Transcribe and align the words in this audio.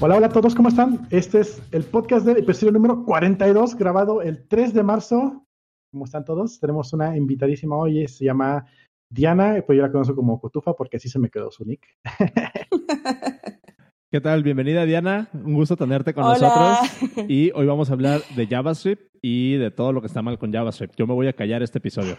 Hola, 0.00 0.16
hola 0.16 0.28
a 0.28 0.30
todos, 0.30 0.54
¿cómo 0.54 0.68
están? 0.68 1.08
Este 1.10 1.40
es 1.40 1.60
el 1.72 1.82
podcast 1.82 2.24
de 2.24 2.38
episodio 2.38 2.70
número 2.70 3.04
42, 3.04 3.74
grabado 3.74 4.22
el 4.22 4.46
3 4.46 4.72
de 4.72 4.84
marzo. 4.84 5.44
¿Cómo 5.90 6.04
están 6.04 6.24
todos? 6.24 6.60
Tenemos 6.60 6.92
una 6.92 7.16
invitadísima 7.16 7.76
hoy, 7.76 8.06
se 8.06 8.24
llama 8.24 8.64
Diana, 9.10 9.60
pues 9.66 9.76
yo 9.76 9.82
la 9.82 9.90
conozco 9.90 10.14
como 10.14 10.40
Cotufa 10.40 10.74
porque 10.74 10.98
así 10.98 11.08
se 11.08 11.18
me 11.18 11.30
quedó 11.30 11.50
su 11.50 11.64
nick. 11.64 11.84
¿Qué 14.12 14.20
tal? 14.20 14.44
Bienvenida 14.44 14.84
Diana, 14.84 15.30
un 15.32 15.54
gusto 15.54 15.76
tenerte 15.76 16.14
con 16.14 16.22
nosotros. 16.22 16.78
Y 17.28 17.50
hoy 17.56 17.66
vamos 17.66 17.90
a 17.90 17.94
hablar 17.94 18.20
de 18.36 18.46
JavaScript 18.46 19.16
y 19.20 19.56
de 19.56 19.72
todo 19.72 19.92
lo 19.92 20.00
que 20.00 20.06
está 20.06 20.22
mal 20.22 20.38
con 20.38 20.52
JavaScript. 20.52 20.94
Yo 20.94 21.08
me 21.08 21.14
voy 21.14 21.26
a 21.26 21.32
callar 21.32 21.64
este 21.64 21.78
episodio. 21.78 22.16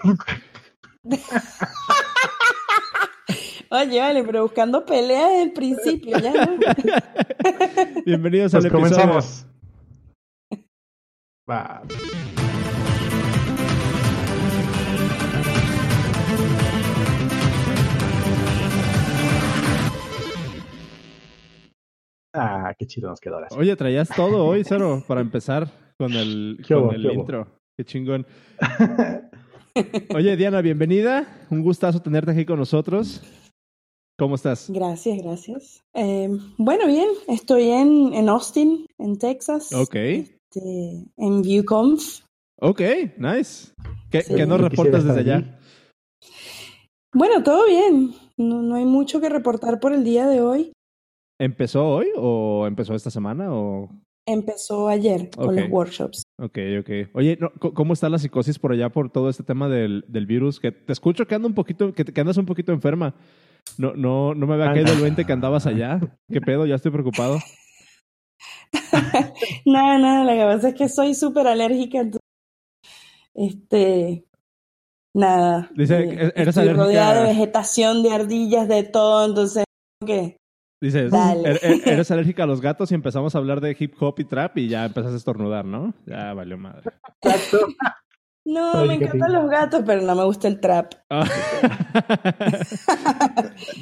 Oye, 3.72 4.00
vale, 4.00 4.24
pero 4.24 4.44
buscando 4.44 4.84
pelea 4.86 5.28
desde 5.28 5.44
el 5.44 5.54
principio, 5.54 6.18
ya 6.18 6.34
no. 6.46 6.58
Bienvenidos 8.06 8.54
al 8.56 8.66
episodio. 8.66 8.72
comenzamos. 8.72 9.46
Va. 11.50 11.84
Ah, 22.34 22.74
qué 22.78 22.86
chido 22.86 23.10
nos 23.10 23.20
quedó 23.20 23.36
ahora. 23.36 23.48
Oye, 23.58 23.76
traías 23.76 24.10
todo 24.10 24.46
hoy, 24.48 24.64
Cero, 24.64 25.04
para 25.08 25.22
empezar 25.22 25.68
con 25.98 26.14
el, 26.14 26.60
¿Qué 26.68 26.74
con 26.74 26.84
hubo, 26.86 26.92
el 26.94 27.02
qué 27.02 27.08
hubo? 27.08 27.14
intro. 27.22 27.48
Qué 27.78 27.86
chingón. 27.86 28.26
Oye, 30.14 30.36
Diana, 30.36 30.62
bienvenida. 30.62 31.46
Un 31.50 31.62
gustazo 31.62 32.02
tenerte 32.02 32.32
aquí 32.32 32.46
con 32.46 32.60
nosotros. 32.60 33.22
¿Cómo 34.20 34.36
estás? 34.36 34.70
Gracias, 34.70 35.18
gracias. 35.24 35.82
Eh, 35.94 36.30
bueno, 36.58 36.86
bien, 36.88 37.08
estoy 37.30 37.70
en, 37.70 38.14
en 38.14 38.28
Austin, 38.28 38.86
en 38.98 39.18
Texas. 39.18 39.72
Ok, 39.74 39.96
este, 39.96 41.06
en 41.18 41.42
ViewConf. 41.42 42.20
ok, 42.62 42.82
nice. 43.18 43.72
¿Qué, 44.12 44.22
Sí. 44.22 44.36
qué 44.36 44.46
nos 44.46 44.60
reportas 44.60 45.06
desde 45.06 45.22
allá? 45.22 45.60
Bueno, 47.14 47.44
todo 47.44 47.66
bien. 47.66 48.12
No, 48.38 48.62
no 48.62 48.76
hay 48.76 48.86
mucho 48.86 49.22
que 49.22 49.30
reportar 49.30 49.80
por 49.80 49.94
el 49.94 50.04
día 50.04 50.28
de 50.28 50.42
hoy. 50.42 50.74
¿Empezó 51.40 51.88
hoy 51.88 52.08
o 52.18 52.66
empezó 52.68 52.94
esta 52.96 53.10
semana? 53.10 53.54
O... 53.54 53.90
Empezó 54.28 54.90
ayer 54.90 55.30
con 55.30 55.56
los 55.56 55.70
workshops. 55.70 56.24
Ok, 56.40 56.58
ok. 56.82 56.90
Oye, 57.14 57.38
no, 57.40 57.52
¿cómo 57.74 57.94
está 57.94 58.10
la 58.10 58.20
psicosis 58.20 58.60
por 58.60 58.74
allá 58.74 58.90
por 58.90 59.10
todo 59.10 59.30
este 59.30 59.44
tema 59.44 59.70
del, 59.70 60.04
del 60.08 60.26
virus? 60.26 60.60
Que 60.60 60.72
te 60.72 60.92
escucho 60.92 61.26
que 61.26 61.36
anda 61.36 61.48
un 61.48 61.56
poquito, 61.56 61.94
que 61.94 62.22
andas 62.22 62.38
un 62.38 62.46
poquito 62.46 62.74
enferma. 62.74 63.16
No, 63.78 63.94
no, 63.96 64.34
no 64.36 64.48
me 64.48 64.54
había 64.56 64.74
caído 64.74 64.94
el 64.94 65.02
20 65.02 65.26
que 65.26 65.32
andabas 65.34 65.66
allá. 65.66 66.00
¿Qué 66.32 66.42
pedo? 66.42 66.66
Ya 66.66 66.76
estoy 66.76 66.92
preocupado. 66.92 67.40
Nada, 69.66 69.98
nada, 70.00 70.24
lo 70.24 70.32
que 70.32 70.56
pasa 70.56 70.70
es 70.70 70.76
que 70.76 70.90
soy 70.90 71.14
súper 71.14 71.48
alérgica. 71.48 72.00
entonces, 72.00 72.20
este, 73.34 74.26
nada. 75.16 75.70
Dice, 75.76 76.00
eh, 76.04 76.32
¿eres 76.36 76.58
estoy 76.58 76.74
rodeada 76.74 77.14
de 77.14 77.20
alérgica? 77.22 77.40
vegetación, 77.40 78.04
de 78.04 78.12
ardillas, 78.12 78.68
de 78.68 78.84
todo, 78.84 79.26
entonces, 79.28 79.64
¿qué? 80.06 80.38
Dices, 80.82 81.12
Dale. 81.12 81.42
"Er- 81.50 81.60
er- 81.62 81.82
eres 81.94 82.12
alérgica 82.12 82.44
a 82.44 82.48
los 82.48 82.62
gatos 82.62 82.92
y 82.92 82.96
empezamos 82.96 83.36
a 83.36 83.38
hablar 83.38 83.60
de 83.62 83.76
hip 83.80 83.94
hop 84.02 84.16
y 84.20 84.26
trap 84.26 84.58
y 84.58 84.68
ya 84.70 84.86
empezaste 84.86 85.16
a 85.16 85.18
estornudar, 85.18 85.66
¿no? 85.66 85.94
Ya 86.06 86.34
valió 86.34 86.58
madre. 86.58 86.92
Exacto. 87.22 87.68
No, 88.46 88.72
Ay, 88.74 88.88
me 88.88 88.94
encantan 88.96 89.34
los 89.34 89.50
gatos, 89.50 89.84
pero 89.86 90.02
no 90.02 90.16
me 90.16 90.24
gusta 90.24 90.48
el 90.48 90.60
trap. 90.60 90.94
Ah. 91.10 91.24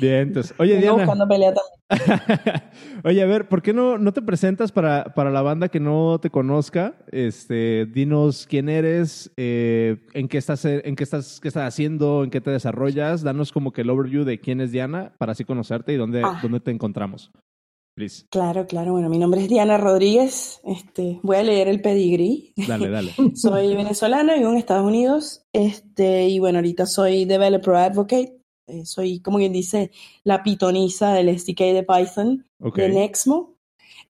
Bien, 0.01 0.15
entonces. 0.27 0.53
Oye, 0.57 0.77
Diana. 0.77 0.93
buscando 0.93 1.27
pelea 1.27 1.53
también. 1.53 2.61
Oye, 3.05 3.21
a 3.21 3.25
ver, 3.25 3.47
¿por 3.47 3.61
qué 3.61 3.71
no, 3.73 3.97
no 3.97 4.11
te 4.11 4.21
presentas 4.21 4.71
para, 4.71 5.05
para 5.15 5.31
la 5.31 5.41
banda 5.41 5.69
que 5.69 5.79
no 5.79 6.19
te 6.19 6.29
conozca? 6.29 6.95
Este, 7.11 7.85
dinos 7.85 8.45
quién 8.49 8.67
eres, 8.67 9.31
eh, 9.37 9.97
en 10.13 10.27
qué 10.27 10.37
estás, 10.37 10.65
en 10.65 10.95
qué 10.95 11.03
estás, 11.03 11.39
qué 11.39 11.47
estás 11.47 11.67
haciendo, 11.67 12.23
en 12.23 12.29
qué 12.29 12.41
te 12.41 12.51
desarrollas. 12.51 13.21
Danos 13.23 13.51
como 13.51 13.71
que 13.71 13.81
el 13.81 13.89
overview 13.89 14.23
de 14.25 14.39
quién 14.39 14.59
es 14.59 14.71
Diana 14.71 15.13
para 15.17 15.31
así 15.31 15.45
conocerte 15.45 15.93
y 15.93 15.97
dónde, 15.97 16.21
Ah. 16.25 16.39
dónde 16.41 16.59
te 16.59 16.71
encontramos. 16.71 17.31
Please. 17.97 18.27
Claro, 18.29 18.67
claro. 18.67 18.91
Bueno, 18.91 19.09
mi 19.09 19.17
nombre 19.17 19.41
es 19.41 19.49
Diana 19.49 19.75
Rodríguez. 19.79 20.61
Este, 20.63 21.19
voy 21.23 21.37
a 21.37 21.41
leer 21.41 21.67
el 21.67 21.81
pedigrí. 21.81 22.53
Dale, 22.67 22.89
dale. 22.89 23.15
Soy 23.35 23.75
venezolana, 23.75 24.35
vivo 24.35 24.51
en 24.51 24.57
Estados 24.57 24.85
Unidos. 24.85 25.41
Este, 25.51 26.27
y 26.27 26.37
bueno, 26.37 26.59
ahorita 26.59 26.85
soy 26.85 27.25
developer 27.25 27.73
advocate. 27.73 28.37
Eh, 28.67 28.85
soy, 28.85 29.19
como 29.19 29.39
quien 29.39 29.51
dice, 29.51 29.89
la 30.23 30.43
pitoniza 30.43 31.13
del 31.13 31.39
SDK 31.39 31.59
de 31.73 31.83
Python 31.89 32.45
Ok. 32.61 32.75
de 32.75 32.89
Nexmo. 32.89 33.55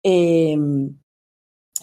Eh, 0.02 0.58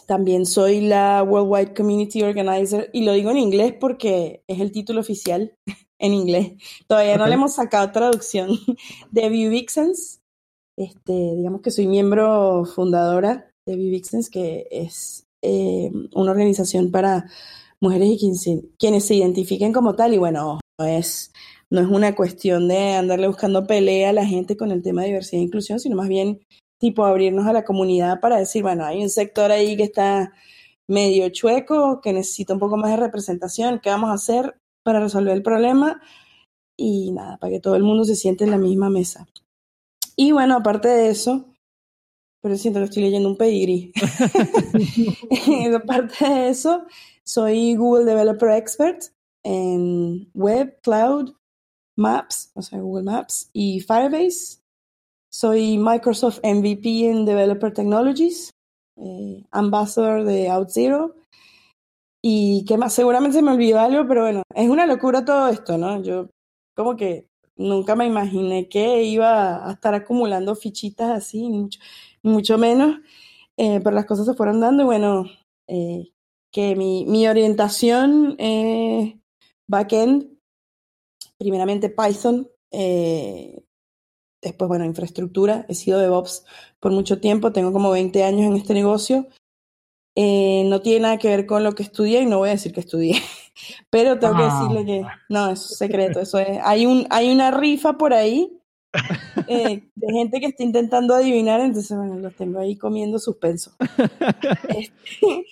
también 0.09 0.45
soy 0.45 0.81
la 0.81 1.23
Worldwide 1.23 1.73
Community 1.73 2.25
Organizer 2.25 2.91
y 2.93 3.05
lo 3.05 3.13
digo 3.13 3.31
en 3.31 3.39
inglés 3.39 3.75
porque 3.79 4.43
es 4.49 4.59
el 4.59 4.73
título 4.73 5.01
oficial 5.01 5.55
en 6.01 6.15
inglés. 6.15 6.55
Todavía 6.89 7.17
no 7.17 7.29
le 7.29 7.35
hemos 7.35 7.55
sacado 7.55 7.93
traducción 7.93 8.59
de 9.13 9.29
Vue 9.29 9.51
Vixens. 9.51 10.22
Este, 10.77 11.13
digamos 11.37 11.61
que 11.61 11.71
soy 11.71 11.87
miembro 11.87 12.65
fundadora 12.65 13.51
de 13.67 13.77
Vue 13.77 13.91
Vixens, 13.91 14.31
que 14.31 14.67
es 14.71 15.25
eh, 15.43 15.91
una 16.15 16.31
organización 16.31 16.91
para 16.91 17.27
mujeres 17.81 18.09
y 18.11 18.19
quien 18.19 18.35
se- 18.37 18.63
quienes 18.79 19.05
se 19.05 19.15
identifiquen 19.17 19.73
como 19.73 19.95
tal. 19.95 20.15
Y 20.15 20.19
bueno, 20.19 20.61
no 20.79 20.87
es, 20.87 21.33
no 21.71 21.81
es 21.81 21.89
una 21.89 22.15
cuestión 22.15 22.69
de 22.69 22.95
andarle 22.95 23.27
buscando 23.29 23.67
pelea 23.67 24.11
a 24.11 24.15
la 24.15 24.27
gente 24.27 24.57
con 24.57 24.71
el 24.71 24.83
tema 24.83 25.03
de 25.03 25.09
diversidad 25.09 25.41
e 25.41 25.45
inclusión, 25.45 25.79
sino 25.81 25.97
más 25.97 26.09
bien 26.09 26.41
tipo 26.81 27.05
abrirnos 27.05 27.47
a 27.47 27.53
la 27.53 27.65
comunidad 27.65 28.21
para 28.21 28.39
decir, 28.39 28.63
bueno, 28.63 28.85
hay 28.85 29.03
un 29.03 29.11
sector 29.11 29.53
ahí 29.53 29.77
que 29.77 29.85
está 29.85 30.33
medio 30.89 31.29
chueco, 31.29 32.01
que 32.01 32.13
necesita 32.13 32.55
un 32.55 32.61
poco 32.61 32.77
más 32.77 32.91
de 32.91 32.97
representación, 32.97 33.79
¿qué 33.81 33.91
vamos 33.91 34.11
a 34.11 34.15
hacer 34.15 34.57
para 34.85 35.01
resolver 35.01 35.33
el 35.33 35.43
problema? 35.43 36.01
Y 36.77 37.13
nada, 37.13 37.37
para 37.39 37.53
que 37.53 37.61
todo 37.61 37.77
el 37.77 37.85
mundo 37.85 38.05
se 38.05 38.17
siente 38.17 38.45
en 38.45 38.51
la 38.51 38.59
misma 38.59 38.91
mesa. 38.91 39.27
Y 40.17 40.33
bueno, 40.33 40.57
aparte 40.57 40.89
de 40.89 41.11
eso, 41.11 41.47
pero 42.43 42.57
siento 42.57 42.81
que 42.81 42.87
estoy 42.87 43.05
leyendo 43.05 43.29
un 43.29 43.37
pedigrí. 43.37 43.93
aparte 45.77 46.29
de 46.29 46.49
eso, 46.49 46.85
soy 47.25 47.77
Google 47.77 48.05
Developer 48.05 48.51
Expert 48.51 49.05
en 49.45 50.31
Web, 50.35 50.81
Cloud, 50.83 51.35
Maps, 51.97 52.51
o 52.55 52.63
sea, 52.63 52.81
Google 52.81 53.05
Maps 53.05 53.49
y 53.53 53.81
Firebase. 53.81 54.61
Soy 55.31 55.79
Microsoft 55.79 56.41
MVP 56.45 57.09
en 57.09 57.25
Developer 57.25 57.73
Technologies, 57.73 58.51
eh, 58.97 59.45
Ambassador 59.51 60.25
de 60.25 60.51
OutZero. 60.51 61.15
Y 62.23 62.65
qué 62.69 62.77
más, 62.77 62.93
seguramente 62.93 63.39
se 63.39 63.43
me 63.43 63.53
olvidó 63.53 63.81
algo, 63.81 64.07
pero 64.07 64.23
bueno, 64.23 64.43
es 64.55 64.69
una 64.69 64.87
locura 64.87 65.25
todo 65.25 65.49
esto, 65.49 65.79
¿no? 65.79 66.03
Yo 66.03 66.29
como 66.77 66.97
que 66.97 67.27
nunca 67.57 67.97
me 67.97 68.07
imaginé 68.07 68.69
que 68.69 69.03
iba 69.05 69.69
a 69.69 69.73
estar 69.73 69.95
acumulando 69.95 70.55
fichitas 70.55 71.11
así, 71.11 71.49
ni 71.49 71.59
mucho, 71.59 71.81
mucho 72.23 72.59
menos, 72.59 72.99
eh, 73.57 73.81
pero 73.83 73.95
las 73.95 74.07
cosas 74.07 74.27
se 74.27 74.35
fueron 74.35 74.61
dando 74.61 74.83
y 74.83 74.87
bueno, 74.87 75.25
eh, 75.67 76.13
que 76.51 76.77
mi, 76.77 77.05
mi 77.07 77.27
orientación 77.29 78.37
es 78.39 79.15
backend, 79.67 80.29
primeramente 81.39 81.89
Python, 81.89 82.49
eh, 82.71 83.65
después, 84.43 84.69
bueno, 84.69 84.85
infraestructura, 84.85 85.65
he 85.69 85.75
sido 85.75 85.99
DevOps 85.99 86.45
por 86.81 86.93
mucho 86.93 87.21
tiempo, 87.21 87.53
tengo 87.53 87.73
como 87.73 87.91
20 87.91 88.25
años 88.25 88.51
en 88.51 88.57
este 88.57 88.75
negocio. 88.75 89.29
Eh, 90.15 90.65
no 90.67 90.83
tiene 90.83 91.01
nada 91.01 91.19
que 91.19 91.29
ver 91.29 91.47
con 91.47 91.65
lo 91.65 91.75
que 91.75 91.83
estudié 91.83 92.21
y 92.21 92.27
no 92.27 92.39
voy 92.39 92.51
a 92.51 92.53
decir 92.53 92.73
que 92.73 92.81
estudié, 92.81 93.15
pero 93.91 94.19
tengo 94.19 94.37
que 94.37 94.45
decirle 94.45 94.85
que 94.85 95.05
no, 95.29 95.51
eso 95.51 95.67
es 95.71 95.79
secreto, 95.79 96.21
eso 96.21 96.39
es, 96.39 96.59
hay 96.63 96.87
un, 96.87 97.07
hay 97.11 97.31
una 97.31 97.51
rifa 97.51 97.95
por 97.95 98.13
ahí 98.13 98.59
eh, 99.47 99.89
de 99.95 100.13
gente 100.13 100.41
que 100.41 100.47
está 100.47 100.63
intentando 100.63 101.15
adivinar, 101.15 101.61
entonces 101.61 101.97
bueno, 101.97 102.17
los 102.17 102.35
tengo 102.35 102.59
ahí 102.59 102.77
comiendo 102.77 103.19
suspenso. 103.19 103.73
Este, 104.69 105.47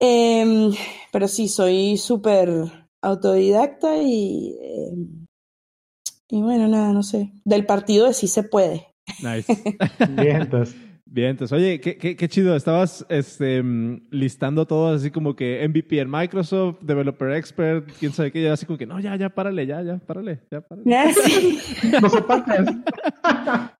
em, 0.00 0.72
pero 1.10 1.26
sí, 1.26 1.48
soy 1.48 1.96
súper 1.96 2.48
autodidacta 3.02 3.96
y, 3.98 4.56
em, 4.60 5.26
y 6.28 6.42
bueno, 6.42 6.68
nada, 6.68 6.92
no 6.92 7.02
sé, 7.02 7.32
del 7.44 7.66
partido 7.66 8.06
de 8.06 8.14
sí 8.14 8.28
se 8.28 8.42
puede. 8.44 8.88
Nice. 9.22 9.52
Bien, 10.10 10.42
entonces. 10.42 10.76
Bien, 11.10 11.30
entonces, 11.30 11.56
oye, 11.56 11.80
qué, 11.80 11.96
qué, 11.96 12.16
qué 12.16 12.28
chido. 12.28 12.54
Estabas 12.54 13.06
este, 13.08 13.62
mm, 13.62 14.08
listando 14.10 14.66
todo 14.66 14.94
así 14.94 15.10
como 15.10 15.34
que 15.34 15.66
MVP 15.66 16.00
en 16.00 16.10
Microsoft, 16.10 16.80
Developer 16.82 17.30
Expert, 17.30 17.90
quién 17.98 18.12
sabe 18.12 18.30
qué, 18.30 18.42
y 18.42 18.46
así 18.46 18.66
como 18.66 18.76
que, 18.76 18.84
no, 18.84 19.00
ya, 19.00 19.16
ya, 19.16 19.30
párale, 19.30 19.66
ya, 19.66 19.82
ya, 19.82 19.96
párale, 19.98 20.40
ya, 20.50 20.60
párale. 20.60 21.14
Sí. 21.24 21.58
No 22.00 22.08
se 22.10 22.20
partes. 22.22 22.66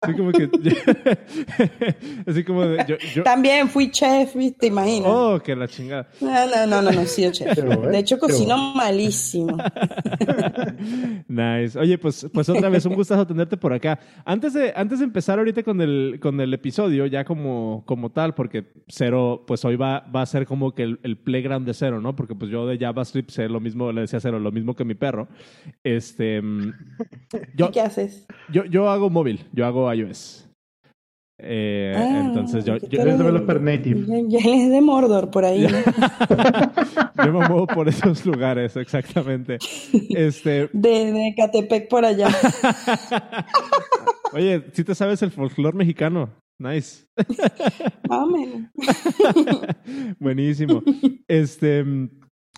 Así 0.01 0.15
como 0.17 0.33
que, 0.33 0.49
así 2.27 2.45
como 2.45 2.65
de, 2.65 2.85
yo, 2.89 2.97
yo, 3.15 3.23
También 3.25 3.69
fui 3.69 3.91
chef, 3.91 4.35
¿viste? 4.35 4.69
Imagina. 4.69 5.09
oh, 5.09 5.39
que 5.41 5.55
la 5.55 5.69
chingada. 5.69 6.09
No, 6.21 6.31
no, 6.31 6.67
no, 6.67 6.83
no, 6.83 6.91
no, 6.93 7.01
he 7.03 7.07
sido 7.07 7.31
chef. 7.33 7.63
Bueno, 7.63 7.89
De 7.89 7.99
hecho, 7.99 8.19
cocino 8.19 8.57
bueno. 8.57 8.75
malísimo. 8.75 9.57
Nice. 11.29 11.79
Oye, 11.79 11.99
pues, 11.99 12.27
pues 12.33 12.49
otra 12.49 12.69
vez 12.69 12.85
un 12.87 12.95
gustazo 12.95 13.27
tenerte 13.27 13.57
por 13.57 13.73
acá. 13.73 13.99
Antes 14.25 14.55
de, 14.55 14.73
antes 14.75 15.01
de 15.01 15.05
empezar 15.05 15.39
ahorita 15.39 15.63
con 15.63 15.81
el, 15.81 16.19
con 16.21 16.41
el 16.41 16.55
episodio, 16.55 17.07
ya 17.07 17.18
ya 17.19 17.25
como, 17.25 17.83
como 17.85 18.11
tal, 18.11 18.35
porque 18.35 18.65
Cero, 18.87 19.45
pues 19.47 19.65
hoy 19.65 19.77
va, 19.77 20.01
va 20.15 20.23
a 20.23 20.27
ser 20.27 20.47
como 20.47 20.75
que 20.75 20.83
el, 20.83 21.19
playground 21.19 21.67
de 21.67 21.75
Cero, 21.75 22.01
¿no? 22.01 22.15
Porque 22.15 22.35
pues 22.35 22.51
yo 22.51 22.67
de 22.67 22.79
JavaScript 22.79 23.31
sé 23.31 23.49
lo 23.49 23.61
mismo, 23.61 23.91
le 23.91 24.03
decía 24.03 24.21
Cero, 24.21 24.39
lo 24.39 24.53
mismo 24.53 24.75
que 24.75 24.85
mi 24.85 24.95
perro. 24.95 25.29
Este, 25.83 26.41
mm, 26.41 26.73
yo, 27.57 27.71
¿Qué 27.73 27.81
haces? 27.81 28.27
Yo, 28.51 28.65
yo 28.65 28.89
hago 28.89 29.11
móvil, 29.11 29.47
yo 29.53 29.67
hago 29.67 29.93
iOS. 29.93 30.49
Eh, 31.41 31.95
ah, 31.97 32.23
entonces 32.27 32.65
yo, 32.65 32.79
yo 32.79 33.01
eres 33.01 33.17
developer 33.17 33.61
native. 33.61 34.07
Ya, 34.29 34.39
es 34.39 34.71
de 34.71 34.81
Mordor 34.81 35.31
por 35.31 35.45
ahí. 35.45 35.67
yo 37.25 37.33
me 37.33 37.49
muevo 37.49 37.67
por 37.67 37.89
esos 37.89 38.27
lugares, 38.27 38.77
exactamente. 38.77 39.59
Este... 40.11 40.69
De, 40.73 41.13
de 41.13 41.35
Catepec 41.37 41.89
por 41.89 42.05
allá. 42.05 42.29
Oye, 44.33 44.65
si 44.73 44.85
te 44.85 44.95
sabes 44.95 45.23
el 45.23 45.31
folclore 45.31 45.77
mexicano. 45.77 46.31
Nice. 46.59 47.07
Buenísimo. 50.19 50.83
Este, 51.29 51.85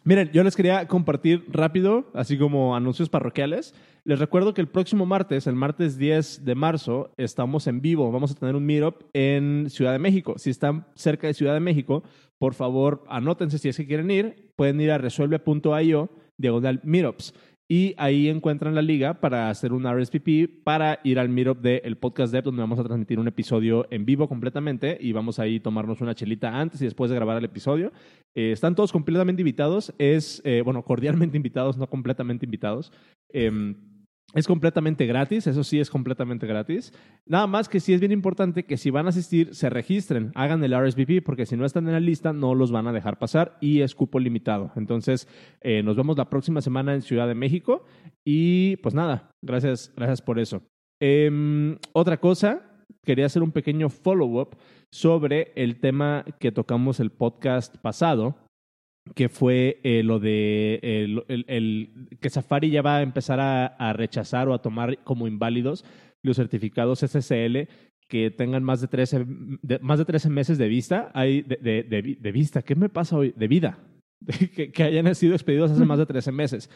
miren, 0.04 0.30
yo 0.32 0.42
les 0.42 0.56
quería 0.56 0.88
compartir 0.88 1.44
rápido, 1.48 2.10
así 2.14 2.38
como 2.38 2.74
anuncios 2.74 3.10
parroquiales. 3.10 3.74
Les 4.04 4.18
recuerdo 4.18 4.54
que 4.54 4.62
el 4.62 4.68
próximo 4.68 5.04
martes, 5.04 5.46
el 5.46 5.54
martes 5.54 5.98
10 5.98 6.46
de 6.46 6.54
marzo, 6.54 7.12
estamos 7.18 7.66
en 7.66 7.82
vivo. 7.82 8.10
Vamos 8.10 8.30
a 8.30 8.34
tener 8.34 8.56
un 8.56 8.64
meetup 8.64 9.04
en 9.12 9.68
Ciudad 9.68 9.92
de 9.92 9.98
México. 9.98 10.36
Si 10.38 10.48
están 10.48 10.86
cerca 10.94 11.26
de 11.26 11.34
Ciudad 11.34 11.52
de 11.52 11.60
México, 11.60 12.02
por 12.38 12.54
favor, 12.54 13.04
anótense 13.08 13.58
si 13.58 13.68
es 13.68 13.76
que 13.76 13.86
quieren 13.86 14.10
ir. 14.10 14.50
Pueden 14.56 14.80
ir 14.80 14.92
a 14.92 14.98
resuelve.io, 14.98 16.10
diagonal 16.38 16.80
meetups 16.84 17.34
y 17.70 17.94
ahí 17.98 18.28
encuentran 18.28 18.74
la 18.74 18.82
liga 18.82 19.20
para 19.20 19.48
hacer 19.48 19.72
un 19.72 19.84
RSPP 19.84 20.64
para 20.64 20.98
ir 21.04 21.20
al 21.20 21.28
meetup 21.28 21.60
del 21.60 21.96
podcast 21.98 22.32
Dev, 22.32 22.42
donde 22.42 22.62
vamos 22.62 22.80
a 22.80 22.82
transmitir 22.82 23.20
un 23.20 23.28
episodio 23.28 23.86
en 23.92 24.04
vivo 24.04 24.28
completamente 24.28 24.98
y 25.00 25.12
vamos 25.12 25.38
ahí 25.38 25.60
tomarnos 25.60 26.00
una 26.00 26.16
chelita 26.16 26.60
antes 26.60 26.82
y 26.82 26.86
después 26.86 27.10
de 27.10 27.14
grabar 27.14 27.38
el 27.38 27.44
episodio. 27.44 27.92
Eh, 28.34 28.50
están 28.50 28.74
todos 28.74 28.90
completamente 28.90 29.42
invitados, 29.42 29.94
es, 29.98 30.42
eh, 30.44 30.62
bueno, 30.64 30.82
cordialmente 30.82 31.36
invitados, 31.36 31.78
no 31.78 31.88
completamente 31.88 32.44
invitados. 32.44 32.92
Em, 33.28 33.76
es 34.34 34.46
completamente 34.46 35.06
gratis, 35.06 35.46
eso 35.46 35.64
sí 35.64 35.80
es 35.80 35.90
completamente 35.90 36.46
gratis. 36.46 36.92
Nada 37.26 37.46
más 37.46 37.68
que 37.68 37.80
sí 37.80 37.92
es 37.92 38.00
bien 38.00 38.12
importante 38.12 38.64
que 38.64 38.76
si 38.76 38.90
van 38.90 39.06
a 39.06 39.08
asistir, 39.08 39.54
se 39.54 39.70
registren, 39.70 40.30
hagan 40.34 40.62
el 40.62 40.72
RSVP, 40.72 41.22
porque 41.24 41.46
si 41.46 41.56
no 41.56 41.64
están 41.64 41.86
en 41.86 41.92
la 41.92 42.00
lista, 42.00 42.32
no 42.32 42.54
los 42.54 42.70
van 42.70 42.86
a 42.86 42.92
dejar 42.92 43.18
pasar 43.18 43.56
y 43.60 43.80
es 43.80 43.94
cupo 43.94 44.20
limitado. 44.20 44.72
Entonces, 44.76 45.26
eh, 45.60 45.82
nos 45.82 45.96
vemos 45.96 46.16
la 46.16 46.30
próxima 46.30 46.60
semana 46.60 46.94
en 46.94 47.02
Ciudad 47.02 47.26
de 47.26 47.34
México 47.34 47.84
y 48.24 48.76
pues 48.76 48.94
nada, 48.94 49.30
gracias, 49.42 49.92
gracias 49.96 50.22
por 50.22 50.38
eso. 50.38 50.62
Em, 51.00 51.78
otra 51.92 52.20
cosa, 52.20 52.62
quería 53.02 53.26
hacer 53.26 53.42
un 53.42 53.52
pequeño 53.52 53.88
follow-up 53.88 54.56
sobre 54.92 55.52
el 55.56 55.80
tema 55.80 56.24
que 56.38 56.52
tocamos 56.52 57.00
el 57.00 57.10
podcast 57.10 57.76
pasado, 57.78 58.36
que 59.14 59.28
fue 59.28 59.80
eh, 59.82 60.02
lo 60.02 60.18
de 60.18 60.80
el, 60.82 62.08
que 62.20 62.30
Safari 62.30 62.70
ya 62.70 62.82
va 62.82 62.98
a 62.98 63.02
empezar 63.02 63.40
a, 63.40 63.92
rechazar 63.92 64.48
o 64.48 64.54
a 64.54 64.62
tomar 64.62 65.02
como 65.04 65.26
inválidos 65.26 65.84
los 66.22 66.36
certificados 66.36 67.00
SSL 67.00 67.68
que 68.08 68.30
tengan 68.30 68.64
más 68.64 68.80
de 68.80 68.88
13, 68.88 69.24
más 69.80 69.98
de 69.98 70.04
13 70.04 70.30
meses 70.30 70.58
de 70.58 70.68
vista, 70.68 71.10
hay 71.14 71.42
de, 71.42 71.56
de, 72.20 72.32
vista, 72.32 72.62
¿qué 72.62 72.74
me 72.74 72.88
pasa 72.88 73.16
hoy? 73.16 73.32
De 73.36 73.46
vida, 73.46 73.78
que, 74.54 74.72
que, 74.72 74.82
hayan 74.82 75.14
sido 75.14 75.34
expedidos 75.34 75.70
hace 75.70 75.84
más 75.84 75.98
de 75.98 76.06
13 76.06 76.32
meses. 76.32 76.70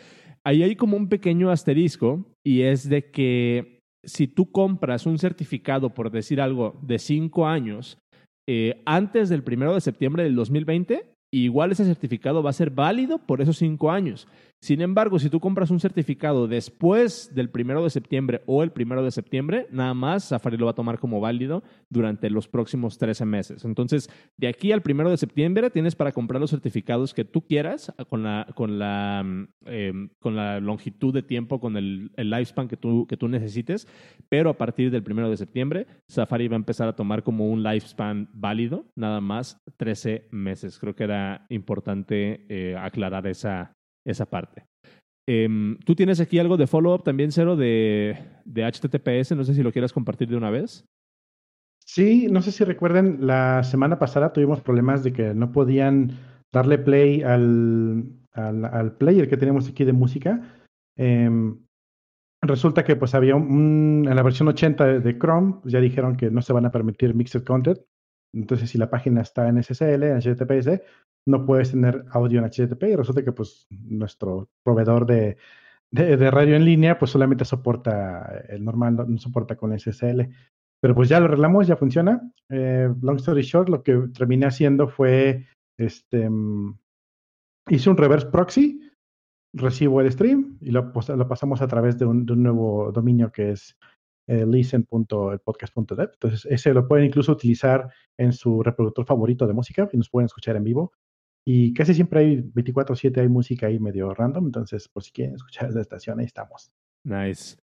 Ahí 0.44 0.62
hay 0.62 0.76
como 0.76 0.96
un 0.96 1.08
pequeño 1.08 1.50
asterisco 1.50 2.24
y 2.44 2.62
es 2.62 2.88
de 2.88 3.10
que 3.10 3.80
si 4.04 4.28
tú 4.28 4.52
compras 4.52 5.06
un 5.06 5.18
certificado, 5.18 5.92
por 5.92 6.10
decir 6.10 6.40
algo, 6.40 6.78
de 6.82 7.00
5 7.00 7.46
años, 7.48 7.98
eh, 8.46 8.82
antes 8.84 9.28
del 9.28 9.42
primero 9.42 9.74
de 9.74 9.80
septiembre 9.80 10.22
del 10.22 10.36
2020, 10.36 11.13
igual 11.42 11.72
ese 11.72 11.84
certificado 11.84 12.42
va 12.42 12.50
a 12.50 12.54
ser 12.54 12.70
válido 12.70 13.18
por 13.18 13.40
esos 13.40 13.56
cinco 13.58 13.90
años. 13.90 14.28
Sin 14.64 14.80
embargo, 14.80 15.18
si 15.18 15.28
tú 15.28 15.40
compras 15.40 15.70
un 15.70 15.78
certificado 15.78 16.48
después 16.48 17.30
del 17.34 17.50
primero 17.50 17.84
de 17.84 17.90
septiembre 17.90 18.40
o 18.46 18.62
el 18.62 18.72
primero 18.72 19.02
de 19.02 19.10
septiembre, 19.10 19.66
nada 19.70 19.92
más 19.92 20.24
Safari 20.24 20.56
lo 20.56 20.64
va 20.64 20.70
a 20.70 20.74
tomar 20.74 20.98
como 20.98 21.20
válido 21.20 21.62
durante 21.90 22.30
los 22.30 22.48
próximos 22.48 22.96
13 22.96 23.26
meses. 23.26 23.66
Entonces, 23.66 24.08
de 24.38 24.48
aquí 24.48 24.72
al 24.72 24.80
primero 24.80 25.10
de 25.10 25.18
septiembre 25.18 25.68
tienes 25.68 25.94
para 25.94 26.12
comprar 26.12 26.40
los 26.40 26.48
certificados 26.48 27.12
que 27.12 27.26
tú 27.26 27.42
quieras 27.42 27.92
con 28.08 28.22
la, 28.22 28.46
con 28.54 28.78
la, 28.78 29.22
mm, 29.22 29.48
em, 29.66 30.08
con 30.18 30.34
la 30.34 30.60
longitud 30.60 31.12
de 31.12 31.22
tiempo, 31.22 31.60
con 31.60 31.76
el, 31.76 32.10
el 32.16 32.30
lifespan 32.30 32.66
que 32.66 32.78
tú, 32.78 33.06
que 33.06 33.18
tú 33.18 33.28
necesites. 33.28 33.86
Pero 34.30 34.48
a 34.48 34.56
partir 34.56 34.90
del 34.90 35.02
primero 35.02 35.28
de 35.28 35.36
septiembre, 35.36 35.86
Safari 36.08 36.48
va 36.48 36.56
a 36.56 36.64
empezar 36.64 36.88
a 36.88 36.96
tomar 36.96 37.22
como 37.22 37.50
un 37.50 37.62
lifespan 37.62 38.30
válido, 38.32 38.86
nada 38.96 39.20
más 39.20 39.62
13 39.76 40.28
meses. 40.30 40.78
Creo 40.78 40.96
que 40.96 41.04
era 41.04 41.44
importante 41.50 42.46
eh, 42.48 42.76
aclarar 42.78 43.26
esa, 43.26 43.74
esa 44.04 44.26
parte. 44.26 44.66
Em, 45.26 45.78
Tú 45.78 45.94
tienes 45.94 46.20
aquí 46.20 46.38
algo 46.38 46.56
de 46.56 46.66
follow-up 46.66 47.02
también, 47.02 47.32
Cero, 47.32 47.56
de, 47.56 48.18
de 48.44 48.64
HTTPS. 48.64 49.36
No 49.36 49.44
sé 49.44 49.54
si 49.54 49.62
lo 49.62 49.72
quieras 49.72 49.92
compartir 49.92 50.28
de 50.28 50.36
una 50.36 50.50
vez. 50.50 50.84
Sí, 51.86 52.28
no 52.30 52.40
sé 52.40 52.50
si 52.50 52.64
recuerden, 52.64 53.26
la 53.26 53.62
semana 53.62 53.98
pasada 53.98 54.32
tuvimos 54.32 54.60
problemas 54.62 55.04
de 55.04 55.12
que 55.12 55.34
no 55.34 55.52
podían 55.52 56.12
darle 56.52 56.78
play 56.78 57.22
al, 57.22 58.10
al, 58.32 58.96
player 58.96 59.28
que 59.28 59.36
tenemos 59.36 59.68
aquí 59.68 59.84
de 59.84 59.92
música. 59.92 60.40
Em, 60.96 61.58
resulta 62.42 62.84
que 62.84 62.96
pues 62.96 63.14
había 63.14 63.36
un, 63.36 64.06
en 64.08 64.16
la 64.16 64.22
versión 64.22 64.48
80 64.48 65.00
de 65.00 65.18
Chrome, 65.18 65.56
pues, 65.62 65.72
ya 65.72 65.80
dijeron 65.80 66.16
que 66.16 66.30
no 66.30 66.40
se 66.42 66.52
van 66.52 66.66
a 66.66 66.70
permitir 66.70 67.14
mixed 67.14 67.44
content. 67.44 67.78
Entonces, 68.32 68.70
si 68.70 68.78
la 68.78 68.90
página 68.90 69.20
está 69.20 69.48
en 69.48 69.62
SSL, 69.62 70.02
en 70.02 70.20
HTTPS, 70.20 70.80
no 71.26 71.46
puedes 71.46 71.70
tener 71.70 72.04
audio 72.10 72.40
en 72.40 72.46
HTTP 72.46 72.84
y 72.84 72.96
resulta 72.96 73.24
que 73.24 73.32
pues 73.32 73.66
nuestro 73.70 74.48
proveedor 74.62 75.06
de, 75.06 75.36
de, 75.90 76.30
radio 76.30 76.56
en 76.56 76.64
línea 76.64 76.98
pues 76.98 77.12
solamente 77.12 77.44
soporta 77.44 78.42
el 78.48 78.64
normal, 78.64 78.96
no, 78.96 79.18
soporta 79.18 79.56
con 79.56 79.78
SSL. 79.78 80.28
Pero 80.80 80.94
pues 80.94 81.08
ya 81.08 81.18
lo 81.18 81.26
arreglamos, 81.26 81.66
ya 81.66 81.76
funciona. 81.76 82.20
Eh, 82.50 82.92
long 83.00 83.16
story 83.16 83.42
short, 83.42 83.68
lo 83.68 83.82
que 83.82 84.08
terminé 84.12 84.46
haciendo 84.46 84.88
fue, 84.88 85.46
este, 85.78 86.28
mm, 86.28 86.78
hice 87.70 87.90
un 87.90 87.96
reverse 87.96 88.26
proxy, 88.26 88.80
recibo 89.54 90.00
el 90.00 90.12
stream 90.12 90.58
y 90.60 90.72
lo, 90.72 90.92
pasamos 90.92 91.62
a 91.62 91.68
través 91.68 91.98
de 91.98 92.04
un, 92.04 92.26
nuevo 92.26 92.90
dominio 92.92 93.30
que 93.32 93.52
es 93.52 93.78
eh, 94.26 94.44
listen.elpodcast.dev. 94.44 96.10
Entonces, 96.12 96.46
ese 96.50 96.74
lo 96.74 96.86
pueden 96.86 97.06
incluso 97.06 97.32
utilizar 97.32 97.88
en 98.18 98.32
su 98.32 98.62
reproductor 98.62 99.06
favorito 99.06 99.46
de 99.46 99.54
música 99.54 99.88
y 99.92 99.96
nos 99.96 100.10
pueden 100.10 100.26
escuchar 100.26 100.56
en 100.56 100.64
vivo. 100.64 100.92
Y 101.46 101.74
casi 101.74 101.94
siempre 101.94 102.20
hay 102.20 102.42
24/7, 102.42 103.20
hay 103.20 103.28
música 103.28 103.66
ahí 103.66 103.78
medio 103.78 104.14
random, 104.14 104.46
entonces 104.46 104.88
por 104.88 105.02
si 105.02 105.12
quieren 105.12 105.34
escuchar 105.34 105.72
la 105.72 105.80
estación, 105.80 106.18
ahí 106.20 106.26
estamos. 106.26 106.70
Nice. 107.04 107.56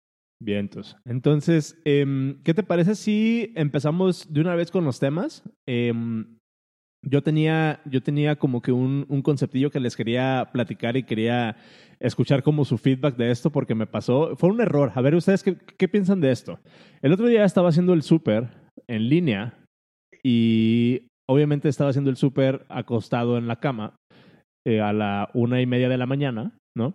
Vientos. 0.43 0.97
Entonces, 1.05 1.79
em, 1.85 2.41
¿qué 2.43 2.55
te 2.55 2.63
parece 2.63 2.95
si 2.95 3.53
empezamos 3.55 4.31
de 4.33 4.41
una 4.41 4.55
vez 4.55 4.71
con 4.71 4.83
los 4.83 5.00
temas? 5.00 5.43
Em, 5.67 6.39
yo 7.03 7.21
tenía, 7.21 7.79
yo 7.85 8.01
tenía 8.01 8.35
como 8.38 8.61
que 8.61 8.71
un, 8.71 9.05
un, 9.07 9.21
conceptillo 9.21 9.69
que 9.69 9.79
les 9.79 9.95
quería 9.95 10.50
platicar 10.51 10.97
y 10.97 11.03
quería 11.03 11.57
escuchar 12.00 12.41
como 12.41 12.65
su 12.65 12.77
feedback 12.79 13.17
de 13.17 13.29
esto 13.29 13.51
porque 13.51 13.75
me 13.75 13.85
pasó. 13.85 14.35
Fue 14.35 14.50
un 14.50 14.61
error. 14.61 14.91
A 14.95 15.01
ver, 15.01 15.13
¿ustedes 15.15 15.43
qué, 15.43 15.57
qué 15.77 15.88
piensan 15.88 16.21
de 16.21 16.31
esto? 16.31 16.59
El 17.03 17.13
otro 17.13 17.27
día 17.27 17.45
estaba 17.45 17.69
haciendo 17.69 17.93
el 17.93 18.01
súper 18.01 18.50
en 18.88 19.09
línea 19.09 19.63
y 20.23 21.07
obviamente 21.31 21.69
estaba 21.69 21.89
haciendo 21.89 22.09
el 22.09 22.17
súper 22.17 22.65
acostado 22.69 23.38
en 23.38 23.47
la 23.47 23.57
cama 23.57 23.95
eh, 24.65 24.81
a 24.81 24.93
la 24.93 25.29
una 25.33 25.61
y 25.61 25.65
media 25.65 25.89
de 25.89 25.97
la 25.97 26.05
mañana, 26.05 26.57
¿no? 26.75 26.93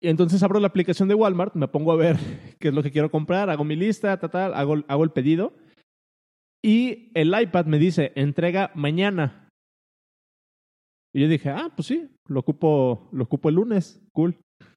Y 0.00 0.08
entonces 0.08 0.42
abro 0.42 0.58
la 0.58 0.68
aplicación 0.68 1.08
de 1.08 1.14
Walmart, 1.14 1.54
me 1.54 1.68
pongo 1.68 1.92
a 1.92 1.96
ver 1.96 2.16
qué 2.58 2.68
es 2.68 2.74
lo 2.74 2.82
que 2.82 2.90
quiero 2.90 3.10
comprar, 3.10 3.50
hago 3.50 3.64
mi 3.64 3.76
lista, 3.76 4.16
tal, 4.18 4.54
hago, 4.54 4.82
hago 4.88 5.04
el 5.04 5.10
pedido. 5.10 5.52
Y 6.64 7.10
el 7.14 7.34
iPad 7.38 7.66
me 7.66 7.78
dice, 7.78 8.12
entrega 8.14 8.70
mañana. 8.74 9.48
Y 11.14 11.20
yo 11.20 11.28
dije, 11.28 11.50
ah, 11.50 11.72
pues 11.74 11.88
sí, 11.88 12.08
lo 12.28 12.40
ocupo, 12.40 13.08
lo 13.12 13.24
ocupo 13.24 13.48
el 13.48 13.56
lunes, 13.56 14.00
cool. 14.12 14.36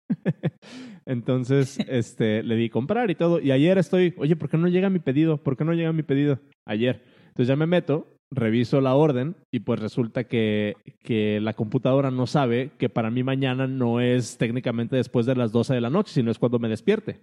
Entonces, 1.05 1.77
este, 1.88 2.43
le 2.43 2.55
di 2.55 2.69
comprar 2.69 3.10
y 3.12 3.15
todo. 3.15 3.39
Y 3.39 3.51
ayer 3.51 3.77
estoy, 3.77 4.13
oye, 4.17 4.36
¿por 4.36 4.50
qué 4.50 4.57
no 4.57 4.67
llega 4.67 4.89
mi 4.89 5.00
pedido? 5.00 5.38
¿Por 5.41 5.55
qué 5.55 5.63
no 5.63 5.74
llega 5.74 5.93
mi 5.93 6.03
pedido? 6.03 6.39
Ayer. 6.67 7.03
Entonces 7.27 7.48
ya 7.48 7.55
me 7.55 7.67
meto 7.67 8.14
reviso 8.36 8.82
la 8.82 8.96
orden 8.96 9.36
y 9.51 9.62
pues 9.62 9.80
resulta 9.80 10.25
que, 10.25 10.75
que, 11.01 11.39
la 11.42 11.54
computadora 11.54 12.12
no 12.12 12.27
sabe 12.27 12.72
que 12.77 12.89
para 12.89 13.10
mí 13.10 13.24
mañana 13.24 13.68
no 13.68 14.01
es 14.01 14.38
técnicamente 14.38 14.96
después 14.96 15.25
de 15.25 15.36
las 15.36 15.51
12 15.51 15.74
de 15.74 15.82
la 15.82 15.89
noche, 15.89 16.13
sino 16.13 16.32
es 16.32 16.39
cuando 16.39 16.60
me 16.60 16.70
despierte. 16.70 17.22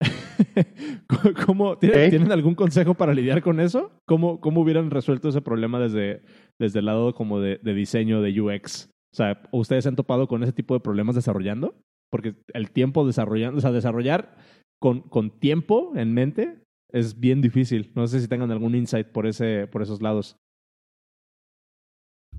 ¿Cómo, 1.46 1.78
¿tienen, 1.78 2.32
algún 2.32 2.54
consejo 2.54 2.94
para 2.94 3.14
lidiar 3.14 3.42
con 3.42 3.60
eso? 3.60 3.92
¿Cómo, 4.06 4.40
¿Cómo 4.40 4.60
hubieran 4.60 4.90
resuelto 4.90 5.28
ese 5.28 5.40
problema 5.40 5.78
desde, 5.78 6.22
desde 6.58 6.80
el 6.80 6.86
lado 6.86 7.14
como 7.14 7.40
de, 7.40 7.58
de 7.62 7.74
diseño 7.74 8.20
de 8.20 8.40
UX? 8.40 8.90
O 9.12 9.16
sea, 9.16 9.42
¿ustedes 9.52 9.84
se 9.84 9.88
han 9.88 9.96
topado 9.96 10.26
con 10.26 10.42
ese 10.42 10.52
tipo 10.52 10.74
de 10.74 10.80
problemas 10.80 11.14
desarrollando? 11.14 11.74
Porque 12.10 12.34
el 12.54 12.70
tiempo 12.70 13.06
desarrollando, 13.06 13.58
o 13.58 13.60
sea, 13.60 13.72
desarrollar 13.72 14.36
con, 14.80 15.00
con 15.00 15.30
tiempo 15.38 15.92
en 15.94 16.12
mente 16.14 16.61
es 16.92 17.18
bien 17.18 17.40
difícil. 17.40 17.90
No 17.94 18.06
sé 18.06 18.20
si 18.20 18.28
tengan 18.28 18.50
algún 18.50 18.74
insight 18.74 19.08
por, 19.08 19.26
ese, 19.26 19.66
por 19.66 19.82
esos 19.82 20.02
lados. 20.02 20.36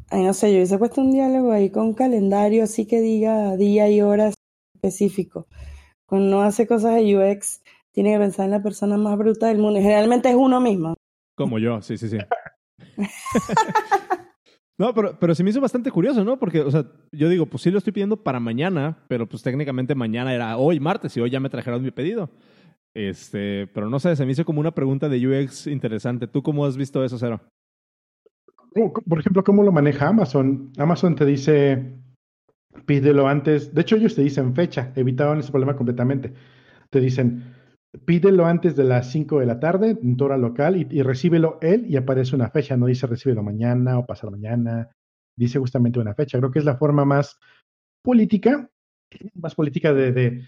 Ay, 0.09 0.23
no 0.23 0.33
sé, 0.33 0.51
yo 0.51 0.57
hubiese 0.57 0.77
puesto 0.77 1.01
un 1.01 1.11
diálogo 1.11 1.51
ahí 1.51 1.69
con 1.69 1.87
un 1.87 1.93
calendario 1.93 2.63
así 2.63 2.85
que 2.85 3.01
diga 3.01 3.57
día 3.57 3.89
y 3.89 4.01
horas 4.01 4.35
específico. 4.75 5.47
Cuando 6.05 6.27
uno 6.27 6.41
hace 6.43 6.67
cosas 6.67 6.95
de 6.95 7.17
UX, 7.17 7.63
tiene 7.91 8.13
que 8.13 8.19
pensar 8.19 8.45
en 8.45 8.51
la 8.51 8.61
persona 8.61 8.97
más 8.97 9.17
bruta 9.17 9.47
del 9.47 9.57
mundo. 9.57 9.79
Generalmente 9.79 10.29
es 10.29 10.35
uno 10.35 10.59
mismo. 10.61 10.93
Como 11.35 11.57
yo, 11.57 11.81
sí, 11.81 11.97
sí, 11.97 12.09
sí. 12.09 12.17
no, 14.77 14.93
pero, 14.93 15.17
pero 15.19 15.33
se 15.33 15.43
me 15.43 15.49
hizo 15.49 15.61
bastante 15.61 15.89
curioso, 15.89 16.23
¿no? 16.23 16.37
Porque, 16.37 16.61
o 16.61 16.69
sea, 16.69 16.85
yo 17.11 17.29
digo, 17.29 17.47
pues 17.47 17.63
sí 17.63 17.71
lo 17.71 17.79
estoy 17.79 17.93
pidiendo 17.93 18.17
para 18.17 18.39
mañana, 18.39 19.03
pero 19.07 19.27
pues 19.27 19.41
técnicamente 19.41 19.95
mañana 19.95 20.33
era 20.33 20.57
hoy, 20.57 20.79
martes, 20.79 21.15
y 21.17 21.21
hoy 21.21 21.31
ya 21.31 21.39
me 21.39 21.49
trajeron 21.49 21.81
mi 21.81 21.91
pedido. 21.91 22.29
Este, 22.95 23.67
pero 23.67 23.89
no 23.89 23.99
sé, 23.99 24.15
se 24.15 24.25
me 24.25 24.33
hizo 24.33 24.45
como 24.45 24.59
una 24.59 24.71
pregunta 24.71 25.09
de 25.09 25.27
UX 25.27 25.67
interesante. 25.67 26.27
¿Tú 26.27 26.43
cómo 26.43 26.65
has 26.65 26.77
visto 26.77 27.03
eso, 27.03 27.17
Cero? 27.17 27.41
Por 29.07 29.19
ejemplo, 29.19 29.43
¿cómo 29.43 29.63
lo 29.63 29.71
maneja 29.71 30.07
Amazon? 30.07 30.71
Amazon 30.77 31.15
te 31.15 31.25
dice, 31.25 31.95
pídelo 32.85 33.27
antes. 33.27 33.73
De 33.73 33.81
hecho, 33.81 33.95
ellos 33.95 34.15
te 34.15 34.23
dicen 34.23 34.55
fecha, 34.55 34.91
evitaron 34.95 35.39
ese 35.39 35.51
problema 35.51 35.75
completamente. 35.75 36.33
Te 36.89 36.99
dicen, 36.99 37.55
pídelo 38.05 38.45
antes 38.45 38.75
de 38.75 38.83
las 38.83 39.11
5 39.11 39.39
de 39.39 39.45
la 39.45 39.59
tarde 39.59 39.97
en 40.01 40.17
tu 40.17 40.25
hora 40.25 40.37
local 40.37 40.75
y, 40.75 41.01
recíbelo 41.01 41.59
él 41.61 41.85
y 41.87 41.97
aparece 41.97 42.35
una 42.35 42.49
fecha. 42.49 42.77
No 42.77 42.87
dice 42.87 43.07
recíbelo 43.07 43.43
mañana 43.43 43.99
o 43.99 44.05
pasado 44.05 44.31
mañana. 44.31 44.89
Dice 45.37 45.59
justamente 45.59 45.99
una 45.99 46.15
fecha. 46.15 46.37
Creo 46.39 46.51
que 46.51 46.59
es 46.59 46.65
la 46.65 46.77
forma 46.77 47.05
más 47.05 47.39
política, 48.03 48.69
más 49.35 49.55
política 49.55 49.93
de, 49.93 50.43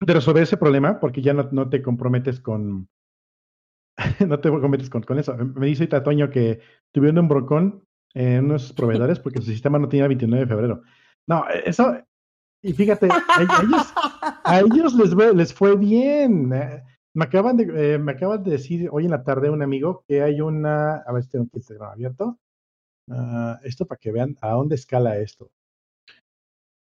resolver 0.00 0.42
ese 0.42 0.56
problema 0.56 1.00
porque 1.00 1.22
ya 1.22 1.32
no, 1.32 1.48
no 1.52 1.68
te 1.68 1.82
comprometes 1.82 2.40
con, 2.40 2.88
no 4.26 4.40
te 4.40 4.50
comprometes 4.50 4.90
con, 4.90 5.02
con, 5.02 5.18
eso. 5.18 5.36
Me 5.36 5.66
dice 5.66 5.86
Tatoño 5.86 6.30
que 6.30 6.60
tuvieron 6.92 7.18
un 7.18 7.28
brocón 7.28 7.84
en 8.14 8.46
unos 8.46 8.72
proveedores 8.72 9.20
porque 9.20 9.40
su 9.40 9.50
sistema 9.50 9.78
no 9.78 9.88
tenía 9.88 10.04
el 10.04 10.10
29 10.10 10.44
de 10.44 10.48
febrero. 10.48 10.82
No, 11.26 11.44
eso, 11.48 11.94
y 12.62 12.72
fíjate, 12.72 13.08
a 14.44 14.60
ellos, 14.60 14.94
les, 14.94 15.14
les, 15.34 15.54
fue 15.54 15.76
bien. 15.76 16.52
Eh, 16.52 16.82
me 17.14 17.24
acaban, 17.24 17.56
de, 17.56 17.94
eh, 17.94 17.98
me 17.98 18.12
acaban 18.12 18.42
de 18.42 18.52
decir 18.52 18.88
hoy 18.90 19.04
en 19.04 19.12
la 19.12 19.22
tarde 19.22 19.50
un 19.50 19.62
amigo 19.62 20.04
que 20.06 20.22
hay 20.22 20.40
una, 20.40 20.96
a 20.96 21.12
ver 21.12 21.22
si 21.22 21.30
tengo 21.30 21.48
que 21.48 21.58
Instagram 21.58 21.92
abierto. 21.92 22.38
Uh, 23.08 23.54
esto 23.62 23.86
para 23.86 24.00
que 24.00 24.10
vean 24.10 24.36
a 24.40 24.50
dónde 24.50 24.74
escala 24.74 25.16
esto. 25.18 25.48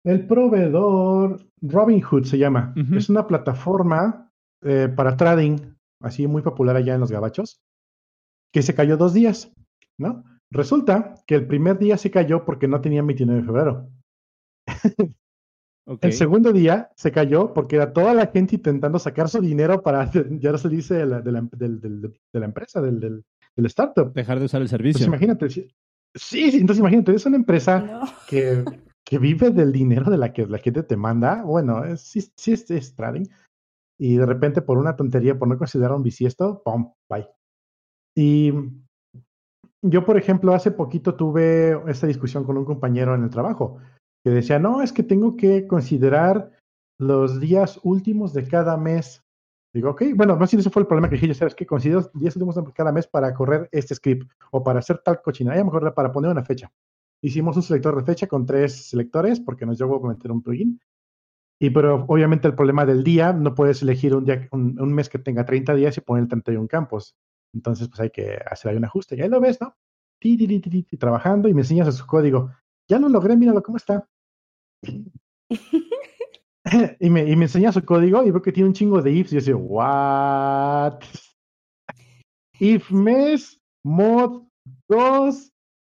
El 0.03 0.25
proveedor 0.25 1.45
Robinhood 1.61 2.23
se 2.25 2.37
llama. 2.37 2.73
Es 2.93 3.09
una 3.09 3.27
plataforma 3.27 4.31
eh, 4.63 4.89
para 4.95 5.15
trading, 5.15 5.57
así 6.01 6.27
muy 6.27 6.41
popular 6.41 6.75
allá 6.75 6.95
en 6.95 7.01
los 7.01 7.11
gabachos, 7.11 7.61
que 8.51 8.63
se 8.63 8.73
cayó 8.73 8.97
dos 8.97 9.13
días, 9.13 9.51
¿no? 9.97 10.23
Resulta 10.49 11.15
que 11.25 11.35
el 11.35 11.47
primer 11.47 11.77
día 11.77 11.97
se 11.97 12.11
cayó 12.11 12.43
porque 12.43 12.67
no 12.67 12.81
tenía 12.81 13.01
29 13.03 13.41
de 13.41 13.45
febrero. 13.45 13.89
El 16.01 16.13
segundo 16.13 16.53
día 16.53 16.89
se 16.95 17.11
cayó 17.11 17.53
porque 17.53 17.75
era 17.75 17.91
toda 17.91 18.13
la 18.13 18.27
gente 18.27 18.55
intentando 18.55 18.99
sacar 18.99 19.27
su 19.27 19.41
dinero 19.41 19.81
para 19.81 20.09
ya 20.39 20.57
se 20.57 20.69
dice 20.69 20.93
de 20.93 21.05
la, 21.05 21.21
de 21.21 21.31
la, 21.31 21.41
de 21.51 22.39
la 22.39 22.45
empresa, 22.45 22.81
del, 22.81 22.99
del, 22.99 23.65
startup. 23.65 24.13
Dejar 24.13 24.39
de 24.39 24.45
usar 24.45 24.61
el 24.61 24.69
servicio. 24.69 24.99
Pues 24.99 25.07
imagínate. 25.07 25.49
Sí, 25.49 26.49
entonces 26.53 26.79
imagínate, 26.79 27.13
es 27.13 27.25
una 27.25 27.37
empresa 27.37 28.01
que, 28.27 28.63
que, 29.11 29.19
vive 29.19 29.51
del 29.51 29.73
dinero 29.73 30.09
de 30.09 30.17
la 30.17 30.31
que 30.31 30.47
la 30.47 30.57
gente 30.57 30.83
te 30.83 30.95
manda. 30.95 31.43
Bueno, 31.43 31.83
sí, 31.97 32.21
sí 32.35 32.53
es, 32.53 32.95
trading. 32.95 33.25
Y 33.99 34.15
de 34.15 34.25
repente, 34.25 34.61
por 34.61 34.77
una 34.77 34.95
tontería, 34.95 35.37
por 35.37 35.49
no 35.49 35.57
considerar 35.57 35.93
un 35.93 36.03
bisiesto, 36.03 36.61
¡pum! 36.63 36.93
Bye. 37.09 37.27
Y 38.15 38.53
yo, 39.83 40.05
por 40.05 40.17
ejemplo, 40.17 40.53
hace 40.53 40.71
poquito 40.71 41.15
tuve 41.15 41.77
esta 41.87 42.07
discusión 42.07 42.45
con 42.45 42.57
un 42.57 42.63
compañero 42.63 43.13
en 43.13 43.23
el 43.23 43.29
trabajo 43.29 43.79
que 44.23 44.31
decía, 44.31 44.59
no, 44.59 44.81
es 44.81 44.93
que 44.93 45.03
tengo 45.03 45.35
que 45.35 45.67
considerar 45.67 46.51
los 46.99 47.39
días 47.41 47.79
últimos 47.83 48.33
de 48.33 48.47
cada 48.47 48.77
mes. 48.77 49.23
Digo, 49.73 49.89
ok, 49.89 50.03
bueno, 50.15 50.37
más 50.37 50.51
bien 50.51 50.59
ese 50.59 50.69
fue 50.69 50.83
el 50.83 50.87
problema 50.87 51.09
que 51.09 51.17
dije, 51.17 51.33
sabes 51.33 51.55
que 51.55 51.65
considero 51.65 52.01
los 52.01 52.13
días 52.13 52.35
últimos 52.35 52.55
de 52.55 52.71
cada 52.73 52.91
mes 52.91 53.07
para 53.07 53.33
correr 53.33 53.67
este 53.71 53.95
script 53.95 54.31
o 54.51 54.63
para 54.63 54.79
hacer 54.79 54.99
tal 54.99 55.21
cochina, 55.21 55.55
ya 55.55 55.63
mejor 55.63 55.93
para 55.93 56.11
poner 56.11 56.31
una 56.31 56.43
fecha. 56.43 56.71
Hicimos 57.21 57.55
un 57.55 57.63
selector 57.63 57.95
de 57.95 58.03
fecha 58.03 58.27
con 58.27 58.45
tres 58.45 58.89
selectores 58.89 59.39
porque 59.39 59.65
nos 59.65 59.79
llegó 59.79 60.03
a 60.03 60.09
meter 60.09 60.31
un 60.31 60.41
plugin. 60.41 60.81
Y 61.59 61.69
pero 61.69 62.05
obviamente 62.07 62.47
el 62.47 62.55
problema 62.55 62.87
del 62.87 63.03
día, 63.03 63.33
no 63.33 63.53
puedes 63.53 63.83
elegir 63.83 64.15
un, 64.15 64.25
día, 64.25 64.47
un, 64.51 64.93
mes 64.93 65.09
que 65.09 65.19
tenga 65.19 65.45
30 65.45 65.75
días 65.75 65.95
y 65.95 66.01
poner 66.01 66.27
31 66.27 66.67
campos. 66.67 67.15
Entonces, 67.53 67.87
pues 67.87 67.99
hay 67.99 68.09
que 68.09 68.39
hacer 68.49 68.71
ahí 68.71 68.77
un 68.77 68.85
ajuste. 68.85 69.15
Y 69.15 69.21
ahí 69.21 69.29
lo 69.29 69.39
ves, 69.39 69.61
¿no? 69.61 69.75
trabajando 70.99 71.49
y 71.49 71.53
me 71.53 71.61
enseñas 71.61 71.95
su 71.95 72.07
código. 72.07 72.51
Ya 72.87 72.97
lo 72.97 73.09
logré, 73.09 73.37
míralo 73.37 73.61
cómo 73.61 73.77
está. 73.77 74.09
y, 76.99 77.09
me, 77.09 77.29
y 77.29 77.35
me 77.35 77.45
enseña 77.45 77.71
su 77.71 77.85
código 77.85 78.23
y 78.23 78.31
veo 78.31 78.41
que 78.41 78.51
tiene 78.51 78.69
un 78.69 78.73
chingo 78.73 79.01
de 79.01 79.11
ifs. 79.11 79.33
Y 79.33 79.39
yo 79.39 79.41
digo, 79.41 79.59
¿what? 79.59 81.03
If 82.59 82.91
mes 82.91 83.61
mod 83.83 84.43
2 84.89 85.50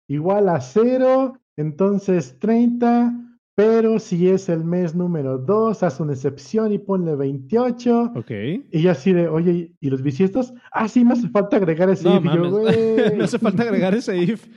igual 0.07 0.49
a 0.49 0.61
0, 0.61 1.39
entonces 1.55 2.37
30, 2.39 3.13
pero 3.55 3.99
si 3.99 4.29
es 4.29 4.49
el 4.49 4.63
mes 4.63 4.93
número 4.95 5.37
2, 5.37 5.81
haz 5.83 5.99
una 5.99 6.13
excepción 6.13 6.71
y 6.71 6.77
ponle 6.77 7.15
28. 7.15 8.13
Ok. 8.15 8.31
Y 8.71 8.81
ya 8.83 8.91
así 8.91 9.13
de, 9.13 9.27
oye, 9.27 9.73
¿y 9.79 9.89
los 9.89 10.01
bisiestos? 10.01 10.53
Ah, 10.71 10.87
sí, 10.87 11.03
me 11.03 11.13
hace 11.13 11.29
falta 11.29 11.57
agregar 11.57 11.89
ese 11.89 12.07
if. 12.09 12.23
no 13.17 13.23
hace 13.23 13.39
falta 13.39 13.63
agregar 13.63 13.95
ese 13.95 14.17
if. 14.17 14.47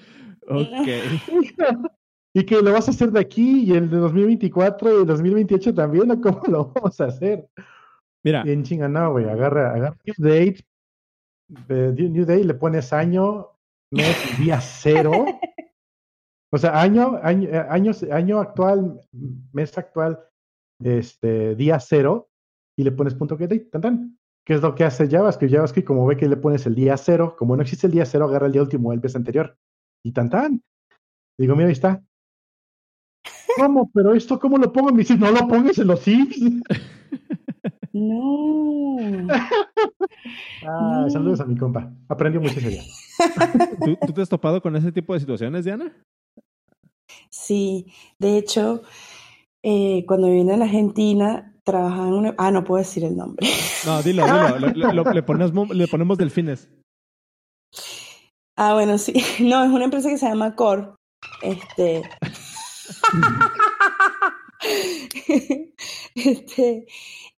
Ok. 0.49 0.89
y 2.35 2.45
que 2.45 2.63
lo 2.63 2.73
vas 2.73 2.89
a 2.89 2.91
hacer 2.93 3.11
de 3.11 3.21
aquí 3.21 3.65
y 3.65 3.73
el 3.73 3.91
de 3.91 3.97
2024 3.97 4.99
y 4.99 5.01
el 5.01 5.07
2028 5.07 5.75
también, 5.75 6.11
¿o 6.11 6.21
cómo 6.21 6.43
lo 6.49 6.73
vamos 6.75 7.01
a 7.01 7.07
hacer? 7.07 7.49
Mira. 8.23 8.43
Bien 8.43 8.63
chinga, 8.63 8.89
no, 8.89 9.13
güey, 9.13 9.29
agarra, 9.29 9.75
agarra 9.75 9.97
New 10.05 10.15
Date, 10.19 10.65
New 11.97 12.25
Day, 12.27 12.45
le 12.45 12.55
pones 12.55 12.93
año, 12.93 13.49
mes, 13.91 14.39
día 14.39 14.61
cero. 14.61 15.27
O 16.53 16.59
sea, 16.59 16.81
año, 16.81 17.19
año, 17.23 17.49
eh, 17.49 17.67
año, 17.69 17.93
año 18.11 18.41
actual, 18.41 19.01
mes 19.53 19.77
actual, 19.79 20.19
este, 20.83 21.55
día 21.55 21.79
cero, 21.79 22.29
y 22.77 22.83
le 22.83 22.93
pones 22.93 23.15
punto 23.15 23.37
que 23.37 23.47
tan, 23.47 23.81
tan. 23.81 24.19
¿Qué 24.45 24.55
es 24.55 24.63
lo 24.63 24.75
que 24.75 24.85
hace 24.85 25.09
JavaScript? 25.09 25.53
JavaScript, 25.53 25.87
como 25.87 26.07
ve 26.07 26.17
que 26.17 26.29
le 26.29 26.37
pones 26.37 26.67
el 26.67 26.75
día 26.75 26.97
cero, 26.97 27.37
como 27.39 27.55
no 27.55 27.63
existe 27.63 27.87
el 27.87 27.93
día 27.93 28.07
cero, 28.07 28.25
agarra 28.25 28.47
el 28.47 28.53
día 28.53 28.63
último 28.63 28.93
el 28.93 29.01
mes 29.01 29.15
anterior. 29.15 29.57
Y 30.05 30.13
tan 30.13 30.31
tan. 30.31 30.63
Digo, 31.39 31.55
mira, 31.55 31.69
ahí 31.69 31.73
está. 31.73 32.03
¿Cómo? 33.57 33.91
¿Pero 33.93 34.15
esto 34.15 34.39
cómo 34.39 34.57
lo 34.57 34.73
pongo? 34.73 34.91
Me 34.91 34.99
dice, 34.99 35.17
no 35.17 35.31
lo 35.31 35.47
pongas 35.47 35.79
en 35.79 35.87
los 35.87 36.07
ifs. 36.09 36.41
No. 37.93 38.97
ah, 40.67 41.07
Saludos 41.09 41.41
a 41.41 41.45
mi 41.45 41.57
compa. 41.57 41.93
Aprendió 42.09 42.41
mucho 42.41 42.59
ese 42.59 42.69
día. 42.69 42.83
¿Tú, 44.07 44.13
te 44.13 44.23
has 44.23 44.29
topado 44.29 44.63
con 44.63 44.77
ese 44.77 44.93
tipo 44.93 45.15
de 45.15 45.21
situaciones, 45.21 45.65
Diana? 45.65 45.93
Sí, 47.29 47.93
de 48.19 48.39
hecho, 48.39 48.83
eh, 49.63 50.05
cuando 50.07 50.29
vine 50.29 50.55
a 50.55 50.57
la 50.57 50.67
Argentina, 50.67 51.55
trabajaba 51.65 52.09
en 52.09 52.15
una... 52.15 52.35
Ah, 52.39 52.51
no 52.51 52.65
puedo 52.65 52.79
decir 52.79 53.05
el 53.05 53.17
nombre. 53.17 53.47
No, 53.85 54.03
dilo, 54.03 54.25
dilo. 54.75 55.05
le, 55.13 55.23
ponemos, 55.23 55.71
le 55.71 55.89
ponemos 55.89 56.19
delfines. 56.19 56.69
Ah, 58.57 58.75
bueno, 58.75 58.99
sí. 58.99 59.15
No, 59.41 59.65
es 59.65 59.71
una 59.71 59.85
empresa 59.85 60.09
que 60.09 60.19
se 60.19 60.29
llama 60.29 60.55
Core. 60.55 60.91
Este, 61.43 62.03
este, 66.15 66.87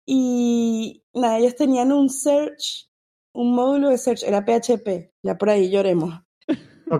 y 0.05 1.03
nada, 1.13 1.39
ellos 1.39 1.55
tenían 1.55 1.91
un 1.91 2.09
search, 2.09 2.89
un 3.33 3.53
módulo 3.53 3.89
de 3.89 3.97
search, 3.97 4.23
era 4.23 4.45
PHP, 4.45 5.11
ya 5.23 5.37
por 5.37 5.49
ahí 5.49 5.69
lloremos. 5.69 6.21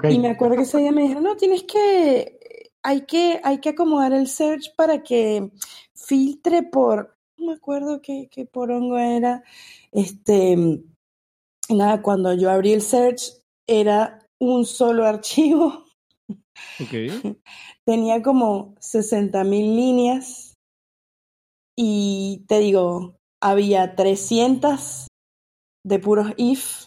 Y 0.09 0.19
me 0.19 0.29
acuerdo 0.29 0.55
que 0.55 0.61
ese 0.61 0.77
día 0.77 0.91
me 0.91 1.01
dijeron, 1.01 1.23
no, 1.23 1.35
tienes 1.35 1.63
que, 1.63 2.69
hay 2.81 3.01
que, 3.01 3.41
hay 3.43 3.59
que 3.59 3.69
acomodar 3.69 4.13
el 4.13 4.27
search 4.27 4.73
para 4.77 5.03
que 5.03 5.51
filtre 5.93 6.63
por, 6.63 7.17
no 7.37 7.47
me 7.47 7.53
acuerdo 7.53 8.01
qué, 8.01 8.29
qué 8.31 8.45
porongo 8.45 8.97
era, 8.97 9.43
este, 9.91 10.81
nada, 11.69 12.01
cuando 12.01 12.33
yo 12.33 12.49
abrí 12.49 12.71
el 12.71 12.81
search 12.81 13.41
era 13.67 14.25
un 14.39 14.65
solo 14.65 15.05
archivo. 15.07 15.85
Tenía 17.85 18.21
como 18.21 18.75
60 18.79 19.43
mil 19.43 19.75
líneas 19.75 20.50
y 21.75 22.45
te 22.47 22.59
digo, 22.59 23.15
había 23.41 23.95
300 23.95 25.07
de 25.83 25.99
puros 25.99 26.33
if 26.37 26.85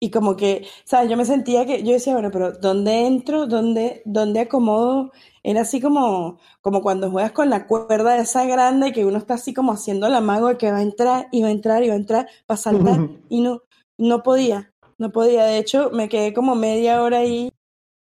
Y 0.00 0.10
como 0.10 0.36
que, 0.36 0.66
¿sabes? 0.84 1.10
Yo 1.10 1.16
me 1.16 1.24
sentía 1.24 1.64
que, 1.64 1.82
yo 1.82 1.92
decía, 1.92 2.12
bueno, 2.12 2.30
pero 2.30 2.52
¿dónde 2.52 3.06
entro? 3.06 3.46
¿Dónde, 3.46 4.02
dónde 4.04 4.40
acomodo? 4.40 5.12
Era 5.42 5.62
así 5.62 5.80
como, 5.80 6.38
como 6.60 6.82
cuando 6.82 7.10
juegas 7.10 7.32
con 7.32 7.48
la 7.50 7.66
cuerda 7.66 8.18
esa 8.18 8.44
grande 8.44 8.92
que 8.92 9.06
uno 9.06 9.18
está 9.18 9.34
así 9.34 9.54
como 9.54 9.72
haciendo 9.72 10.08
la 10.08 10.20
mago 10.20 10.48
de 10.48 10.58
que 10.58 10.70
va 10.70 10.78
a 10.78 10.82
entrar 10.82 11.28
y 11.32 11.42
va 11.42 11.48
a 11.48 11.52
entrar 11.52 11.82
y 11.82 11.88
va 11.88 11.94
a 11.94 11.96
entrar 11.96 12.28
para 12.46 12.58
saltar 12.58 13.08
y 13.30 13.40
no, 13.40 13.62
no 13.98 14.22
podía, 14.22 14.72
no 14.98 15.12
podía. 15.12 15.44
De 15.46 15.58
hecho, 15.58 15.90
me 15.92 16.08
quedé 16.08 16.34
como 16.34 16.54
media 16.54 17.02
hora 17.02 17.18
ahí 17.18 17.50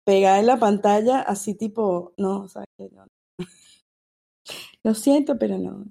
pegada 0.05 0.39
en 0.39 0.47
la 0.47 0.57
pantalla, 0.57 1.21
así 1.21 1.53
tipo, 1.55 2.13
no, 2.17 2.47
¿sabes? 2.49 2.67
No. 2.91 3.05
Lo 4.87 4.93
siento, 4.93 5.37
pero 5.37 5.57
no. 5.57 5.83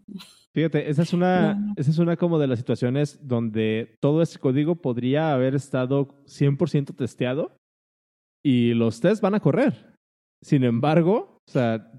Fíjate, 0.55 0.89
esa 0.89 1.03
es 1.03 1.13
una, 1.13 1.75
esa 1.77 1.91
es 1.91 1.99
una 1.99 2.17
como 2.17 2.39
de 2.39 2.47
las 2.47 2.59
situaciones 2.59 3.19
donde 3.21 3.95
todo 4.01 4.23
ese 4.23 4.39
código 4.39 4.77
podría 4.77 5.35
haber 5.35 5.55
estado 5.55 6.09
100% 6.25 6.97
testeado 6.97 7.59
y 8.43 8.73
los 8.73 9.01
tests 9.01 9.21
van 9.21 9.35
a 9.35 9.41
correr. 9.41 9.93
Sin 10.43 10.65
embargo, 10.65 11.41
o 11.47 11.53
sea, 11.53 11.93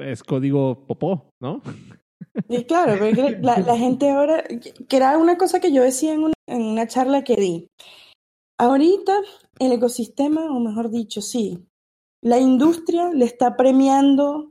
es 0.00 0.24
código 0.24 0.88
popó, 0.88 1.30
¿no? 1.40 1.62
Y 2.48 2.64
claro, 2.64 2.98
porque 2.98 3.38
la, 3.40 3.58
la, 3.60 3.76
gente 3.76 4.10
ahora, 4.10 4.42
que 4.42 4.96
era 4.96 5.16
una 5.18 5.38
cosa 5.38 5.60
que 5.60 5.72
yo 5.72 5.84
decía 5.84 6.14
en 6.14 6.24
una, 6.24 6.34
en 6.48 6.62
una 6.62 6.88
charla 6.88 7.22
que 7.22 7.36
di, 7.36 7.68
ahorita 8.58 9.20
el 9.60 9.70
ecosistema, 9.70 10.46
o 10.50 10.58
mejor 10.58 10.90
dicho, 10.90 11.22
sí, 11.22 11.64
la 12.24 12.40
industria 12.40 13.10
le 13.14 13.24
está 13.24 13.56
premiando 13.56 14.50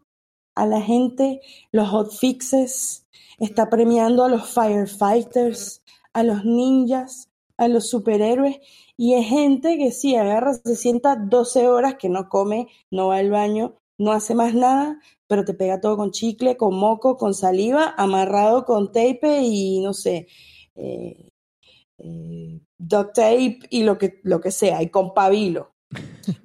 a 0.56 0.66
la 0.66 0.82
gente 0.82 1.42
los 1.72 1.90
hotfixes, 1.90 3.08
está 3.40 3.70
premiando 3.70 4.24
a 4.24 4.30
los 4.30 4.50
firefighters, 4.50 5.82
a 6.14 6.24
los 6.24 6.44
ninjas, 6.46 7.30
a 7.58 7.68
los 7.68 7.90
superhéroes, 7.90 8.60
y 8.98 9.14
es 9.14 9.28
gente 9.28 9.78
que 9.78 9.92
sí, 9.92 10.16
agarra, 10.16 10.54
se 10.54 10.76
sienta 10.76 11.16
12 11.16 11.68
horas, 11.68 11.96
que 11.96 12.10
no 12.10 12.30
come, 12.30 12.68
no 12.92 13.08
va 13.08 13.18
al 13.18 13.30
baño, 13.30 13.76
no 13.98 14.12
hace 14.12 14.34
más 14.36 14.54
nada, 14.54 15.00
pero 15.28 15.46
te 15.46 15.54
pega 15.54 15.80
todo 15.80 15.98
con 15.98 16.12
chicle, 16.12 16.58
con 16.58 16.76
moco, 16.76 17.18
con 17.18 17.34
saliva, 17.34 17.94
amarrado 17.98 18.66
con 18.66 18.92
tape 18.92 19.42
y 19.44 19.80
no 19.82 19.94
sé, 19.94 20.28
eh, 20.76 21.30
eh, 21.98 22.62
duct 22.78 23.16
tape 23.16 23.60
y 23.70 23.84
lo 23.84 23.98
que, 23.98 24.20
lo 24.24 24.42
que 24.42 24.52
sea, 24.52 24.82
y 24.82 24.90
con 24.90 25.14
pabilo. 25.14 25.74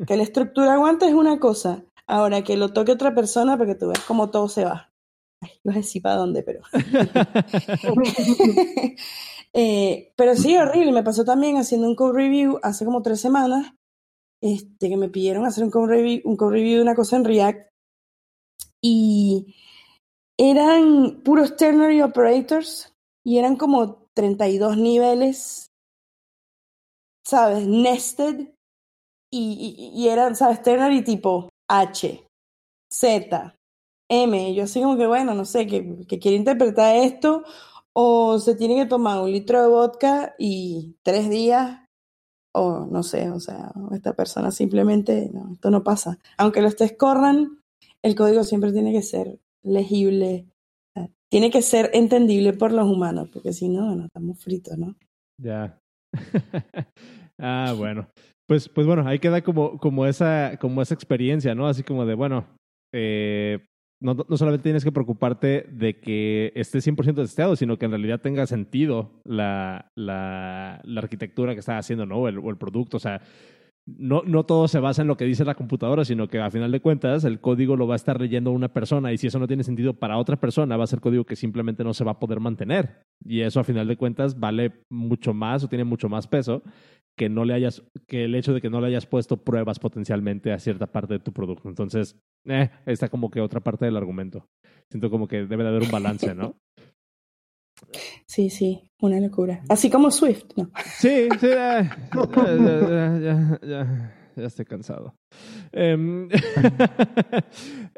que 0.06 0.16
la 0.16 0.22
estructura 0.22 0.74
aguanta 0.74 1.06
es 1.06 1.14
una 1.14 1.38
cosa, 1.38 1.84
ahora 2.06 2.42
que 2.42 2.56
lo 2.56 2.72
toque 2.72 2.92
otra 2.92 3.14
persona, 3.14 3.56
porque 3.56 3.74
tú 3.74 3.88
ves 3.88 4.00
cómo 4.06 4.30
todo 4.30 4.48
se 4.48 4.64
va 4.64 4.94
no 5.62 5.72
sé 5.72 5.82
si 5.82 6.00
para 6.00 6.16
dónde, 6.16 6.42
pero. 6.42 6.62
eh, 9.52 10.12
pero 10.16 10.36
sí, 10.36 10.56
horrible. 10.56 10.92
Me 10.92 11.02
pasó 11.02 11.24
también 11.24 11.56
haciendo 11.56 11.86
un 11.86 11.96
code 11.96 12.14
review 12.14 12.58
hace 12.62 12.84
como 12.84 13.02
tres 13.02 13.20
semanas. 13.20 13.72
Este, 14.40 14.88
que 14.88 14.96
me 14.96 15.08
pidieron 15.08 15.46
hacer 15.46 15.64
un 15.64 15.70
code 15.70 15.88
review, 15.88 16.20
un 16.24 16.36
code 16.36 16.52
review 16.52 16.76
de 16.76 16.82
una 16.82 16.94
cosa 16.94 17.16
en 17.16 17.24
React. 17.24 17.68
Y 18.82 19.54
eran 20.38 21.22
puros 21.22 21.56
ternary 21.56 22.02
operators. 22.02 22.92
Y 23.24 23.38
eran 23.38 23.56
como 23.56 24.08
32 24.14 24.76
niveles. 24.76 25.70
¿Sabes? 27.24 27.66
Nested. 27.66 28.50
Y, 29.32 29.90
y, 29.94 30.00
y 30.00 30.08
eran, 30.08 30.36
¿sabes? 30.36 30.62
Ternary 30.62 31.02
tipo 31.02 31.48
H, 31.68 32.26
Z, 32.92 33.56
M. 34.08 34.54
Yo 34.54 34.64
así 34.64 34.80
como 34.80 34.96
que, 34.96 35.06
bueno, 35.06 35.34
no 35.34 35.44
sé, 35.44 35.66
que, 35.66 36.06
quiere 36.06 36.36
interpretar 36.36 36.96
esto 36.96 37.44
o 37.92 38.38
se 38.38 38.54
tiene 38.54 38.76
que 38.76 38.86
tomar 38.86 39.20
un 39.20 39.32
litro 39.32 39.62
de 39.62 39.68
vodka 39.68 40.34
y 40.38 40.96
tres 41.02 41.30
días 41.30 41.80
o 42.52 42.86
no 42.86 43.02
sé, 43.02 43.30
o 43.30 43.40
sea, 43.40 43.72
esta 43.92 44.12
persona 44.12 44.50
simplemente, 44.50 45.30
no, 45.32 45.52
esto 45.52 45.70
no 45.70 45.82
pasa. 45.82 46.18
Aunque 46.36 46.62
los 46.62 46.76
test 46.76 46.96
corran, 46.96 47.60
el 48.02 48.14
código 48.14 48.44
siempre 48.44 48.72
tiene 48.72 48.92
que 48.92 49.02
ser 49.02 49.38
legible, 49.62 50.46
tiene 51.30 51.50
que 51.50 51.62
ser 51.62 51.90
entendible 51.94 52.52
por 52.52 52.70
los 52.70 52.88
humanos, 52.88 53.28
porque 53.32 53.52
si 53.52 53.68
no, 53.68 53.86
bueno, 53.86 54.04
estamos 54.04 54.38
fritos, 54.38 54.78
¿no? 54.78 54.94
Ya. 55.42 55.80
ah, 57.40 57.74
bueno. 57.76 58.08
Pues, 58.46 58.68
pues 58.68 58.86
bueno, 58.86 59.06
ahí 59.06 59.18
queda 59.18 59.42
como, 59.42 59.78
como, 59.78 60.06
esa, 60.06 60.58
como 60.60 60.82
esa 60.82 60.94
experiencia, 60.94 61.54
¿no? 61.54 61.66
Así 61.66 61.82
como 61.82 62.04
de, 62.04 62.14
bueno, 62.14 62.46
eh, 62.92 63.58
no, 64.00 64.14
no, 64.14 64.36
solamente 64.36 64.64
tienes 64.64 64.84
que 64.84 64.92
preocuparte 64.92 65.66
de 65.70 65.98
que 65.98 66.52
esté 66.54 66.78
100% 66.78 67.14
testeado, 67.14 67.56
sino 67.56 67.78
que 67.78 67.86
en 67.86 67.92
realidad 67.92 68.20
tenga 68.20 68.46
sentido 68.46 69.22
la, 69.24 69.90
la, 69.96 70.82
la 70.84 71.00
arquitectura 71.00 71.54
que 71.54 71.60
está 71.60 71.78
haciendo, 71.78 72.04
¿no? 72.04 72.28
El, 72.28 72.38
o 72.38 72.50
el, 72.50 72.58
producto. 72.58 72.98
O 72.98 73.00
sea, 73.00 73.22
no, 73.86 74.22
no 74.22 74.44
todo 74.44 74.66
se 74.66 74.80
basa 74.80 75.02
en 75.02 75.08
lo 75.08 75.16
que 75.16 75.24
dice 75.24 75.44
la 75.44 75.54
computadora, 75.54 76.04
sino 76.04 76.28
que 76.28 76.40
a 76.40 76.50
final 76.50 76.72
de 76.72 76.80
cuentas 76.80 77.24
el 77.24 77.40
código 77.40 77.76
lo 77.76 77.86
va 77.86 77.94
a 77.94 77.96
estar 77.96 78.20
leyendo 78.20 78.50
una 78.50 78.72
persona 78.72 79.12
y 79.12 79.18
si 79.18 79.26
eso 79.26 79.38
no 79.38 79.46
tiene 79.46 79.62
sentido 79.62 79.94
para 79.94 80.16
otra 80.16 80.36
persona, 80.36 80.76
va 80.76 80.84
a 80.84 80.88
ser 80.88 81.00
código 81.00 81.24
que 81.24 81.36
simplemente 81.36 81.84
no 81.84 81.92
se 81.92 82.04
va 82.04 82.12
a 82.12 82.18
poder 82.18 82.40
mantener. 82.40 83.02
Y 83.24 83.40
eso 83.40 83.60
a 83.60 83.64
final 83.64 83.86
de 83.86 83.96
cuentas 83.96 84.38
vale 84.38 84.72
mucho 84.90 85.34
más 85.34 85.64
o 85.64 85.68
tiene 85.68 85.84
mucho 85.84 86.08
más 86.08 86.26
peso 86.26 86.62
que 87.16 87.28
no 87.28 87.44
le 87.44 87.54
hayas, 87.54 87.82
que 88.08 88.24
el 88.24 88.34
hecho 88.34 88.52
de 88.52 88.60
que 88.60 88.70
no 88.70 88.80
le 88.80 88.88
hayas 88.88 89.06
puesto 89.06 89.36
pruebas 89.44 89.78
potencialmente 89.78 90.52
a 90.52 90.58
cierta 90.58 90.86
parte 90.86 91.14
de 91.14 91.20
tu 91.20 91.32
producto. 91.32 91.68
Entonces, 91.68 92.18
eh, 92.46 92.70
está 92.86 93.08
como 93.08 93.30
que 93.30 93.40
otra 93.40 93.60
parte 93.60 93.84
del 93.84 93.96
argumento. 93.96 94.48
Siento 94.90 95.10
como 95.10 95.28
que 95.28 95.46
debe 95.46 95.62
de 95.62 95.68
haber 95.68 95.82
un 95.82 95.90
balance, 95.90 96.34
¿no? 96.34 96.56
Sí, 98.26 98.50
sí, 98.50 98.90
una 99.00 99.20
locura. 99.20 99.62
Así 99.68 99.90
como 99.90 100.10
Swift, 100.10 100.46
¿no? 100.56 100.70
Sí, 100.98 101.28
sí, 101.40 101.48
ya, 101.48 101.96
ya, 102.36 103.58
ya, 103.62 104.14
ya, 104.36 104.44
estoy 104.44 104.64
cansado. 104.64 105.14
Um, 105.72 106.28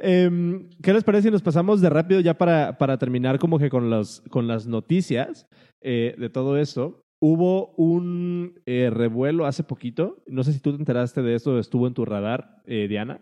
um, 0.02 0.70
¿Qué 0.82 0.92
les 0.92 1.04
parece 1.04 1.28
si 1.28 1.30
nos 1.30 1.42
pasamos 1.42 1.80
de 1.80 1.90
rápido 1.90 2.20
ya 2.20 2.34
para, 2.34 2.78
para 2.78 2.98
terminar 2.98 3.38
como 3.38 3.58
que 3.58 3.70
con, 3.70 3.90
los, 3.90 4.22
con 4.30 4.46
las 4.46 4.66
noticias 4.66 5.46
eh, 5.80 6.14
de 6.18 6.30
todo 6.30 6.58
esto? 6.58 7.02
Hubo 7.18 7.74
un 7.76 8.60
eh, 8.66 8.90
revuelo 8.92 9.46
hace 9.46 9.64
poquito, 9.64 10.22
no 10.26 10.44
sé 10.44 10.52
si 10.52 10.60
tú 10.60 10.72
te 10.72 10.78
enteraste 10.78 11.22
de 11.22 11.34
esto, 11.34 11.58
estuvo 11.58 11.86
en 11.86 11.94
tu 11.94 12.04
radar, 12.04 12.62
eh, 12.66 12.88
Diana, 12.88 13.20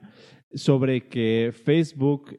sobre 0.53 1.09
que 1.09 1.53
Facebook 1.53 2.37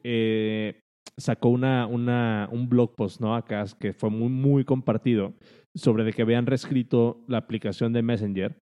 sacó 1.18 1.48
una, 1.48 1.86
un 1.86 2.68
blog 2.68 2.94
post, 2.94 3.20
¿no? 3.20 3.34
Acá, 3.34 3.64
que 3.78 3.92
fue 3.92 4.10
muy, 4.10 4.28
muy 4.28 4.64
compartido, 4.64 5.34
sobre 5.74 6.04
de 6.04 6.12
que 6.12 6.22
habían 6.22 6.46
reescrito 6.46 7.24
la 7.28 7.38
aplicación 7.38 7.92
de 7.92 8.02
Messenger 8.02 8.58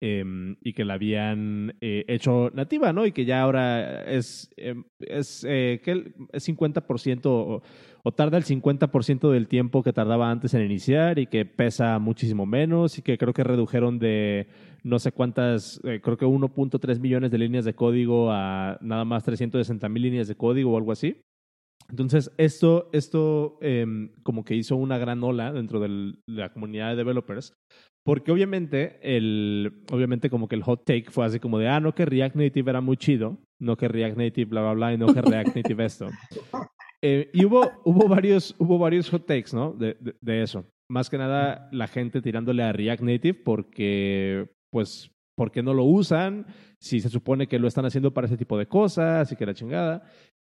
eh, 0.00 0.24
y 0.60 0.72
que 0.74 0.84
la 0.84 0.94
habían 0.94 1.76
eh, 1.80 2.04
hecho 2.08 2.50
nativa, 2.52 2.92
¿no? 2.92 3.06
Y 3.06 3.12
que 3.12 3.24
ya 3.24 3.40
ahora 3.40 4.04
es, 4.04 4.50
eh, 4.56 4.74
es, 5.00 5.40
que 5.42 6.14
es 6.32 6.48
50% 6.48 7.26
o, 7.26 7.62
o, 8.02 8.12
tarda 8.12 8.38
el 8.38 8.44
50% 8.44 9.30
del 9.30 9.48
tiempo 9.48 9.82
que 9.82 9.92
tardaba 9.92 10.30
antes 10.30 10.54
en 10.54 10.62
iniciar 10.62 11.18
y 11.18 11.26
que 11.26 11.46
pesa 11.46 11.98
muchísimo 11.98 12.46
menos 12.46 12.98
y 12.98 13.02
que 13.02 13.18
creo 13.18 13.32
que 13.32 13.44
redujeron 13.44 13.98
de 13.98 14.48
no 14.86 15.00
sé 15.00 15.10
cuántas, 15.10 15.80
eh, 15.82 16.00
creo 16.00 16.16
que 16.16 16.26
1.3 16.26 17.00
millones 17.00 17.32
de 17.32 17.38
líneas 17.38 17.64
de 17.64 17.74
código 17.74 18.30
a 18.30 18.78
nada 18.80 19.04
más 19.04 19.24
360 19.24 19.88
mil 19.88 20.04
líneas 20.04 20.28
de 20.28 20.36
código 20.36 20.72
o 20.72 20.76
algo 20.76 20.92
así. 20.92 21.16
Entonces, 21.88 22.32
esto, 22.38 22.90
esto 22.92 23.58
eh, 23.60 23.86
como 24.22 24.44
que 24.44 24.54
hizo 24.54 24.76
una 24.76 24.98
gran 24.98 25.22
ola 25.22 25.52
dentro 25.52 25.80
de 25.80 26.14
la 26.26 26.52
comunidad 26.52 26.90
de 26.90 26.96
developers, 26.96 27.54
porque 28.04 28.30
obviamente, 28.30 28.98
el, 29.02 29.82
obviamente 29.90 30.30
como 30.30 30.46
que 30.46 30.54
el 30.54 30.62
hot 30.62 30.84
take 30.84 31.10
fue 31.10 31.26
así 31.26 31.40
como 31.40 31.58
de, 31.58 31.68
ah, 31.68 31.80
no 31.80 31.92
que 31.92 32.04
React 32.04 32.36
Native 32.36 32.70
era 32.70 32.80
muy 32.80 32.96
chido, 32.96 33.38
no 33.60 33.76
que 33.76 33.88
React 33.88 34.16
Native 34.16 34.50
bla, 34.50 34.62
bla, 34.62 34.72
bla, 34.74 34.92
y 34.92 34.98
no 34.98 35.12
que 35.12 35.22
React 35.22 35.56
Native 35.56 35.84
esto. 35.84 36.06
Eh, 37.04 37.30
y 37.34 37.44
hubo, 37.44 37.70
hubo, 37.84 38.08
varios, 38.08 38.56
hubo 38.58 38.78
varios 38.78 39.10
hot 39.10 39.26
takes, 39.26 39.50
¿no? 39.52 39.74
De, 39.74 39.96
de, 40.00 40.16
de, 40.18 40.42
eso. 40.42 40.64
Más 40.90 41.10
que 41.10 41.18
nada 41.18 41.68
la 41.70 41.88
gente 41.88 42.22
tirándole 42.22 42.62
a 42.62 42.72
React 42.72 43.02
Native 43.02 43.34
porque, 43.44 44.48
pues, 44.72 45.12
¿por 45.36 45.52
qué 45.52 45.62
no 45.62 45.74
lo 45.74 45.84
usan? 45.84 46.46
Si 46.80 47.00
se 47.00 47.10
supone 47.10 47.46
que 47.46 47.58
lo 47.58 47.68
están 47.68 47.84
haciendo 47.84 48.14
para 48.14 48.26
ese 48.26 48.38
tipo 48.38 48.58
de 48.58 48.66
cosas 48.66 49.30
y 49.30 49.36
que 49.36 49.46
la 49.46 49.54
chingada. 49.54 50.02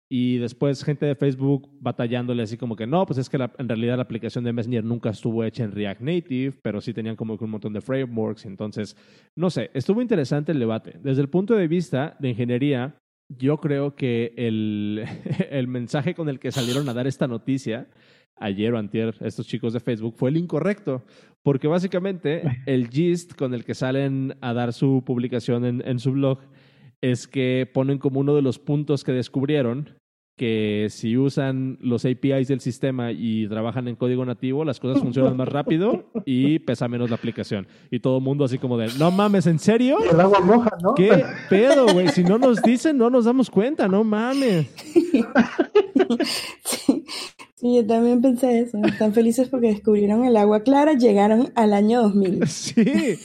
Y 0.09 0.37
después 0.37 0.83
gente 0.83 1.05
de 1.05 1.15
Facebook 1.15 1.69
batallándole 1.79 2.43
así 2.43 2.57
como 2.57 2.75
que 2.75 2.85
no, 2.85 3.05
pues 3.05 3.17
es 3.17 3.29
que 3.29 3.37
la, 3.37 3.51
en 3.57 3.67
realidad 3.67 3.95
la 3.95 4.03
aplicación 4.03 4.43
de 4.43 4.53
Messenger 4.53 4.83
nunca 4.83 5.09
estuvo 5.09 5.43
hecha 5.43 5.63
en 5.63 5.71
React 5.71 6.01
Native, 6.01 6.53
pero 6.61 6.81
sí 6.81 6.93
tenían 6.93 7.15
como 7.15 7.35
un 7.39 7.49
montón 7.49 7.73
de 7.73 7.81
frameworks. 7.81 8.45
Entonces, 8.45 8.95
no 9.35 9.49
sé, 9.49 9.71
estuvo 9.73 10.01
interesante 10.01 10.51
el 10.51 10.59
debate. 10.59 10.99
Desde 11.01 11.21
el 11.21 11.29
punto 11.29 11.55
de 11.55 11.67
vista 11.67 12.15
de 12.19 12.29
ingeniería, 12.29 12.95
yo 13.29 13.57
creo 13.57 13.95
que 13.95 14.33
el, 14.37 15.03
el 15.49 15.67
mensaje 15.67 16.13
con 16.13 16.29
el 16.29 16.39
que 16.39 16.51
salieron 16.51 16.87
a 16.89 16.93
dar 16.93 17.07
esta 17.07 17.27
noticia 17.27 17.87
ayer 18.37 18.73
o 18.73 18.77
antier 18.77 19.15
estos 19.21 19.47
chicos 19.47 19.73
de 19.73 19.79
Facebook 19.79 20.15
fue 20.17 20.29
el 20.29 20.37
incorrecto, 20.37 21.03
porque 21.43 21.67
básicamente 21.67 22.43
el 22.65 22.89
gist 22.89 23.35
con 23.35 23.53
el 23.53 23.63
que 23.63 23.73
salen 23.73 24.35
a 24.41 24.53
dar 24.53 24.73
su 24.73 25.03
publicación 25.05 25.65
en, 25.65 25.83
en 25.85 25.99
su 25.99 26.11
blog 26.11 26.39
es 27.03 27.27
que 27.27 27.69
ponen 27.71 27.97
como 27.97 28.21
uno 28.21 28.33
de 28.33 28.41
los 28.41 28.59
puntos 28.59 29.03
que 29.03 29.11
descubrieron 29.11 29.89
que 30.37 30.87
si 30.89 31.17
usan 31.17 31.77
los 31.81 32.05
APIs 32.05 32.47
del 32.47 32.61
sistema 32.61 33.11
y 33.11 33.47
trabajan 33.49 33.89
en 33.89 33.95
código 33.95 34.25
nativo, 34.25 34.63
las 34.63 34.79
cosas 34.79 35.01
funcionan 35.03 35.35
más 35.35 35.49
rápido 35.49 36.05
y 36.25 36.59
pesa 36.59 36.87
menos 36.87 37.09
la 37.09 37.17
aplicación. 37.17 37.67
Y 37.91 37.99
todo 37.99 38.17
el 38.17 38.23
mundo 38.23 38.45
así 38.45 38.57
como 38.57 38.77
de, 38.77 38.87
no 38.97 39.11
mames, 39.11 39.45
¿en 39.47 39.59
serio? 39.59 39.97
El 40.09 40.19
agua 40.19 40.39
moja, 40.39 40.71
¿no? 40.81 40.95
¿Qué 40.95 41.23
pedo, 41.49 41.87
güey? 41.91 42.07
Si 42.07 42.23
no 42.23 42.39
nos 42.39 42.63
dicen, 42.63 42.97
no 42.97 43.09
nos 43.09 43.25
damos 43.25 43.49
cuenta, 43.49 43.87
no 43.87 44.03
mames. 44.05 44.67
Sí, 46.63 47.05
sí, 47.55 47.75
yo 47.75 47.85
también 47.85 48.21
pensé 48.21 48.61
eso. 48.61 48.77
Están 48.85 49.13
felices 49.13 49.49
porque 49.49 49.67
descubrieron 49.67 50.25
el 50.25 50.37
agua 50.37 50.61
clara, 50.61 50.93
llegaron 50.93 51.51
al 51.55 51.73
año 51.73 52.01
2000. 52.01 52.47
Sí. 52.47 53.19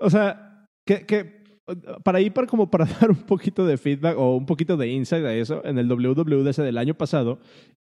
O 0.00 0.10
sea, 0.10 0.66
que, 0.86 1.06
que 1.06 1.33
para 2.02 2.20
ir 2.20 2.32
para 2.32 2.46
como 2.46 2.70
para 2.70 2.84
dar 3.00 3.10
un 3.10 3.22
poquito 3.22 3.66
de 3.66 3.76
feedback 3.76 4.18
o 4.18 4.36
un 4.36 4.46
poquito 4.46 4.76
de 4.76 4.88
insight 4.88 5.24
a 5.24 5.34
eso, 5.34 5.64
en 5.64 5.78
el 5.78 5.88
WWDC 5.88 6.56
del 6.58 6.78
año 6.78 6.94
pasado, 6.94 7.38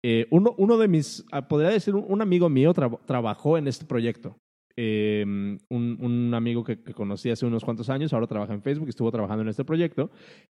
eh, 0.04 0.28
uno, 0.32 0.56
uno 0.58 0.78
de 0.78 0.88
mis, 0.88 1.26
ah, 1.32 1.48
podría 1.48 1.70
decir, 1.70 1.96
un, 1.96 2.22
amigo 2.22 2.50
mío 2.50 2.74
tra- 2.74 3.00
trabajó 3.06 3.58
en 3.58 3.68
este 3.68 3.86
proyecto. 3.86 4.38
Eh, 4.82 5.26
un, 5.70 5.98
un 6.00 6.34
amigo 6.34 6.64
que, 6.64 6.82
conocí 6.94 7.30
hace 7.30 7.46
unos 7.46 7.66
cuantos 7.66 7.90
años, 7.90 8.14
ahora 8.14 8.28
trabaja 8.28 8.54
en 8.54 8.62
Facebook, 8.62 8.88
estuvo 8.88 9.12
trabajando 9.12 9.42
en 9.42 9.50
este 9.50 9.66
proyecto. 9.66 10.10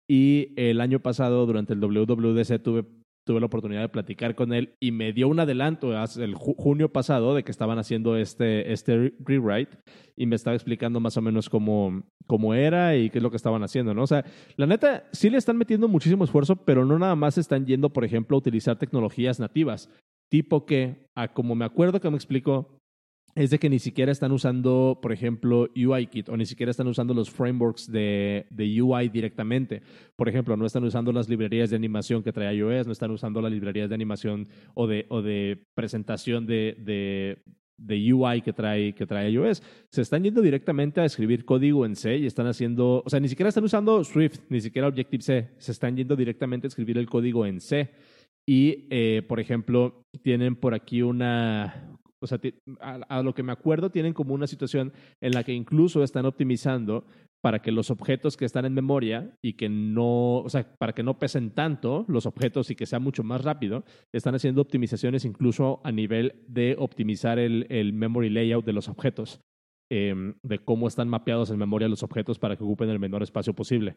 Y 0.09 0.55
el 0.57 0.81
año 0.81 1.01
pasado, 1.01 1.45
durante 1.45 1.75
el 1.75 1.81
WWDC, 1.81 2.63
tuve, 2.63 2.85
tuve 3.27 3.41
la 3.41 3.47
oportunidad 3.47 3.81
de 3.81 3.89
platicar 3.89 4.35
con 4.35 4.53
él 4.53 4.75
y 4.81 4.93
me 4.93 5.13
dio 5.13 5.29
un 5.29 5.41
adelanto 5.41 5.97
hace 5.97 6.23
el 6.25 6.35
ju- 6.35 6.55
junio 6.57 6.93
pasado 6.93 7.35
de 7.35 7.43
que 7.43 7.51
estaban 7.51 7.79
haciendo 7.79 8.17
este, 8.17 8.73
este 8.73 9.15
rewrite 9.19 9.79
y 10.17 10.27
me 10.27 10.37
estaba 10.37 10.55
explicando 10.55 11.01
más 11.01 11.17
o 11.17 11.23
menos 11.23 11.49
cómo, 11.49 12.03
cómo 12.27 12.55
era 12.55 12.97
y 12.97 13.11
qué 13.11 13.19
es 13.19 13.23
lo 13.23 13.31
que 13.31 13.37
estaban 13.37 13.63
haciendo, 13.63 13.95
¿no? 13.95 14.03
O 14.03 14.07
sea, 14.07 14.25
la 14.57 14.67
neta, 14.67 15.05
sí 15.13 15.31
le 15.31 15.39
están 15.39 15.57
metiendo 15.57 15.89
muchísimo 15.89 16.25
esfuerzo, 16.25 16.57
pero 16.57 16.85
no 16.85 16.99
nada 16.99 17.17
más 17.17 17.39
están 17.39 17.67
yendo, 17.67 17.91
por 17.93 18.05
ejemplo, 18.05 18.37
a 18.37 18.39
utilizar 18.39 18.79
tecnologías 18.79 19.41
nativas, 19.41 19.89
tipo 20.31 20.67
que, 20.67 21.07
como 21.33 21.55
me 21.55 21.65
acuerdo 21.65 22.01
que 22.01 22.11
me 22.11 22.17
explicó, 22.17 22.79
es 23.35 23.51
de 23.51 23.59
que 23.59 23.69
ni 23.69 23.79
siquiera 23.79 24.13
están 24.13 24.33
usando, 24.33 24.99
por 25.03 25.13
ejemplo, 25.13 25.69
UIKit 25.75 26.29
o 26.29 26.37
ni 26.37 26.47
siquiera 26.47 26.71
están 26.71 26.87
usando 26.87 27.15
los 27.15 27.31
frameworks 27.31 27.91
de, 27.91 28.47
de 28.51 28.81
UI 28.81 29.09
directamente. 29.09 29.83
Por 30.17 30.29
ejemplo, 30.29 30.57
no 30.57 30.67
están 30.67 30.85
usando 30.85 31.13
las 31.13 31.29
librerías 31.29 31.71
de 31.71 31.77
animación 31.77 32.23
que 32.23 32.33
trae 32.33 32.55
iOS, 32.55 32.87
no 32.87 32.93
están 32.93 33.11
usando 33.11 33.43
las 33.43 33.51
librerías 33.51 33.89
de 33.89 33.95
animación 33.95 34.49
o 34.75 34.87
de, 34.87 35.07
o 35.09 35.21
de 35.21 35.67
presentación 35.75 36.47
de, 36.47 36.77
de, 36.79 37.43
de 37.77 38.13
UI 38.13 38.41
que 38.43 38.53
trae, 38.53 38.95
que 38.95 39.07
trae 39.07 39.31
iOS. 39.31 39.63
Se 39.91 40.03
están 40.03 40.23
yendo 40.23 40.41
directamente 40.41 41.01
a 41.01 41.05
escribir 41.05 41.45
código 41.45 41.85
en 41.87 41.97
C 41.97 42.17
y 42.19 42.27
están 42.27 42.47
haciendo, 42.47 43.03
o 43.05 43.11
sea, 43.11 43.19
ni 43.19 43.29
siquiera 43.29 43.49
están 43.49 43.65
usando 43.65 44.05
Swift, 44.05 44.39
ni 44.49 44.61
siquiera 44.61 44.87
Objective-C, 44.87 45.51
se 45.59 45.73
están 45.73 45.97
yendo 45.97 46.15
directamente 46.15 46.67
a 46.67 46.69
escribir 46.69 46.99
el 46.99 47.09
código 47.09 47.47
en 47.47 47.61
C. 47.61 47.91
Y, 48.47 48.87
eh, 48.91 49.23
por 49.27 49.41
ejemplo, 49.41 50.05
tienen 50.23 50.55
por 50.55 50.75
aquí 50.75 51.01
una, 51.01 51.97
o 52.25 52.27
sea, 52.27 52.41
a 52.81 53.23
lo 53.23 53.35
que 53.35 53.43
me 53.43 53.53
acuerdo, 53.53 53.91
tienen 53.91 54.15
como 54.15 54.35
una 54.35 54.47
situación 54.47 54.93
en 55.23 55.33
la 55.33 55.45
que 55.45 55.53
incluso 55.53 56.03
están 56.03 56.27
optimizando 56.27 57.07
para 57.45 57.61
que 57.61 57.73
los 57.73 57.91
objetos 57.91 58.39
que 58.39 58.47
están 58.47 58.65
en 58.65 58.73
memoria 58.73 59.37
y 59.45 59.53
que 59.53 59.69
no, 59.69 60.39
o 60.39 60.49
sea, 60.49 60.75
para 60.79 60.95
que 60.95 61.03
no 61.03 61.19
pesen 61.19 61.51
tanto 61.51 62.07
los 62.09 62.25
objetos 62.25 62.71
y 62.71 62.75
que 62.75 62.87
sea 62.87 63.01
mucho 63.01 63.23
más 63.23 63.45
rápido, 63.45 63.85
están 64.15 64.35
haciendo 64.35 64.63
optimizaciones 64.63 65.27
incluso 65.27 65.83
a 65.85 65.93
nivel 65.93 66.43
de 66.49 66.75
optimizar 66.79 67.39
el, 67.39 67.67
el 67.69 67.93
memory 67.93 68.31
layout 68.31 68.65
de 68.65 68.73
los 68.73 68.89
objetos, 68.89 69.43
em, 69.93 70.37
de 70.43 70.59
cómo 70.59 70.89
están 70.89 71.11
mapeados 71.11 71.51
en 71.51 71.59
memoria 71.59 71.87
los 71.87 72.03
objetos 72.03 72.39
para 72.39 72.57
que 72.57 72.65
ocupen 72.65 72.89
el 72.89 72.99
menor 72.99 73.23
espacio 73.23 73.53
posible. 73.53 73.97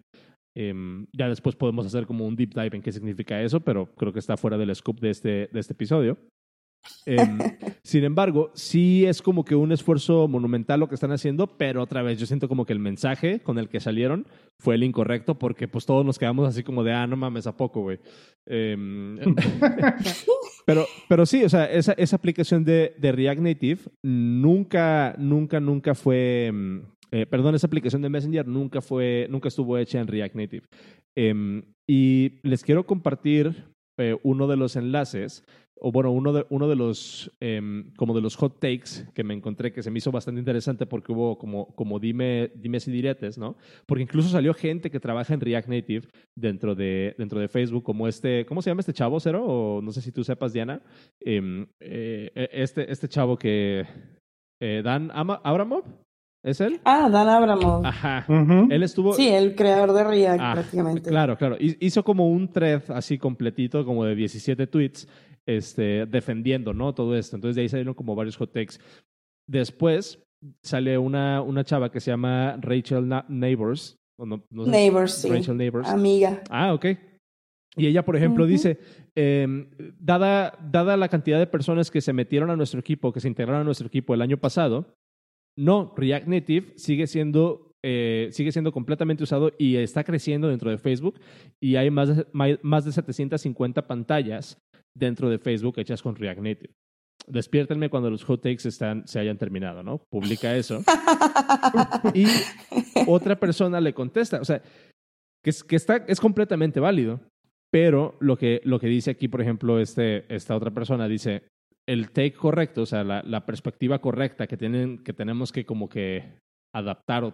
Em, 0.53 1.07
ya 1.17 1.29
después 1.29 1.55
podemos 1.55 1.85
hacer 1.85 2.05
como 2.05 2.25
un 2.25 2.35
deep 2.35 2.53
dive 2.53 2.75
en 2.75 2.81
qué 2.81 2.91
significa 2.91 3.41
eso, 3.41 3.61
pero 3.61 3.95
creo 3.95 4.11
que 4.11 4.19
está 4.19 4.35
fuera 4.35 4.57
del 4.57 4.75
scope 4.75 4.99
de 4.99 5.11
este, 5.11 5.29
de 5.53 5.59
este 5.61 5.71
episodio. 5.71 6.17
Em, 7.05 7.37
sin 7.83 8.03
embargo, 8.03 8.51
sí 8.53 9.05
es 9.05 9.21
como 9.21 9.45
que 9.45 9.55
un 9.55 9.71
esfuerzo 9.71 10.27
monumental 10.27 10.79
lo 10.79 10.87
que 10.87 10.95
están 10.95 11.11
haciendo, 11.11 11.57
pero 11.57 11.81
otra 11.81 12.01
vez 12.01 12.19
yo 12.19 12.25
siento 12.25 12.47
como 12.47 12.65
que 12.65 12.73
el 12.73 12.79
mensaje 12.79 13.39
con 13.39 13.57
el 13.57 13.69
que 13.69 13.79
salieron 13.79 14.27
fue 14.59 14.75
el 14.75 14.83
incorrecto 14.83 15.39
porque 15.39 15.67
pues 15.67 15.85
todos 15.85 16.05
nos 16.05 16.19
quedamos 16.19 16.47
así 16.47 16.63
como 16.63 16.83
de, 16.83 16.93
ah, 16.93 17.07
no 17.07 17.15
mames, 17.15 17.47
¿a 17.47 17.55
poco, 17.55 17.81
güey? 17.81 17.99
Em, 18.45 19.17
pero, 20.65 20.85
pero 21.07 21.25
sí, 21.25 21.43
o 21.43 21.49
sea, 21.49 21.65
esa, 21.65 21.93
esa 21.93 22.15
aplicación 22.15 22.63
de, 22.63 22.93
de 22.97 23.11
React 23.11 23.41
Native 23.41 23.81
nunca, 24.03 25.15
nunca, 25.17 25.59
nunca 25.59 25.95
fue, 25.95 26.47
em, 26.47 26.83
eh, 27.11 27.25
perdón, 27.25 27.55
esa 27.55 27.67
aplicación 27.67 28.01
de 28.01 28.09
Messenger 28.09 28.47
nunca 28.47 28.81
fue, 28.81 29.27
nunca 29.29 29.47
estuvo 29.47 29.77
hecha 29.77 29.99
en 29.99 30.07
React 30.07 30.35
Native. 30.35 30.67
Y 31.89 32.33
les 32.43 32.63
quiero 32.63 32.85
compartir 32.85 33.65
eh, 33.97 34.17
uno 34.23 34.47
de 34.47 34.57
los 34.57 34.75
enlaces 34.75 35.43
o 35.79 35.91
bueno, 35.91 36.11
uno 36.11 36.33
de, 36.33 36.43
uno 36.49 36.67
de 36.67 36.75
los, 36.75 37.31
em, 37.39 37.93
como 37.97 38.15
de 38.15 38.21
los 38.21 38.35
hot 38.35 38.59
takes 38.59 39.05
que 39.13 39.23
me 39.23 39.35
encontré 39.35 39.71
que 39.71 39.83
se 39.83 39.91
me 39.91 39.99
hizo 39.99 40.11
bastante 40.11 40.39
interesante 40.39 40.87
porque 40.87 41.11
hubo 41.11 41.37
como, 41.37 41.67
como 41.75 41.99
dime, 41.99 42.51
dimes 42.55 42.87
y 42.87 42.91
diretes, 42.91 43.37
¿no? 43.37 43.57
Porque 43.85 44.01
incluso 44.01 44.27
salió 44.29 44.55
gente 44.55 44.89
que 44.89 44.99
trabaja 44.99 45.35
en 45.35 45.39
React 45.41 45.67
Native 45.69 46.07
dentro 46.35 46.73
de, 46.73 47.13
dentro 47.19 47.39
de 47.39 47.47
Facebook, 47.47 47.83
como 47.83 48.07
este, 48.07 48.43
¿cómo 48.47 48.63
se 48.63 48.71
llama 48.71 48.79
este 48.79 48.93
chavo, 48.93 49.19
Cero? 49.19 49.45
O 49.45 49.81
no 49.83 49.91
sé 49.91 50.01
si 50.01 50.11
tú 50.11 50.23
sepas, 50.23 50.51
Diana. 50.51 50.81
Em, 51.19 51.67
eh, 51.79 52.31
este, 52.53 52.91
este 52.91 53.07
chavo 53.07 53.37
que, 53.37 53.85
eh, 54.59 54.81
Dan 54.83 55.11
Ama- 55.13 55.41
Abramov, 55.43 55.83
¿es 56.43 56.61
él? 56.61 56.79
Ah, 56.85 57.09
Dan 57.09 57.27
Abramov. 57.27 57.85
Ajá. 57.85 58.25
Él 58.69 58.83
estuvo... 58.83 59.13
Sí, 59.13 59.27
el 59.27 59.55
creador 59.55 59.93
de 59.93 60.03
React 60.03 60.39
Ah, 60.41 60.53
prácticamente. 60.53 61.09
Claro, 61.09 61.37
claro. 61.37 61.57
Hi- 61.59 61.77
Hizo 61.79 62.03
como 62.03 62.29
un 62.29 62.47
thread 62.51 62.83
así 62.89 63.17
completito, 63.17 63.85
como 63.85 64.05
de 64.05 64.15
17 64.15 64.67
tweets, 64.67 65.07
este, 65.47 66.05
defendiendo, 66.05 66.73
¿no? 66.73 66.93
Todo 66.93 67.15
esto. 67.15 67.35
Entonces 67.35 67.55
de 67.55 67.61
ahí 67.63 67.69
salieron 67.69 67.93
como 67.93 68.15
varios 68.15 68.37
hot 68.37 68.51
takes. 68.53 68.75
Después 69.49 70.21
sale 70.63 70.97
una, 70.97 71.41
una 71.41 71.63
chava 71.63 71.91
que 71.91 71.99
se 71.99 72.11
llama 72.11 72.57
Rachel 72.61 73.07
Na- 73.07 73.25
Neighbors. 73.27 73.95
o 74.19 74.25
no- 74.25 74.43
no 74.51 74.65
sé- 74.65 74.71
Neighbors, 74.71 75.13
sí. 75.13 75.29
Rachel 75.29 75.57
Neighbors. 75.57 75.87
Amiga. 75.89 76.41
Ah, 76.49 76.73
ok. 76.73 76.85
Y 77.75 77.85
ella, 77.85 78.03
por 78.03 78.15
ejemplo, 78.15 78.47
dice, 78.47 78.79
em, 79.15 79.69
dada, 79.99 80.57
dada 80.71 80.97
la 80.97 81.09
cantidad 81.09 81.37
de 81.37 81.45
personas 81.45 81.91
que 81.91 82.01
se 82.01 82.11
metieron 82.13 82.49
a 82.49 82.55
nuestro 82.55 82.79
equipo, 82.79 83.13
que 83.13 83.19
se 83.19 83.27
integraron 83.27 83.61
a 83.61 83.65
nuestro 83.65 83.85
equipo 83.85 84.15
el 84.15 84.21
año 84.23 84.37
pasado, 84.37 84.95
no, 85.57 85.93
React 85.97 86.27
Native 86.27 86.73
sigue 86.75 87.07
siendo, 87.07 87.71
eh, 87.83 88.29
sigue 88.31 88.51
siendo 88.51 88.71
completamente 88.71 89.23
usado 89.23 89.51
y 89.57 89.75
está 89.77 90.03
creciendo 90.03 90.47
dentro 90.47 90.69
de 90.69 90.77
Facebook 90.77 91.19
y 91.59 91.75
hay 91.75 91.89
más 91.89 92.15
de, 92.15 92.59
más 92.61 92.85
de 92.85 92.91
750 92.91 93.87
pantallas 93.87 94.59
dentro 94.95 95.29
de 95.29 95.39
Facebook 95.39 95.79
hechas 95.79 96.01
con 96.01 96.15
React 96.15 96.41
Native. 96.41 96.73
Despiértenme 97.27 97.89
cuando 97.89 98.09
los 98.09 98.23
hot 98.23 98.41
takes 98.41 98.67
están, 98.67 99.07
se 99.07 99.19
hayan 99.19 99.37
terminado, 99.37 99.83
¿no? 99.83 100.01
Publica 100.09 100.55
eso. 100.55 100.83
Y 102.13 102.25
otra 103.07 103.39
persona 103.39 103.81
le 103.81 103.93
contesta, 103.93 104.39
o 104.39 104.45
sea, 104.45 104.61
que, 105.43 105.49
es, 105.49 105.63
que 105.63 105.75
está, 105.75 105.97
es 106.07 106.19
completamente 106.19 106.79
válido, 106.79 107.19
pero 107.71 108.15
lo 108.21 108.37
que, 108.37 108.61
lo 108.63 108.79
que 108.79 108.87
dice 108.87 109.11
aquí, 109.11 109.27
por 109.27 109.41
ejemplo, 109.41 109.79
este, 109.79 110.33
esta 110.33 110.55
otra 110.55 110.71
persona 110.71 111.07
dice, 111.07 111.43
el 111.87 112.11
take 112.11 112.33
correcto, 112.33 112.81
o 112.81 112.85
sea, 112.85 113.03
la, 113.03 113.23
la 113.23 113.45
perspectiva 113.45 113.99
correcta 113.99 114.47
que, 114.47 114.57
tienen, 114.57 115.03
que 115.03 115.13
tenemos 115.13 115.51
que 115.51 115.65
como 115.65 115.89
que 115.89 116.23
adaptar 116.75 117.23
o 117.23 117.33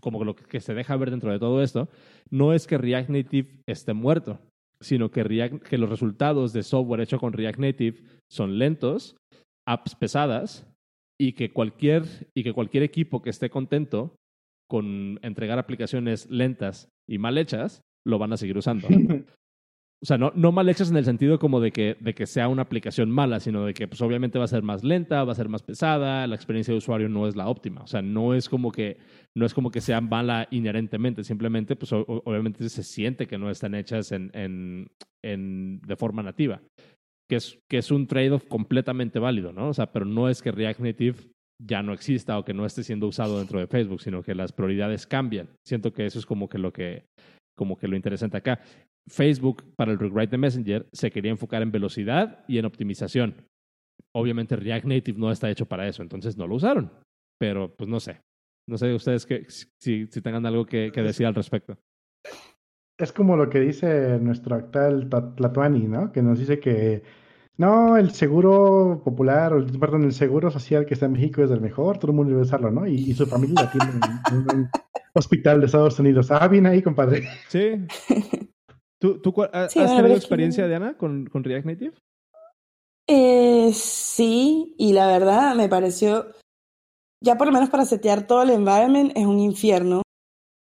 como 0.00 0.22
lo 0.24 0.36
que, 0.36 0.60
se 0.60 0.74
deja 0.74 0.96
ver 0.96 1.10
dentro 1.10 1.32
de 1.32 1.38
todo 1.38 1.62
esto, 1.62 1.88
no 2.30 2.52
es 2.52 2.66
que 2.66 2.78
React 2.78 3.10
Native 3.10 3.62
esté 3.66 3.92
muerto, 3.92 4.38
sino 4.80 5.10
que, 5.10 5.24
React, 5.24 5.62
que 5.62 5.78
los 5.78 5.90
resultados 5.90 6.52
de 6.52 6.62
software 6.62 7.00
hecho 7.00 7.18
con 7.18 7.32
React 7.32 7.58
Native 7.58 8.02
son 8.30 8.58
lentos, 8.58 9.16
apps 9.66 9.94
pesadas 9.94 10.66
y 11.20 11.32
que 11.32 11.52
cualquier, 11.52 12.04
y 12.34 12.44
que 12.44 12.52
cualquier 12.52 12.82
equipo 12.82 13.20
que 13.20 13.30
esté 13.30 13.50
contento 13.50 14.14
con 14.68 15.18
entregar 15.22 15.58
aplicaciones 15.58 16.30
lentas 16.30 16.88
y 17.08 17.18
mal 17.18 17.36
hechas, 17.36 17.82
lo 18.06 18.18
van 18.18 18.32
a 18.32 18.36
seguir 18.36 18.56
usando. 18.56 18.88
O 20.02 20.06
sea, 20.06 20.16
no, 20.16 20.32
no 20.34 20.50
mal 20.50 20.66
hechas 20.70 20.90
en 20.90 20.96
el 20.96 21.04
sentido 21.04 21.38
como 21.38 21.60
de 21.60 21.72
que, 21.72 21.96
de 22.00 22.14
que 22.14 22.26
sea 22.26 22.48
una 22.48 22.62
aplicación 22.62 23.10
mala, 23.10 23.38
sino 23.38 23.66
de 23.66 23.74
que 23.74 23.86
pues, 23.86 24.00
obviamente 24.00 24.38
va 24.38 24.46
a 24.46 24.48
ser 24.48 24.62
más 24.62 24.82
lenta, 24.82 25.24
va 25.24 25.32
a 25.32 25.34
ser 25.34 25.50
más 25.50 25.62
pesada, 25.62 26.26
la 26.26 26.34
experiencia 26.34 26.72
de 26.72 26.78
usuario 26.78 27.10
no 27.10 27.28
es 27.28 27.36
la 27.36 27.48
óptima. 27.48 27.82
O 27.82 27.86
sea, 27.86 28.00
no 28.00 28.32
es 28.32 28.48
como 28.48 28.72
que, 28.72 28.96
no 29.36 29.44
es 29.44 29.52
como 29.52 29.70
que 29.70 29.82
sea 29.82 30.00
mala 30.00 30.48
inherentemente, 30.50 31.22
simplemente, 31.22 31.76
pues 31.76 31.92
obviamente 31.92 32.66
se 32.70 32.82
siente 32.82 33.26
que 33.26 33.36
no 33.36 33.50
están 33.50 33.74
hechas 33.74 34.10
en, 34.12 34.30
en, 34.32 34.86
en- 35.22 35.80
de 35.82 35.96
forma 35.96 36.22
nativa. 36.22 36.62
Que 37.28 37.36
es, 37.36 37.58
que 37.70 37.76
es 37.78 37.90
un 37.90 38.06
trade-off 38.06 38.46
completamente 38.48 39.18
válido, 39.18 39.52
¿no? 39.52 39.68
O 39.68 39.74
sea, 39.74 39.92
pero 39.92 40.06
no 40.06 40.30
es 40.30 40.40
que 40.40 40.50
React 40.50 40.80
Native 40.80 41.16
ya 41.62 41.82
no 41.82 41.92
exista 41.92 42.38
o 42.38 42.44
que 42.44 42.54
no 42.54 42.64
esté 42.64 42.82
siendo 42.82 43.06
usado 43.06 43.38
dentro 43.38 43.60
de 43.60 43.66
Facebook, 43.66 44.00
sino 44.00 44.22
que 44.22 44.34
las 44.34 44.50
prioridades 44.52 45.06
cambian. 45.06 45.50
Siento 45.64 45.92
que 45.92 46.06
eso 46.06 46.18
es 46.18 46.24
como 46.26 46.48
que 46.48 46.58
lo 46.58 46.72
que, 46.72 47.04
como 47.54 47.76
que 47.76 47.86
lo 47.86 47.96
interesante 47.96 48.38
acá. 48.38 48.60
Facebook 49.08 49.64
para 49.76 49.92
el 49.92 49.98
rewrite 49.98 50.32
de 50.32 50.38
Messenger 50.38 50.88
se 50.92 51.10
quería 51.10 51.30
enfocar 51.30 51.62
en 51.62 51.72
velocidad 51.72 52.44
y 52.48 52.58
en 52.58 52.64
optimización. 52.64 53.46
Obviamente 54.14 54.56
React 54.56 54.86
Native 54.86 55.18
no 55.18 55.30
está 55.30 55.50
hecho 55.50 55.66
para 55.66 55.86
eso, 55.88 56.02
entonces 56.02 56.36
no 56.36 56.46
lo 56.46 56.56
usaron. 56.56 56.92
Pero 57.38 57.74
pues 57.74 57.88
no 57.88 58.00
sé. 58.00 58.20
No 58.68 58.76
sé 58.78 58.92
ustedes 58.94 59.26
que, 59.26 59.46
si, 59.48 60.06
si 60.06 60.20
tengan 60.20 60.46
algo 60.46 60.66
que, 60.66 60.92
que 60.92 61.02
decir 61.02 61.26
al 61.26 61.34
respecto. 61.34 61.76
es 62.98 63.12
como 63.12 63.36
lo 63.36 63.48
que 63.48 63.60
dice 63.60 64.18
nuestro 64.20 64.56
actual 64.56 65.08
Tlatuani, 65.08 65.88
¿no? 65.88 66.12
Que 66.12 66.22
nos 66.22 66.38
dice 66.38 66.60
que 66.60 67.02
no, 67.60 67.98
el 67.98 68.12
seguro 68.12 69.02
popular, 69.04 69.52
o 69.52 69.66
perdón, 69.78 70.04
el 70.04 70.14
seguro 70.14 70.50
social 70.50 70.86
que 70.86 70.94
está 70.94 71.04
en 71.04 71.12
México 71.12 71.42
es 71.42 71.50
el 71.50 71.60
mejor, 71.60 71.98
todo 71.98 72.10
el 72.10 72.16
mundo 72.16 72.30
debe 72.30 72.42
usarlo, 72.42 72.70
¿no? 72.70 72.86
Y, 72.86 73.12
su 73.12 73.26
familia 73.26 73.64
la 73.64 73.70
tiene 73.70 73.86
en, 74.30 74.58
un 74.60 74.70
hospital 75.12 75.60
de 75.60 75.66
Estados 75.66 75.98
Unidos. 75.98 76.30
Ah, 76.30 76.48
bien 76.48 76.64
ahí, 76.64 76.80
compadre. 76.80 77.28
Sí. 77.48 77.72
¿Tú, 79.00 79.20
tú 79.20 79.34
has 79.42 79.72
tenido 79.72 80.14
experiencia, 80.14 80.68
Diana, 80.68 80.96
con, 80.96 81.26
con 81.26 81.42
React 81.42 81.66
Native? 81.66 81.94
Eh, 83.08 83.72
sí, 83.72 84.74
y 84.78 84.92
la 84.92 85.06
verdad 85.06 85.54
me 85.54 85.68
pareció, 85.68 86.26
ya 87.24 87.36
por 87.36 87.46
lo 87.46 87.52
menos 87.52 87.70
para 87.70 87.86
setear 87.86 88.26
todo 88.26 88.42
el 88.42 88.50
environment 88.50 89.12
es 89.16 89.26
un 89.26 89.40
infierno. 89.40 90.02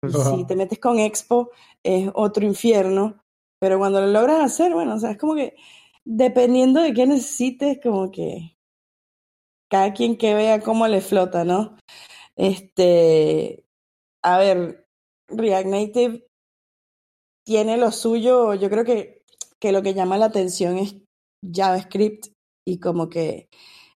Si 0.03 0.45
te 0.45 0.57
metes 0.57 0.79
con 0.79 0.99
Expo 0.99 1.51
es 1.81 2.09
otro 2.13 2.45
infierno, 2.45 3.23
pero 3.61 3.77
cuando 3.77 4.01
lo 4.01 4.07
logras 4.07 4.41
hacer, 4.41 4.73
bueno, 4.73 4.95
o 4.95 4.99
sea, 4.99 5.11
es 5.11 5.17
como 5.17 5.35
que 5.35 5.55
dependiendo 6.03 6.81
de 6.81 6.93
qué 6.93 7.07
necesites, 7.07 7.79
como 7.81 8.11
que 8.11 8.57
cada 9.69 9.93
quien 9.93 10.17
que 10.17 10.33
vea 10.33 10.59
cómo 10.59 10.87
le 10.87 10.99
flota, 10.99 11.45
¿no? 11.45 11.77
Este, 12.35 13.65
a 14.21 14.39
ver, 14.39 14.85
React 15.29 15.67
Native 15.67 16.27
tiene 17.43 17.77
lo 17.77 17.91
suyo, 17.91 18.53
yo 18.53 18.69
creo 18.69 18.85
que, 18.85 19.23
que 19.59 19.71
lo 19.71 19.81
que 19.81 19.93
llama 19.93 20.17
la 20.17 20.25
atención 20.25 20.77
es 20.77 20.95
JavaScript 21.41 22.27
y 22.65 22.79
como 22.79 23.09
que 23.09 23.49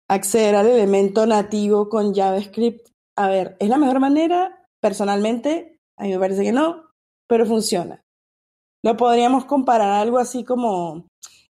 acceder 0.09 0.55
al 0.55 0.67
elemento 0.67 1.27
nativo 1.27 1.89
con 1.89 2.15
JavaScript. 2.15 2.89
A 3.17 3.29
ver, 3.29 3.57
¿es 3.61 3.69
la 3.69 3.79
mejor 3.79 4.01
manera? 4.01 4.67
Personalmente, 4.81 5.81
a 5.97 6.05
mí 6.05 6.11
me 6.11 6.19
parece 6.19 6.43
que 6.43 6.53
no, 6.53 6.85
pero 7.29 7.47
funciona. 7.47 8.03
Lo 8.85 8.97
podríamos 8.97 9.47
comparar 9.47 9.91
a 9.91 10.01
algo 10.01 10.19
así 10.19 10.45
como 10.45 11.07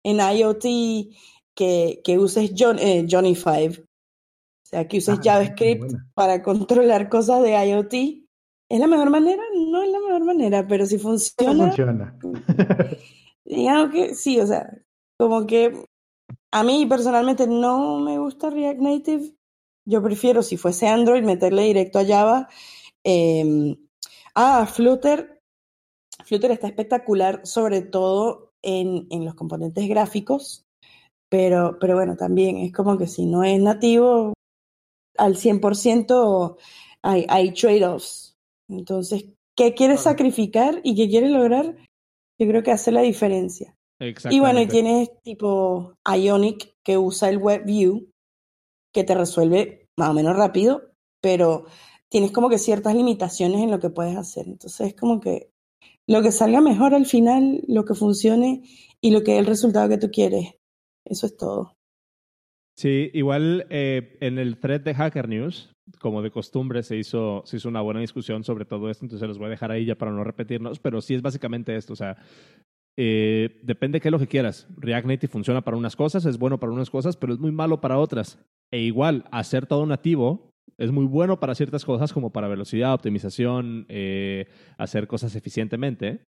en 0.04 0.20
IoT 0.20 1.14
que, 1.56 2.02
que 2.04 2.18
uses 2.18 2.52
eh, 2.80 3.06
Johnny 3.10 3.36
5. 3.36 3.82
O 3.82 4.68
sea, 4.70 4.88
que 4.88 4.98
uses 4.98 5.18
ah, 5.18 5.22
JavaScript 5.24 5.92
para 6.14 6.42
controlar 6.42 7.10
cosas 7.10 7.42
de 7.44 7.52
IoT. 7.52 7.94
¿Es 8.72 8.80
la 8.80 8.88
mejor 8.88 9.10
manera? 9.10 9.44
No 9.54 9.82
es 9.82 9.90
la 9.90 10.00
mejor 10.00 10.09
manera, 10.40 10.66
pero 10.68 10.86
si 10.86 10.98
funciona. 10.98 11.68
funciona. 11.68 12.18
digamos 13.46 13.92
que 13.92 14.16
sí, 14.16 14.40
o 14.40 14.48
sea, 14.48 14.70
como 15.18 15.46
que 15.46 15.84
a 16.52 16.64
mí 16.64 16.86
personalmente 16.86 17.48
no 17.48 18.00
me 18.00 18.18
gusta 18.18 18.50
React 18.50 18.80
Native. 18.80 19.34
Yo 19.86 20.02
prefiero, 20.02 20.44
si 20.44 20.58
fuese 20.58 20.88
Android, 20.88 21.24
meterle 21.24 21.64
directo 21.64 22.00
a 22.00 22.06
Java. 22.06 22.48
Eh, 23.04 23.76
ah, 24.36 24.66
Flutter. 24.66 25.42
Flutter 26.24 26.52
está 26.52 26.68
espectacular, 26.68 27.42
sobre 27.46 27.82
todo 27.82 28.52
en, 28.62 29.08
en 29.10 29.26
los 29.26 29.36
componentes 29.36 29.88
gráficos. 29.88 30.66
Pero, 31.30 31.78
pero 31.80 31.96
bueno, 31.96 32.16
también 32.16 32.58
es 32.58 32.74
como 32.74 32.98
que 32.98 33.08
si 33.08 33.26
no 33.26 33.44
es 33.44 33.60
nativo, 33.60 34.34
al 35.18 35.36
100% 35.36 36.58
hay, 37.04 37.26
hay 37.30 37.54
trade-offs. 37.54 38.36
Entonces, 38.68 39.26
¿qué 39.60 39.74
quieres 39.74 40.00
sacrificar 40.00 40.80
y 40.86 40.96
qué 40.96 41.10
quieres 41.10 41.32
lograr? 41.32 41.76
Yo 42.40 42.48
creo 42.48 42.64
que 42.64 42.72
hace 42.72 42.94
la 42.94 43.02
diferencia. 43.02 43.76
Y 44.30 44.40
bueno, 44.40 44.62
y 44.62 44.68
tienes 44.68 45.10
tipo 45.22 45.96
Ionic 46.08 46.76
que 46.86 46.98
usa 46.98 47.30
el 47.30 47.40
WebView 47.40 48.10
que 48.94 49.04
te 49.04 49.16
resuelve 49.16 49.88
más 49.98 50.12
o 50.12 50.14
menos 50.14 50.38
rápido, 50.38 50.94
pero 51.22 51.66
tienes 52.10 52.32
como 52.32 52.50
que 52.50 52.58
ciertas 52.58 52.96
limitaciones 52.96 53.62
en 53.62 53.70
lo 53.70 53.82
que 53.82 53.90
puedes 53.90 54.16
hacer. 54.16 54.48
Entonces 54.48 54.88
es 54.88 54.96
como 54.96 55.20
que 55.20 55.50
lo 56.08 56.22
que 56.22 56.32
salga 56.32 56.62
mejor 56.62 56.94
al 56.94 57.06
final, 57.06 57.62
lo 57.68 57.84
que 57.84 57.96
funcione 57.96 58.64
y 59.02 59.12
lo 59.12 59.24
que 59.24 59.34
es 59.34 59.40
el 59.40 59.46
resultado 59.46 59.90
que 59.90 59.98
tú 59.98 60.10
quieres. 60.10 60.56
Eso 61.06 61.26
es 61.26 61.36
todo. 61.36 61.76
Sí, 62.78 63.12
igual 63.14 63.68
eh, 63.70 64.18
en 64.22 64.40
el 64.40 64.58
thread 64.58 64.80
de 64.80 64.96
Hacker 64.96 65.28
News, 65.28 65.74
como 66.00 66.22
de 66.22 66.32
costumbre, 66.32 66.84
se 66.84 66.98
hizo, 66.98 67.42
se 67.46 67.58
hizo 67.58 67.70
una 67.70 67.82
buena 67.82 68.00
discusión 68.00 68.44
sobre 68.44 68.66
todo 68.66 68.90
esto, 68.90 69.06
entonces 69.06 69.28
los 69.28 69.38
voy 69.38 69.48
a 69.48 69.52
dejar 69.52 69.72
ahí 69.72 69.86
ya 69.86 69.96
para 69.96 70.12
no 70.12 70.24
repetirnos, 70.24 70.80
pero 70.80 71.02
sí 71.02 71.16
es 71.16 71.22
básicamente 71.22 71.76
esto, 71.76 71.94
o 71.94 71.96
sea, 71.96 72.18
eh, 72.98 73.60
depende 73.64 73.98
de 73.98 74.02
qué 74.02 74.10
es 74.10 74.12
lo 74.12 74.20
que 74.20 74.28
quieras. 74.28 74.68
React 74.76 75.08
Native 75.08 75.32
funciona 75.32 75.62
para 75.62 75.78
unas 75.78 75.96
cosas, 75.96 76.26
es 76.26 76.38
bueno 76.38 76.60
para 76.60 76.74
unas 76.74 76.90
cosas, 76.90 77.16
pero 77.16 77.34
es 77.34 77.40
muy 77.40 77.52
malo 77.52 77.80
para 77.80 77.98
otras. 77.98 78.38
E 78.72 78.82
igual, 78.82 79.26
hacer 79.32 79.66
todo 79.66 79.86
nativo 79.86 80.52
es 80.78 80.92
muy 80.92 81.06
bueno 81.06 81.40
para 81.40 81.56
ciertas 81.56 81.86
cosas 81.86 82.14
como 82.14 82.32
para 82.32 82.48
velocidad, 82.48 82.94
optimización, 82.94 83.86
eh, 83.90 84.48
hacer 84.78 85.08
cosas 85.08 85.36
eficientemente, 85.36 86.22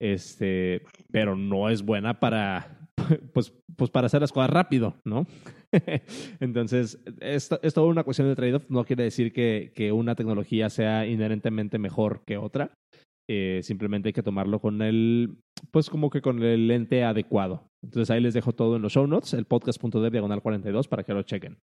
este, 0.00 0.82
pero 1.10 1.34
no 1.34 1.68
es 1.68 1.82
buena 1.82 2.20
para, 2.20 2.77
pues, 3.32 3.52
pues 3.76 3.90
para 3.90 4.06
hacer 4.06 4.20
las 4.20 4.32
cosas 4.32 4.50
rápido, 4.50 4.96
¿no? 5.04 5.26
Entonces, 6.40 7.02
esto, 7.20 7.58
es 7.62 7.74
toda 7.74 7.86
una 7.86 8.04
cuestión 8.04 8.28
de 8.28 8.36
trade-off. 8.36 8.68
No 8.68 8.84
quiere 8.84 9.04
decir 9.04 9.32
que, 9.32 9.72
que 9.74 9.92
una 9.92 10.14
tecnología 10.14 10.70
sea 10.70 11.06
inherentemente 11.06 11.78
mejor 11.78 12.22
que 12.26 12.36
otra. 12.36 12.72
Eh, 13.30 13.60
simplemente 13.62 14.08
hay 14.08 14.12
que 14.14 14.22
tomarlo 14.22 14.58
con 14.58 14.80
el, 14.80 15.36
pues 15.70 15.90
como 15.90 16.08
que 16.08 16.22
con 16.22 16.42
el 16.42 16.66
lente 16.66 17.04
adecuado. 17.04 17.68
Entonces 17.84 18.10
ahí 18.10 18.22
les 18.22 18.32
dejo 18.32 18.54
todo 18.54 18.76
en 18.76 18.82
los 18.82 18.92
show 18.92 19.06
notes, 19.06 19.34
el 19.34 19.44
podcast.dev 19.44 20.10
diagonal 20.10 20.40
42 20.40 20.88
para 20.88 21.04
que 21.04 21.12
lo 21.12 21.22
chequen. 21.22 21.58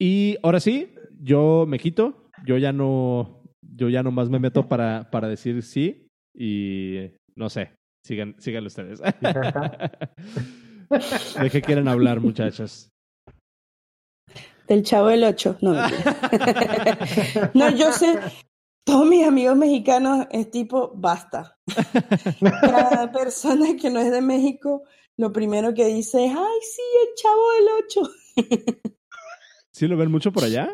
Y, 0.00 0.36
ahora 0.42 0.58
sí, 0.58 0.94
yo 1.20 1.66
me 1.68 1.78
quito, 1.78 2.30
yo 2.46 2.56
ya 2.56 2.72
no, 2.72 3.42
yo 3.62 3.90
ya 3.90 4.02
nomás 4.02 4.30
me 4.30 4.38
meto 4.38 4.68
para, 4.68 5.10
para 5.10 5.28
decir 5.28 5.62
sí 5.62 6.08
y 6.34 7.10
no 7.36 7.50
sé, 7.50 7.72
sigan, 8.02 8.34
sigan 8.38 8.64
ustedes. 8.64 9.02
¿De 11.40 11.50
qué 11.50 11.62
quieren 11.62 11.88
hablar, 11.88 12.20
muchachos? 12.20 12.90
Del 14.68 14.82
chavo 14.82 15.08
del 15.08 15.24
8. 15.24 15.58
No, 15.60 15.72
no, 17.54 17.70
yo 17.70 17.92
sé, 17.92 18.18
todos 18.84 19.06
mis 19.06 19.26
amigos 19.26 19.56
mexicanos 19.56 20.26
es 20.30 20.50
tipo, 20.50 20.92
basta. 20.94 21.58
Cada 22.40 23.12
persona 23.12 23.76
que 23.80 23.90
no 23.90 24.00
es 24.00 24.10
de 24.10 24.20
México, 24.20 24.82
lo 25.16 25.32
primero 25.32 25.72
que 25.74 25.86
dice 25.86 26.24
es, 26.26 26.32
ay, 26.32 26.60
sí, 26.62 26.82
el 27.02 27.14
chavo 27.14 27.52
del 27.52 27.68
8. 27.84 28.80
¿Sí 29.72 29.86
lo 29.86 29.96
ven 29.96 30.10
mucho 30.10 30.32
por 30.32 30.44
allá? 30.44 30.68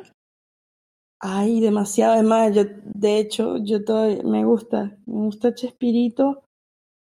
Ay, 1.21 1.61
demasiado. 1.61 2.15
Es 2.15 2.25
más, 2.25 2.55
yo, 2.55 2.65
de 2.85 3.19
hecho, 3.19 3.57
yo 3.65 3.85
todavía 3.85 4.23
me 4.25 4.45
gusta, 4.45 4.99
me 5.07 5.25
gusta 5.25 5.55
Chespirito. 5.55 6.45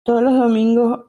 Todos 0.05 0.23
los 0.23 0.39
domingos, 0.39 1.07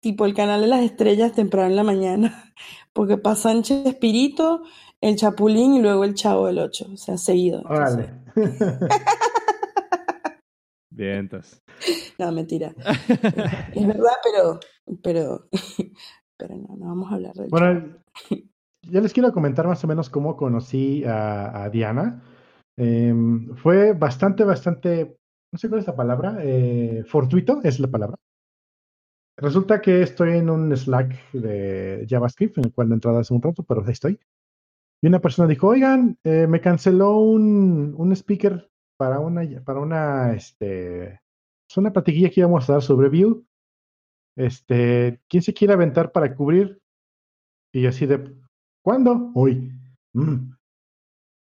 tipo 0.00 0.24
el 0.24 0.34
canal 0.34 0.62
de 0.62 0.66
las 0.66 0.82
estrellas 0.82 1.32
temprano 1.32 1.68
en 1.68 1.76
la 1.76 1.84
mañana, 1.84 2.52
porque 2.92 3.18
pasan 3.18 3.62
Chespirito, 3.62 4.62
el 5.00 5.16
Chapulín 5.16 5.74
y 5.74 5.82
luego 5.82 6.04
el 6.04 6.14
Chavo 6.14 6.46
del 6.46 6.58
8, 6.58 6.88
o 6.92 6.96
sea, 6.96 7.16
seguido. 7.16 7.62
Vale. 7.62 8.10
Vientos. 10.90 11.62
No, 12.18 12.30
mentira. 12.30 12.74
es 13.74 13.86
verdad, 13.86 14.12
pero, 14.22 14.60
pero, 15.02 15.48
pero 16.36 16.54
no, 16.54 16.76
no 16.76 16.86
vamos 16.88 17.10
a 17.10 17.14
hablar 17.14 17.32
de 17.32 17.48
Bueno, 17.48 17.96
yo 18.82 19.00
les 19.00 19.14
quiero 19.14 19.32
comentar 19.32 19.66
más 19.66 19.82
o 19.82 19.86
menos 19.86 20.10
cómo 20.10 20.36
conocí 20.36 21.02
a, 21.06 21.70
Diana. 21.72 22.22
Em, 22.76 23.56
fue 23.56 23.94
bastante, 23.94 24.44
bastante, 24.44 25.16
no 25.50 25.58
sé 25.58 25.70
cuál 25.70 25.80
es 25.80 25.86
la 25.86 25.96
palabra, 25.96 26.36
eh, 26.42 27.02
fortuito 27.06 27.60
es 27.62 27.80
la 27.80 27.88
palabra. 27.88 28.16
Resulta 29.40 29.80
que 29.80 30.02
estoy 30.02 30.36
en 30.36 30.50
un 30.50 30.76
Slack 30.76 31.32
de 31.32 32.06
JavaScript, 32.08 32.58
en 32.58 32.66
el 32.66 32.72
cual 32.72 32.88
no 32.88 32.94
he 32.94 32.96
entrado 32.96 33.18
hace 33.18 33.32
un 33.32 33.40
rato, 33.40 33.62
pero 33.62 33.82
ahí 33.82 33.92
estoy. 33.92 34.20
Y 35.02 35.06
una 35.06 35.20
persona 35.20 35.48
dijo, 35.48 35.68
oigan, 35.68 36.18
eh, 36.24 36.46
me 36.46 36.60
canceló 36.60 37.16
un, 37.16 37.94
un, 37.96 38.12
speaker 38.12 38.70
para 38.98 39.18
una, 39.18 39.42
para 39.64 39.80
una, 39.80 40.34
este, 40.34 41.04
es 41.04 41.20
pues 41.68 41.78
una 41.78 41.90
platiquilla 41.90 42.28
que 42.28 42.40
íbamos 42.40 42.68
a 42.68 42.74
dar 42.74 42.82
sobre 42.82 43.08
Vue. 43.08 43.42
Este, 44.36 45.20
¿quién 45.26 45.42
se 45.42 45.54
quiere 45.54 45.72
aventar 45.72 46.12
para 46.12 46.34
cubrir? 46.34 46.78
Y 47.72 47.80
yo 47.80 47.88
así 47.88 48.04
de, 48.04 48.34
¿cuándo? 48.84 49.32
Hoy. 49.34 49.72
Mm. 50.12 50.52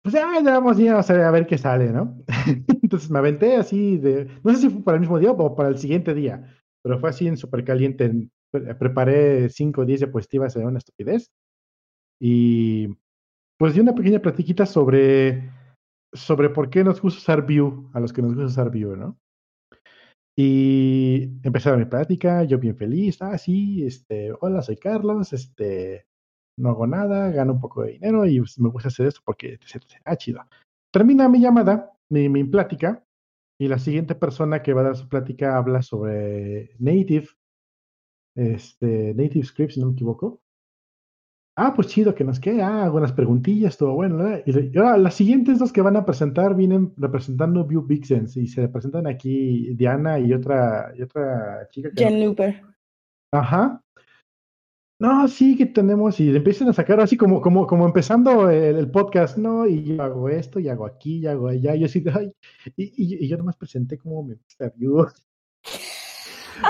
Pues 0.04 0.14
ya, 0.14 0.42
ya 0.42 0.60
vamos 0.60 0.78
a 0.78 1.14
ver, 1.14 1.22
a 1.24 1.32
ver 1.32 1.46
qué 1.46 1.58
sale, 1.58 1.92
¿no? 1.92 2.18
Entonces 2.82 3.10
me 3.10 3.20
aventé 3.20 3.58
así 3.58 3.98
de, 3.98 4.30
no 4.42 4.54
sé 4.54 4.62
si 4.62 4.70
fue 4.70 4.84
para 4.84 4.96
el 4.96 5.02
mismo 5.02 5.20
día 5.20 5.32
o 5.32 5.56
para 5.56 5.68
el 5.68 5.78
siguiente 5.78 6.14
día, 6.14 6.56
pero 6.84 7.00
fue 7.00 7.10
así 7.10 7.28
en 7.28 7.38
súper 7.38 7.64
caliente. 7.64 8.30
Preparé 8.52 9.50
5 9.50 9.82
o 9.82 9.86
10 9.86 10.00
diapositivas 10.02 10.54
de 10.54 10.66
una 10.66 10.80
estupidez. 10.80 11.32
Y 12.20 12.88
pues 13.58 13.74
di 13.74 13.82
una 13.82 13.96
pequeña 13.96 14.20
platiquita 14.20 14.66
sobre, 14.66 15.52
sobre 16.14 16.50
por 16.50 16.70
qué 16.70 16.84
nos 16.84 17.02
gusta 17.02 17.20
usar 17.20 17.42
Vue, 17.46 17.90
a 17.94 18.00
los 18.00 18.14
que 18.14 18.22
nos 18.22 18.34
gusta 18.34 18.46
usar 18.46 18.72
Vue, 18.72 18.98
¿no? 18.98 19.18
Y 20.38 21.24
empezaron 21.44 21.80
mi 21.80 21.86
plática, 21.86 22.44
yo 22.46 22.58
bien 22.60 22.78
feliz, 22.78 23.22
ah, 23.22 23.38
sí, 23.38 23.86
este, 23.86 24.32
hola, 24.40 24.62
soy 24.62 24.78
Carlos, 24.78 25.34
este, 25.34 26.06
no 26.58 26.70
hago 26.70 26.88
nada, 26.88 27.30
gano 27.32 27.54
un 27.54 27.60
poco 27.60 27.84
de 27.84 27.94
dinero 27.94 28.26
y 28.26 28.40
me 28.58 28.70
gusta 28.70 28.88
hacer 28.88 29.08
esto 29.08 29.22
porque, 29.26 29.60
ah, 30.06 30.16
chido. 30.16 30.42
Termina 30.92 31.28
mi 31.28 31.42
llamada, 31.42 31.92
mi, 32.10 32.30
mi 32.30 32.46
plática, 32.46 33.04
Y 33.60 33.68
la 33.68 33.78
siguiente 33.78 34.16
persona 34.16 34.64
que 34.64 34.74
va 34.74 34.82
a 34.82 34.86
dar 34.86 34.96
su 34.96 35.10
plática 35.10 35.58
habla 35.58 35.82
sobre 35.82 36.76
Native, 36.80 37.28
este, 38.36 39.14
Native 39.14 39.46
Script, 39.46 39.74
si 39.74 39.82
no 39.82 39.88
me 39.88 39.94
equivoco. 39.94 40.42
Ah, 41.58 41.74
pues 41.76 41.90
chido 41.90 42.16
que 42.16 42.24
nos 42.24 42.40
quede. 42.40 42.62
Ah, 42.62 42.86
algunas 42.86 43.12
preguntillas, 43.12 43.78
todo 43.78 43.94
bueno. 43.94 44.16
¿verdad? 44.16 44.44
Y 44.46 44.78
ahora, 44.78 44.98
las 44.98 45.16
siguientes 45.16 45.60
dos 45.60 45.74
que 45.74 45.82
van 45.82 45.98
a 45.98 46.06
presentar 46.06 46.56
vienen 46.56 46.94
representando 46.96 47.66
View 47.66 47.82
Vixens 47.82 48.38
y 48.38 48.48
se 48.48 48.62
representan 48.62 49.08
aquí 49.08 49.74
Diana 49.76 50.20
y 50.20 50.32
otra, 50.32 50.94
y 50.96 51.02
otra 51.02 51.68
chica. 51.70 51.92
Que 51.94 52.06
Jen 52.06 52.24
Looper. 52.24 52.64
Ajá. 53.34 53.84
No, 55.00 55.26
sí 55.30 55.56
que 55.56 55.66
tenemos, 55.66 56.20
y 56.20 56.36
empiezan 56.36 56.68
a 56.68 56.74
sacar 56.74 57.00
así 57.00 57.16
como, 57.16 57.40
como, 57.40 57.66
como 57.66 57.86
empezando 57.86 58.50
el, 58.50 58.76
el 58.76 58.92
podcast, 58.92 59.38
¿no? 59.38 59.66
Y 59.66 59.96
yo 59.96 60.04
hago 60.04 60.28
esto, 60.28 60.60
y 60.60 60.68
hago 60.68 60.86
aquí, 60.86 61.20
y 61.20 61.28
hago 61.28 61.48
allá, 61.48 61.74
y 61.74 61.80
yo 61.80 61.86
así, 61.86 62.04
ay, 62.14 62.34
y, 62.76 62.84
y, 62.84 63.26
y 63.26 63.28
yo 63.30 63.38
nomás 63.38 63.56
presenté 63.56 63.98
como 63.98 64.24
me 64.24 64.36
gusta 64.36 64.74
View. 64.76 65.08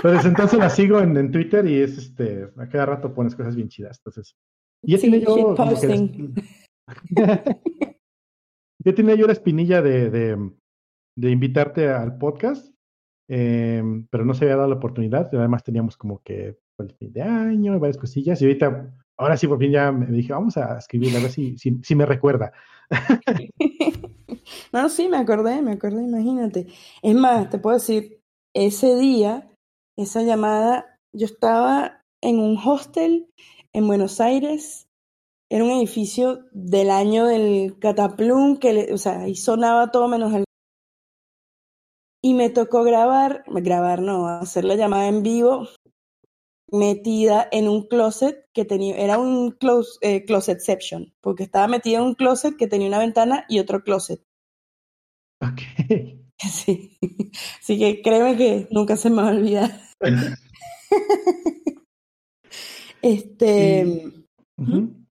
Pero 0.02 0.14
desde 0.14 0.30
entonces 0.30 0.60
la 0.60 0.70
sigo 0.70 1.00
en, 1.00 1.18
en 1.18 1.32
Twitter 1.32 1.66
y 1.66 1.82
es 1.82 1.98
este, 1.98 2.50
a 2.58 2.70
cada 2.70 2.86
rato 2.86 3.14
pones 3.14 3.36
cosas 3.36 3.56
bien 3.56 3.70
chidas. 3.70 3.98
Entonces, 4.00 4.36
y 4.84 4.92
ya 4.92 4.98
Sí, 5.00 5.10
tenía 5.10 5.26
yo 5.26 5.56
ya 8.86 8.96
tenía 8.96 9.16
yo 9.16 9.28
la 9.28 9.34
espinilla 9.34 9.82
de, 9.82 10.10
de, 10.10 10.52
de 11.18 11.32
invitarte 11.32 11.90
al 11.90 12.18
podcast, 12.18 12.74
eh, 13.28 13.84
pero 14.10 14.26
no 14.26 14.34
se 14.34 14.46
había 14.46 14.58
dado 14.58 14.70
la 14.70 14.76
oportunidad. 14.76 15.30
y 15.32 15.36
Además 15.36 15.64
teníamos 15.64 15.98
como 15.98 16.22
que 16.22 16.58
el 16.86 16.94
fin 16.94 17.12
de 17.14 17.22
año 17.22 17.76
y 17.76 17.80
varias 17.80 17.98
cosillas. 17.98 18.42
Y 18.42 18.46
ahorita, 18.46 18.94
ahora 19.18 19.38
sí, 19.38 19.48
por 19.48 19.60
fin 19.60 19.72
ya 19.72 19.92
me 19.92 20.06
dije, 20.08 20.34
vamos 20.34 20.58
a 20.58 20.78
escribirle 20.78 21.18
a 21.18 21.22
ver 21.22 21.32
si, 21.32 21.58
si, 21.58 21.78
si 21.84 21.96
me 21.96 22.06
recuerda. 22.06 22.52
No, 24.72 24.90
sí, 24.90 25.08
me 25.08 25.18
acordé, 25.18 25.62
me 25.62 25.74
acordé, 25.74 26.04
imagínate. 26.04 26.68
Es 27.02 27.16
más, 27.16 27.50
te 27.50 27.60
puedo 27.60 27.78
decir, 27.78 28.20
ese 28.56 28.96
día, 28.96 29.50
esa 29.98 30.22
llamada, 30.24 30.98
yo 31.14 31.26
estaba 31.26 32.04
en 32.22 32.40
un 32.40 32.58
hostel 32.58 33.28
en 33.74 33.88
Buenos 33.88 34.20
Aires, 34.20 34.88
era 35.52 35.64
un 35.64 35.72
edificio 35.72 36.46
del 36.52 36.90
año 36.90 37.26
del 37.26 37.78
Cataplum, 37.80 38.58
que 38.58 38.74
le- 38.74 38.94
o 38.94 38.98
sea, 38.98 39.22
ahí 39.22 39.36
sonaba 39.36 39.92
todo 39.92 40.08
menos 40.08 40.34
el... 40.34 40.44
Y 42.24 42.34
me 42.34 42.50
tocó 42.50 42.84
grabar, 42.84 43.44
grabar 43.48 44.02
no, 44.02 44.28
hacer 44.28 44.66
la 44.66 44.76
llamada 44.76 45.08
en 45.08 45.24
vivo, 45.24 45.68
metida 46.72 47.48
en 47.52 47.68
un 47.68 47.88
closet 47.88 48.46
que 48.54 48.66
tenía, 48.66 48.96
era 48.98 49.18
un 49.18 49.52
close, 49.52 49.98
eh, 50.02 50.26
closetception, 50.26 51.14
porque 51.22 51.44
estaba 51.44 51.68
metida 51.68 51.98
en 52.00 52.04
un 52.04 52.16
closet 52.16 52.56
que 52.58 52.68
tenía 52.68 52.88
una 52.88 53.00
ventana 53.00 53.46
y 53.50 53.60
otro 53.60 53.84
closet. 53.84 54.22
Ok. 55.42 55.62
Sí. 56.42 56.98
Así 57.60 57.78
que 57.78 58.02
créeme 58.02 58.38
que 58.38 58.68
nunca 58.72 58.96
se 58.96 59.10
me 59.10 59.18
va 59.22 59.28
a 59.28 59.32
olvidar. 59.32 59.72
Este, 63.02 63.84
Y- 63.86 64.26
Ujú. 64.58 65.06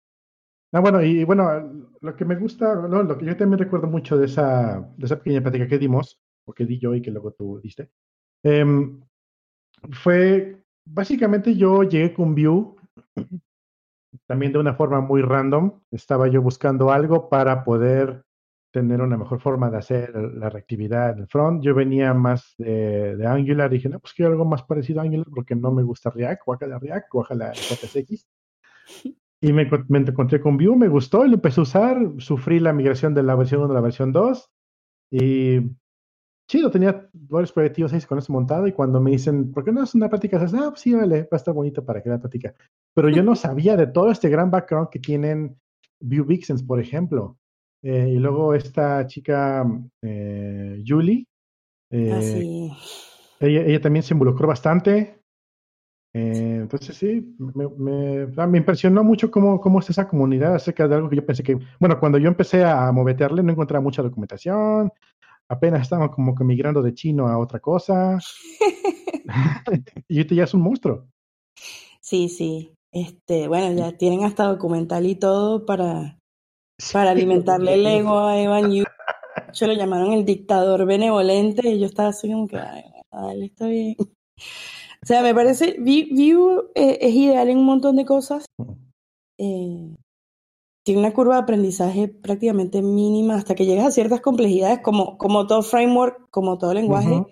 Ah, 0.74 0.80
bueno, 0.82 1.02
y 1.02 1.24
bueno, 1.24 1.90
lo 2.02 2.16
que 2.16 2.26
me 2.26 2.36
gusta, 2.36 2.76
no, 2.76 3.02
lo 3.04 3.18
que 3.18 3.26
yo 3.26 3.38
también 3.38 3.60
recuerdo 3.60 3.88
mucho 3.88 4.18
de 4.18 4.26
esa, 4.26 4.94
de 4.98 5.06
esa 5.06 5.18
pequeña 5.18 5.42
plática 5.42 5.68
que 5.68 5.78
dimos, 5.78 6.20
o 6.46 6.54
que 6.54 6.66
di 6.66 6.78
yo 6.80 6.94
y 6.94 7.02
que 7.02 7.12
luego 7.12 7.32
tú 7.32 7.60
diste, 7.62 7.90
em, 8.44 9.02
fue, 9.92 10.62
básicamente 10.90 11.56
yo 11.56 11.84
llegué 11.84 12.14
con 12.14 12.36
Vue 12.36 12.76
también 14.26 14.52
de 14.52 14.60
una 14.60 14.74
forma 14.74 15.02
muy 15.02 15.22
random. 15.22 15.80
Estaba 15.92 16.28
yo 16.28 16.42
buscando 16.42 16.92
algo 16.92 17.30
para 17.30 17.64
poder 17.64 18.24
tener 18.72 19.02
una 19.02 19.18
mejor 19.18 19.40
forma 19.40 19.70
de 19.70 19.78
hacer 19.78 20.16
la 20.16 20.50
reactividad 20.50 21.12
en 21.12 21.20
el 21.20 21.28
front. 21.28 21.64
Yo 21.64 21.74
venía 21.74 22.14
más 22.14 22.54
de, 22.58 23.26
Angular 23.26 23.70
dije, 23.70 23.90
no, 23.90 24.00
pues 24.00 24.14
quiero 24.14 24.32
algo 24.32 24.46
más 24.46 24.64
parecido 24.64 25.00
a 25.00 25.04
Angular 25.04 25.28
porque 25.34 25.56
no 25.56 25.72
me 25.72 25.84
gusta 25.84 26.10
React, 26.10 26.42
ojalá 26.46 26.80
React, 26.80 27.08
ojalá 27.14 27.54
JSX. 27.54 28.28
Y 29.40 29.54
me, 29.54 29.70
me 29.88 30.00
encontré 30.00 30.42
con 30.42 30.58
Vue, 30.58 30.76
me 30.76 30.88
gustó 30.88 31.26
y 31.26 31.30
lo 31.30 31.36
empecé 31.36 31.62
a 31.62 31.64
usar. 31.64 31.98
Sufrí 32.18 32.60
la 32.60 32.74
migración 32.74 33.14
de 33.14 33.24
la 33.24 33.36
versión 33.36 33.62
1 33.62 33.72
a 33.72 33.76
la 33.76 33.82
versión 33.82 34.12
2. 34.12 34.52
Y 35.12 35.60
chido, 36.48 36.72
tenía 36.72 37.08
varios 37.14 37.52
proyectos 37.52 37.94
ahí 37.94 38.02
con 38.02 38.18
eso 38.20 38.34
montado. 38.34 38.68
Y 38.68 38.72
cuando 38.74 39.00
me 39.02 39.12
dicen, 39.12 39.52
¿por 39.52 39.64
qué 39.64 39.72
no 39.72 39.84
es 39.84 39.94
una 39.96 40.10
práctica? 40.10 40.40
Dices, 40.40 40.60
ah, 40.60 40.70
pues 40.70 40.82
sí, 40.82 40.94
vale, 40.94 41.24
va 41.24 41.28
a 41.32 41.36
estar 41.38 41.54
bonito 41.54 41.84
para 41.86 42.02
que 42.02 42.10
la 42.10 42.20
práctica. 42.20 42.54
Pero 42.94 43.10
yo 43.10 43.24
no 43.24 43.36
sabía 43.36 43.76
de 43.78 43.88
todo 43.88 44.12
este 44.12 44.30
gran 44.30 44.50
background 44.52 44.90
que 44.90 45.00
tienen 45.00 45.56
Vue 46.00 46.24
Vixens, 46.24 46.64
por 46.64 46.80
ejemplo. 46.80 47.38
Eh, 47.84 48.10
y 48.16 48.18
luego 48.18 48.54
esta 48.54 49.06
chica, 49.08 49.66
eh, 50.02 50.84
Julie, 50.86 51.28
eh, 51.92 52.12
así. 52.12 52.50
ella, 53.40 53.62
ella 53.62 53.82
también 53.82 54.04
se 54.04 54.14
involucró 54.14 54.48
bastante. 54.48 55.20
Eh, 56.14 56.60
entonces 56.62 56.96
sí, 56.98 57.36
me, 57.38 57.68
me- 57.78 58.34
ah, 58.38 58.48
me 58.48 58.58
impresionó 58.58 59.04
mucho 59.04 59.30
cómo, 59.30 59.60
cómo 59.62 59.80
es 59.80 59.90
esa 59.90 60.08
comunidad 60.08 60.56
acerca 60.56 60.88
de 60.88 60.96
algo 60.96 61.10
que 61.10 61.18
yo 61.18 61.26
pensé 61.26 61.44
que, 61.44 61.60
bueno, 61.80 62.00
cuando 62.00 62.18
yo 62.18 62.28
empecé 62.28 62.64
a 62.64 62.92
movetearle 62.92 63.44
no 63.44 63.52
encontraba 63.52 63.84
mucha 63.84 64.02
documentación, 64.02 64.92
apenas 65.50 65.82
estaban 65.84 66.10
como 66.10 66.36
que 66.36 66.44
migrando 66.44 66.82
de 66.82 66.94
chino 66.94 67.28
a 67.28 67.38
otra 67.38 67.60
cosa, 67.60 68.20
y 70.08 70.18
ahorita 70.18 70.36
ya 70.36 70.44
es 70.44 70.54
un 70.54 70.62
monstruo. 70.62 71.08
Sí, 72.02 72.30
sí. 72.30 72.72
Este, 72.92 73.48
bueno, 73.48 73.74
ya 73.78 73.98
tienen 73.98 74.24
hasta 74.24 74.46
documental 74.46 75.06
y 75.06 75.16
todo 75.16 75.66
para, 75.66 76.18
para 76.94 77.12
alimentarle 77.12 77.74
el 77.74 77.86
ego 77.86 78.20
a 78.20 78.40
Evan 78.40 78.72
Yu. 78.72 78.86
Se 79.52 79.68
lo 79.68 79.74
llamaron 79.74 80.14
el 80.14 80.24
dictador 80.26 80.86
benevolente 80.86 81.68
y 81.70 81.80
yo 81.80 81.86
estaba 81.86 82.10
así 82.10 82.32
como 82.32 82.48
que, 82.48 82.58
ay, 82.58 82.84
dale, 83.12 83.46
está 83.46 83.68
bien. 83.68 83.96
O 84.00 85.06
sea, 85.06 85.22
me 85.22 85.34
parece, 85.36 85.76
Vi- 85.80 86.10
Vue 86.12 86.64
eh, 86.76 86.98
es 87.02 87.14
ideal 87.14 87.50
en 87.50 87.58
un 87.60 87.66
montón 87.66 87.98
de 87.98 88.06
cosas. 88.06 88.46
Eh, 89.38 89.96
tiene 90.88 91.02
una 91.02 91.14
curva 91.14 91.36
de 91.36 91.42
aprendizaje 91.42 92.08
prácticamente 92.08 92.82
mínima 92.82 93.36
hasta 93.36 93.56
que 93.56 93.66
llegas 93.66 93.88
a 93.88 93.92
ciertas 93.92 94.22
complejidades, 94.22 94.80
como, 94.80 95.18
como 95.18 95.46
todo 95.46 95.62
framework, 95.62 96.30
como 96.30 96.58
todo 96.58 96.74
lenguaje. 96.74 97.26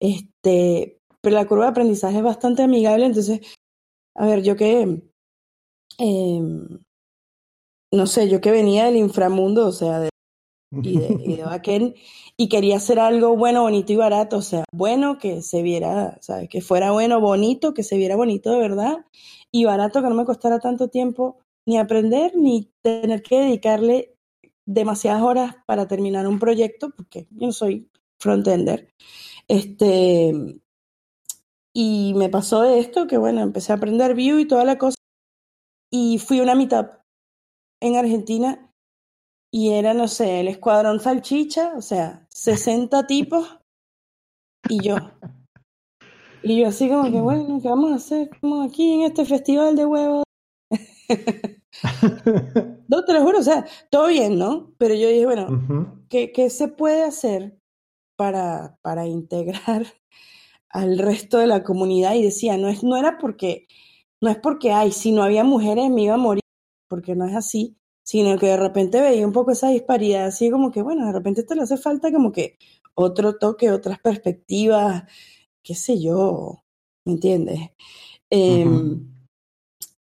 Este, 0.00 0.98
pero 1.20 1.36
la 1.36 1.46
curva 1.46 1.64
de 1.64 1.70
aprendizaje 1.72 2.16
es 2.16 2.22
bastante 2.22 2.62
amigable, 2.62 3.04
entonces, 3.04 3.54
a 4.14 4.24
ver, 4.24 4.42
yo 4.42 4.56
que, 4.56 5.02
eh, 5.98 6.40
no 7.92 8.06
sé, 8.06 8.30
yo 8.30 8.40
que 8.40 8.50
venía 8.50 8.86
del 8.86 8.96
inframundo, 8.96 9.66
o 9.66 9.72
sea, 9.72 10.00
de, 10.00 10.08
y 10.82 10.96
de, 10.96 11.18
y 11.22 11.36
de 11.36 11.42
backend, 11.44 11.96
y 12.38 12.48
quería 12.48 12.78
hacer 12.78 12.98
algo 12.98 13.36
bueno, 13.36 13.60
bonito 13.60 13.92
y 13.92 13.96
barato, 13.96 14.38
o 14.38 14.42
sea, 14.42 14.64
bueno, 14.72 15.18
que 15.18 15.42
se 15.42 15.60
viera, 15.60 16.16
¿sabes? 16.22 16.48
Que 16.48 16.62
fuera 16.62 16.92
bueno, 16.92 17.20
bonito, 17.20 17.74
que 17.74 17.82
se 17.82 17.98
viera 17.98 18.16
bonito 18.16 18.52
de 18.52 18.58
verdad, 18.58 19.04
y 19.52 19.66
barato, 19.66 20.00
que 20.00 20.08
no 20.08 20.14
me 20.14 20.24
costara 20.24 20.60
tanto 20.60 20.88
tiempo 20.88 21.42
ni 21.66 21.78
aprender, 21.78 22.36
ni 22.36 22.72
tener 22.82 23.22
que 23.22 23.40
dedicarle 23.40 24.16
demasiadas 24.66 25.22
horas 25.22 25.56
para 25.66 25.86
terminar 25.86 26.26
un 26.26 26.38
proyecto, 26.38 26.90
porque 26.90 27.26
yo 27.30 27.46
no 27.46 27.52
soy 27.52 27.90
frontender. 28.20 28.92
Este, 29.48 30.32
y 31.74 32.14
me 32.14 32.28
pasó 32.28 32.64
esto, 32.64 33.06
que 33.06 33.18
bueno, 33.18 33.42
empecé 33.42 33.72
a 33.72 33.76
aprender 33.76 34.14
Vue 34.14 34.40
y 34.40 34.48
toda 34.48 34.64
la 34.64 34.78
cosa, 34.78 34.96
y 35.90 36.18
fui 36.18 36.40
a 36.40 36.42
una 36.42 36.54
meetup 36.54 36.88
en 37.80 37.96
Argentina, 37.96 38.72
y 39.52 39.72
era, 39.72 39.94
no 39.94 40.08
sé, 40.08 40.40
el 40.40 40.48
escuadrón 40.48 41.00
salchicha, 41.00 41.74
o 41.76 41.82
sea, 41.82 42.26
60 42.30 43.06
tipos, 43.06 43.58
y 44.68 44.82
yo. 44.82 44.96
Y 46.42 46.60
yo 46.60 46.68
así 46.68 46.88
como 46.88 47.10
que, 47.10 47.20
bueno, 47.20 47.60
¿qué 47.60 47.68
vamos 47.68 47.92
a 47.92 47.96
hacer? 47.96 48.30
Estamos 48.32 48.68
aquí 48.68 48.92
en 48.92 49.02
este 49.02 49.24
festival 49.24 49.74
de 49.76 49.86
huevos. 49.86 50.24
No, 52.88 53.04
te 53.04 53.12
lo 53.12 53.22
juro, 53.22 53.40
o 53.40 53.42
sea, 53.42 53.66
todo 53.90 54.08
bien, 54.08 54.38
¿no? 54.38 54.72
Pero 54.78 54.94
yo 54.94 55.08
dije, 55.08 55.24
bueno, 55.26 55.48
Ujú. 55.50 56.06
¿qué, 56.08 56.30
qué 56.32 56.50
se 56.50 56.68
puede 56.68 57.02
hacer 57.02 57.58
para, 58.16 58.78
para 58.82 59.06
integrar 59.06 59.86
al 60.70 60.98
resto 60.98 61.38
de 61.38 61.48
la 61.48 61.64
comunidad? 61.64 62.14
Y 62.14 62.22
decía, 62.22 62.56
no, 62.58 62.68
es, 62.68 62.84
no 62.84 62.96
era 62.96 63.18
porque, 63.18 63.66
no 64.20 64.30
es 64.30 64.38
porque, 64.38 64.72
ay, 64.72 64.92
si 64.92 65.12
no 65.12 65.22
había 65.24 65.44
mujeres 65.44 65.90
me 65.90 66.02
iba 66.02 66.14
a 66.14 66.18
morir, 66.18 66.42
porque 66.88 67.16
no 67.16 67.26
es 67.26 67.34
así, 67.34 67.76
sino 68.04 68.38
que 68.38 68.46
de 68.46 68.56
repente 68.56 69.00
veía 69.00 69.26
un 69.26 69.32
poco 69.32 69.50
esa 69.50 69.70
disparidad, 69.70 70.26
así 70.26 70.50
como 70.50 70.70
que, 70.70 70.82
bueno, 70.82 71.06
de 71.06 71.12
repente 71.12 71.42
te 71.42 71.56
le 71.56 71.62
hace 71.62 71.76
falta 71.76 72.12
como 72.12 72.30
que 72.30 72.56
otro 72.94 73.36
toque, 73.36 73.70
otras 73.72 73.98
perspectivas, 73.98 75.04
qué 75.62 75.74
sé 75.74 76.00
yo, 76.00 76.62
¿me 77.04 77.14
entiendes? 77.14 77.60
Em, 78.30 78.92
Ujú. 78.92 79.06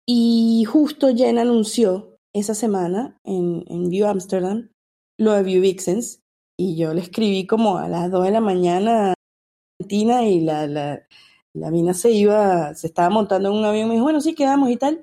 y 0.06 0.45
justo 0.64 1.14
Jen 1.14 1.38
anunció 1.38 2.16
esa 2.34 2.54
semana 2.54 3.18
en, 3.24 3.64
en 3.68 3.88
View 3.88 4.06
Amsterdam 4.06 4.70
lo 5.18 5.32
de 5.32 5.42
View 5.42 5.62
Vixens 5.62 6.22
y 6.58 6.76
yo 6.76 6.94
le 6.94 7.00
escribí 7.00 7.46
como 7.46 7.78
a 7.78 7.88
las 7.88 8.10
2 8.10 8.24
de 8.24 8.30
la 8.30 8.40
mañana 8.40 9.10
a 9.10 9.14
Argentina 9.78 10.24
y 10.24 10.40
la, 10.40 10.66
la, 10.66 11.06
la 11.54 11.70
mina 11.70 11.94
se 11.94 12.10
iba, 12.12 12.74
se 12.74 12.86
estaba 12.86 13.10
montando 13.10 13.50
en 13.50 13.56
un 13.56 13.64
avión 13.64 13.86
y 13.86 13.88
me 13.88 13.94
dijo, 13.94 14.04
bueno, 14.04 14.20
sí, 14.20 14.34
quedamos 14.34 14.70
y 14.70 14.76
tal. 14.76 15.02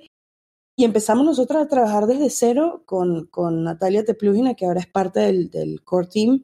Y 0.75 0.85
empezamos 0.85 1.25
nosotros 1.25 1.61
a 1.61 1.67
trabajar 1.67 2.07
desde 2.07 2.29
cero 2.31 2.83
con, 2.85 3.27
con 3.27 3.63
Natalia 3.63 4.03
Teplugina, 4.03 4.55
que 4.55 4.65
ahora 4.65 4.79
es 4.79 4.87
parte 4.87 5.19
del, 5.19 5.51
del 5.51 5.83
core 5.83 6.07
team. 6.07 6.43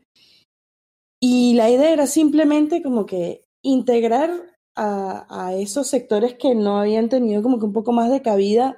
Y 1.20 1.54
la 1.56 1.70
idea 1.70 1.92
era 1.92 2.06
simplemente 2.06 2.84
como 2.84 3.06
que 3.06 3.44
integrar 3.64 4.32
a, 4.76 5.26
a, 5.30 5.56
esos 5.56 5.88
sectores 5.88 6.36
que 6.36 6.54
no 6.56 6.80
habían 6.80 7.10
tenido 7.10 7.42
como 7.42 7.60
que 7.60 7.66
un 7.66 7.74
poco 7.74 7.92
más 7.92 8.12
de 8.12 8.22
cabida, 8.22 8.78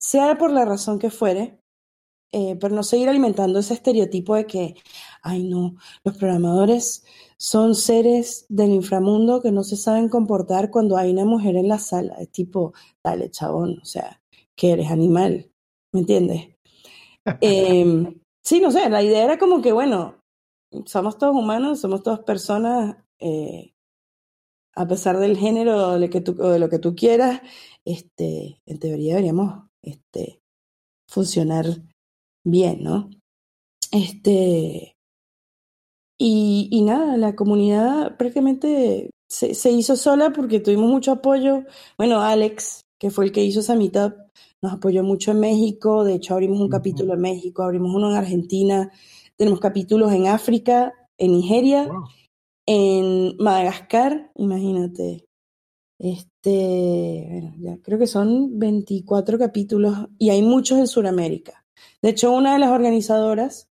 sea 0.00 0.38
por 0.38 0.50
la 0.50 0.64
razón 0.64 0.98
que 0.98 1.10
fuere, 1.10 1.60
eh, 2.32 2.56
pero 2.60 2.74
no 2.74 2.82
seguir 2.82 3.08
alimentando 3.08 3.58
ese 3.58 3.74
estereotipo 3.74 4.34
de 4.34 4.46
que, 4.46 4.74
ay 5.22 5.44
no, 5.44 5.74
los 6.04 6.16
programadores 6.16 7.04
son 7.36 7.74
seres 7.74 8.46
del 8.48 8.70
inframundo 8.70 9.42
que 9.42 9.52
no 9.52 9.64
se 9.64 9.76
saben 9.76 10.08
comportar 10.08 10.70
cuando 10.70 10.96
hay 10.96 11.10
una 11.10 11.24
mujer 11.24 11.56
en 11.56 11.68
la 11.68 11.78
sala. 11.78 12.14
Es 12.16 12.30
tipo, 12.30 12.72
dale, 13.04 13.30
chabón, 13.30 13.78
o 13.82 13.84
sea, 13.84 14.22
que 14.56 14.72
eres 14.72 14.90
animal, 14.90 15.50
¿me 15.92 16.00
entiendes? 16.00 16.48
eh, 17.40 18.14
sí, 18.42 18.60
no 18.60 18.70
sé, 18.70 18.88
la 18.90 19.02
idea 19.02 19.24
era 19.24 19.38
como 19.38 19.60
que, 19.60 19.72
bueno, 19.72 20.22
somos 20.86 21.18
todos 21.18 21.34
humanos, 21.34 21.80
somos 21.80 22.02
todas 22.02 22.20
personas, 22.20 22.96
eh, 23.18 23.74
a 24.74 24.86
pesar 24.86 25.18
del 25.18 25.36
género 25.36 25.98
de, 25.98 26.10
que 26.10 26.20
tú, 26.20 26.36
o 26.40 26.48
de 26.50 26.58
lo 26.58 26.68
que 26.68 26.78
tú 26.78 26.94
quieras, 26.94 27.42
este, 27.84 28.62
en 28.66 28.78
teoría 28.78 29.14
deberíamos 29.14 29.69
este, 29.82 30.40
funcionar 31.08 31.66
bien, 32.44 32.82
¿no? 32.82 33.10
Este, 33.92 34.96
y, 36.18 36.68
y 36.70 36.82
nada, 36.82 37.16
la 37.16 37.34
comunidad 37.34 38.16
prácticamente 38.16 39.10
se, 39.28 39.54
se, 39.54 39.70
hizo 39.72 39.96
sola 39.96 40.32
porque 40.32 40.60
tuvimos 40.60 40.90
mucho 40.90 41.12
apoyo. 41.12 41.64
Bueno, 41.96 42.20
Alex, 42.20 42.82
que 42.98 43.10
fue 43.10 43.24
el 43.24 43.32
que 43.32 43.42
hizo 43.42 43.60
esa 43.60 43.74
meetup, 43.74 44.14
nos 44.62 44.74
apoyó 44.74 45.02
mucho 45.02 45.30
en 45.30 45.40
México. 45.40 46.04
De 46.04 46.14
hecho, 46.14 46.34
abrimos 46.34 46.58
un 46.58 46.64
uh 46.64 46.68
-huh. 46.68 46.72
capítulo 46.72 47.14
en 47.14 47.20
México, 47.20 47.62
abrimos 47.62 47.94
uno 47.94 48.10
en 48.10 48.16
Argentina, 48.16 48.90
tenemos 49.36 49.60
capítulos 49.60 50.12
en 50.12 50.26
África, 50.26 50.92
en 51.16 51.32
Nigeria, 51.32 51.86
wow. 51.86 52.04
en 52.66 53.36
Madagascar, 53.38 54.30
imagínate. 54.36 55.24
Este, 56.00 57.28
bueno, 57.30 57.54
ya 57.58 57.82
creo 57.82 57.98
que 57.98 58.06
son 58.06 58.58
24 58.58 59.38
capítulos 59.38 60.08
y 60.18 60.30
hay 60.30 60.40
muchos 60.40 60.78
en 60.78 60.86
Sudamérica. 60.86 61.62
De 62.00 62.08
hecho, 62.08 62.32
una 62.32 62.54
de 62.54 62.58
las 62.58 62.70
organizadoras 62.70 63.68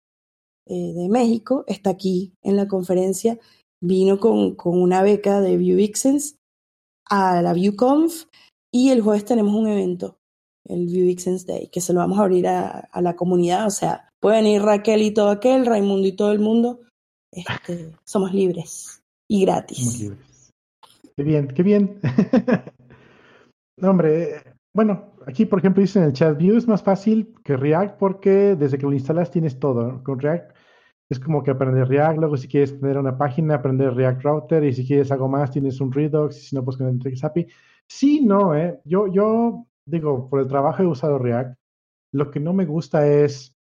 eh, 0.67 0.93
de 0.95 1.09
México 1.09 1.65
está 1.67 1.89
aquí 1.89 2.35
en 2.43 2.57
la 2.57 2.69
conferencia, 2.69 3.39
vino 3.81 4.21
con, 4.21 4.57
con 4.57 4.79
una 4.79 5.03
beca 5.03 5.41
de 5.41 5.57
ViewXens 5.57 6.37
a 7.09 7.41
la 7.41 7.55
ViewConf 7.55 8.25
y 8.71 8.91
el 8.91 9.01
jueves 9.01 9.25
tenemos 9.25 9.55
un 9.55 9.67
evento, 9.67 10.19
el 10.67 10.85
ViewXens 10.85 11.47
Day, 11.47 11.69
que 11.69 11.81
se 11.81 11.95
lo 11.95 12.01
vamos 12.01 12.19
a 12.19 12.25
abrir 12.25 12.47
a, 12.47 12.69
a, 12.93 13.01
la 13.01 13.17
comunidad. 13.17 13.67
O 13.67 13.71
sea, 13.71 14.11
pueden 14.21 14.47
ir 14.47 14.61
Raquel 14.61 15.01
y 15.01 15.13
todo 15.13 15.31
aquel, 15.31 15.65
Raimundo 15.65 16.07
y 16.07 16.13
todo 16.13 16.33
el 16.33 16.41
mundo. 16.41 16.81
Este, 17.33 17.95
somos 18.05 18.35
libres 18.35 19.03
y 19.27 19.47
gratis. 19.47 19.79
Somos 19.79 19.99
libres. 20.01 20.28
Qué 21.19 21.25
bien, 21.25 21.49
qué 21.49 21.65
bien. 21.65 21.99
hombre, 23.83 24.41
bueno, 24.73 25.15
aquí 25.27 25.47
por 25.47 25.59
ejemplo 25.59 25.81
dice 25.81 25.99
en 25.99 26.05
el 26.05 26.13
chat, 26.13 26.41
Vue 26.41 26.57
es 26.57 26.69
más 26.69 26.81
fácil 26.81 27.35
que 27.43 27.57
React 27.57 27.99
porque 27.99 28.55
desde 28.55 28.79
que 28.79 28.87
lo 28.87 28.93
instalas 28.93 29.29
tienes 29.29 29.59
todo. 29.59 30.01
Con 30.05 30.21
React 30.21 30.53
es 31.11 31.19
como 31.19 31.43
que 31.43 31.51
aprender 31.51 31.89
React, 31.89 32.21
luego 32.21 32.37
si 32.37 32.47
quieres 32.47 32.79
tener 32.79 32.99
una 32.99 33.19
página, 33.19 33.57
aprender 33.57 33.95
React 33.95 34.23
Router 34.23 34.63
y 34.63 34.73
si 34.73 34.87
quieres 34.87 35.11
algo 35.11 35.27
más 35.27 35.51
tienes 35.51 35.81
un 35.81 35.91
Redux 35.91 36.37
y 36.37 36.41
si 36.41 36.55
no, 36.55 36.65
pues 36.65 36.77
con 36.77 36.87
el 36.87 37.19
API. 37.21 37.49
Sí, 37.89 38.25
no, 38.25 38.55
eh. 38.55 38.79
Yo, 38.85 39.09
yo 39.09 39.67
digo, 39.87 40.31
por 40.31 40.39
el 40.39 40.47
trabajo 40.47 40.85
he 40.85 40.87
usado 40.87 41.19
React. 41.19 41.59
Lo 42.13 42.31
que 42.31 42.39
no 42.39 42.53
me 42.53 42.65
gusta 42.65 43.09
es 43.09 43.57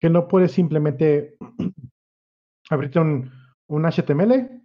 que 0.00 0.08
no 0.08 0.28
puedes 0.28 0.52
simplemente 0.52 1.34
abrirte 2.70 3.00
un, 3.00 3.28
un 3.66 3.86
HTML, 3.86 4.63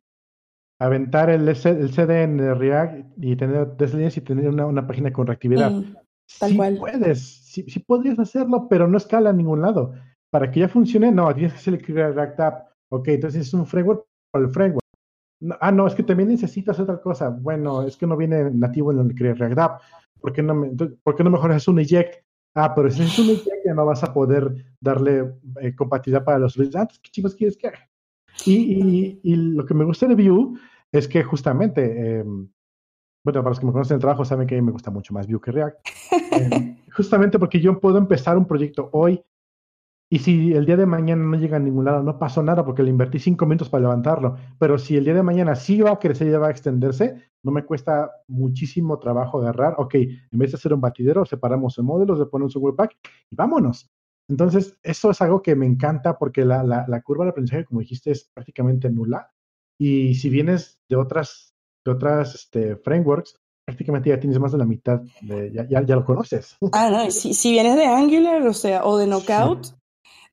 aventar 0.79 1.29
el, 1.29 1.47
el, 1.47 1.55
CD 1.55 2.23
en 2.23 2.57
React 2.57 3.17
y 3.17 3.35
tener 3.35 3.75
tres 3.75 3.93
líneas 3.93 4.17
y 4.17 4.21
tener 4.21 4.49
una, 4.49 4.65
una 4.65 4.87
página 4.87 5.11
con 5.11 5.27
reactividad. 5.27 5.71
Mm, 5.71 5.95
tal 6.39 6.49
sí 6.49 6.57
cual. 6.57 6.77
puedes, 6.77 7.21
sí, 7.45 7.65
sí, 7.67 7.79
podrías 7.79 8.17
hacerlo, 8.17 8.67
pero 8.69 8.87
no 8.87 8.97
escala 8.97 9.29
a 9.29 9.33
ningún 9.33 9.61
lado. 9.61 9.93
Para 10.31 10.49
que 10.49 10.61
ya 10.61 10.69
funcione, 10.69 11.11
no, 11.11 11.33
tienes 11.33 11.53
que 11.53 11.59
hacer 11.59 11.73
el 11.73 12.13
React 12.15 12.39
App. 12.39 12.67
Ok, 12.91 13.09
entonces 13.09 13.47
es 13.47 13.53
un 13.53 13.65
framework 13.65 14.05
para 14.31 14.45
el 14.45 14.51
framework. 14.51 14.79
No, 15.41 15.55
ah, 15.59 15.71
no, 15.71 15.87
es 15.87 15.95
que 15.95 16.03
también 16.03 16.29
necesitas 16.29 16.79
otra 16.79 17.01
cosa. 17.01 17.29
Bueno, 17.29 17.83
es 17.83 17.97
que 17.97 18.07
no 18.07 18.15
viene 18.15 18.49
nativo 18.51 18.91
en 18.91 18.99
el 18.99 19.37
React 19.37 19.59
App. 19.59 19.81
¿Por 20.21 20.33
qué 20.33 20.43
no, 20.43 20.53
me, 20.53 20.69
¿por 21.03 21.15
qué 21.15 21.23
no 21.23 21.29
mejor 21.29 21.51
es 21.51 21.67
un 21.67 21.79
eject? 21.79 22.23
Ah, 22.55 22.73
pero 22.73 22.89
si 22.89 23.03
es 23.03 23.19
un 23.19 23.29
eject 23.29 23.65
ya 23.65 23.73
no 23.73 23.85
vas 23.85 24.03
a 24.03 24.13
poder 24.13 24.53
darle 24.81 25.33
eh, 25.61 25.75
compatibilidad 25.75 26.23
para 26.23 26.39
los 26.39 26.55
resultados. 26.55 26.99
¿Qué 26.99 27.09
chicos 27.11 27.35
quieres 27.35 27.57
que 27.57 27.67
haga? 27.67 27.88
Y, 28.45 28.53
y, 28.55 29.19
y, 29.23 29.35
lo 29.35 29.65
que 29.65 29.73
me 29.73 29.85
gusta 29.85 30.07
de 30.07 30.15
Vue 30.15 30.57
es 30.91 31.07
que 31.07 31.23
justamente, 31.23 32.19
eh, 32.19 32.23
bueno, 32.23 33.41
para 33.41 33.49
los 33.49 33.59
que 33.59 33.65
me 33.65 33.71
conocen 33.71 33.95
el 33.95 34.01
trabajo 34.01 34.25
saben 34.25 34.47
que 34.47 34.61
me 34.61 34.71
gusta 34.71 34.91
mucho 34.91 35.13
más 35.13 35.27
Vue 35.27 35.41
que 35.41 35.51
React. 35.51 35.77
eh, 36.31 36.77
justamente 36.95 37.37
porque 37.37 37.59
yo 37.59 37.79
puedo 37.79 37.97
empezar 37.97 38.37
un 38.37 38.45
proyecto 38.45 38.89
hoy 38.93 39.23
y 40.11 40.19
si 40.19 40.53
el 40.53 40.65
día 40.65 40.75
de 40.75 40.87
mañana 40.87 41.23
no 41.23 41.37
llega 41.37 41.57
a 41.57 41.59
ningún 41.59 41.85
lado, 41.85 42.01
no 42.01 42.17
pasó 42.17 42.41
nada 42.41 42.65
porque 42.65 42.81
le 42.81 42.89
invertí 42.89 43.19
cinco 43.19 43.45
minutos 43.45 43.69
para 43.69 43.81
levantarlo. 43.81 44.37
Pero 44.57 44.79
si 44.79 44.97
el 44.97 45.03
día 45.03 45.13
de 45.13 45.21
mañana 45.21 45.55
sí 45.55 45.79
va 45.81 45.91
a 45.91 45.99
crecer 45.99 46.27
y 46.27 46.31
va 46.31 46.47
a 46.47 46.51
extenderse, 46.51 47.29
no 47.43 47.51
me 47.51 47.63
cuesta 47.63 48.09
muchísimo 48.27 48.97
trabajo 48.97 49.39
agarrar. 49.39 49.75
Ok, 49.77 49.93
en 49.95 50.19
vez 50.31 50.51
de 50.51 50.57
hacer 50.57 50.73
un 50.73 50.81
batidero, 50.81 51.25
separamos 51.25 51.77
en 51.77 51.85
módulos, 51.85 52.17
le 52.17 52.25
ponemos 52.25 52.55
un 52.55 52.63
webpack 52.63 52.97
y 53.29 53.35
vámonos. 53.35 53.87
Entonces, 54.29 54.77
eso 54.83 55.09
es 55.09 55.21
algo 55.21 55.41
que 55.41 55.55
me 55.55 55.65
encanta 55.65 56.17
porque 56.17 56.45
la, 56.45 56.63
la, 56.63 56.85
la 56.87 57.01
curva 57.01 57.25
de 57.25 57.31
aprendizaje, 57.31 57.65
como 57.65 57.81
dijiste, 57.81 58.11
es 58.11 58.29
prácticamente 58.33 58.89
nula. 58.89 59.31
Y 59.79 60.15
si 60.15 60.29
vienes 60.29 60.81
de 60.87 60.95
otras, 60.95 61.55
de 61.83 61.91
otras 61.91 62.35
este, 62.35 62.75
frameworks, 62.77 63.35
prácticamente 63.65 64.09
ya 64.09 64.19
tienes 64.19 64.39
más 64.39 64.51
de 64.51 64.57
la 64.59 64.65
mitad, 64.65 65.01
de, 65.21 65.51
ya, 65.51 65.67
ya, 65.67 65.85
ya, 65.85 65.95
lo 65.95 66.05
conoces. 66.05 66.57
Ah, 66.73 66.89
no, 66.91 67.11
si, 67.11 67.33
si, 67.33 67.51
vienes 67.51 67.75
de 67.75 67.85
Angular, 67.85 68.45
o 68.47 68.53
sea, 68.53 68.85
o 68.85 68.97
de 68.97 69.07
Knockout, 69.07 69.65
sí. 69.65 69.73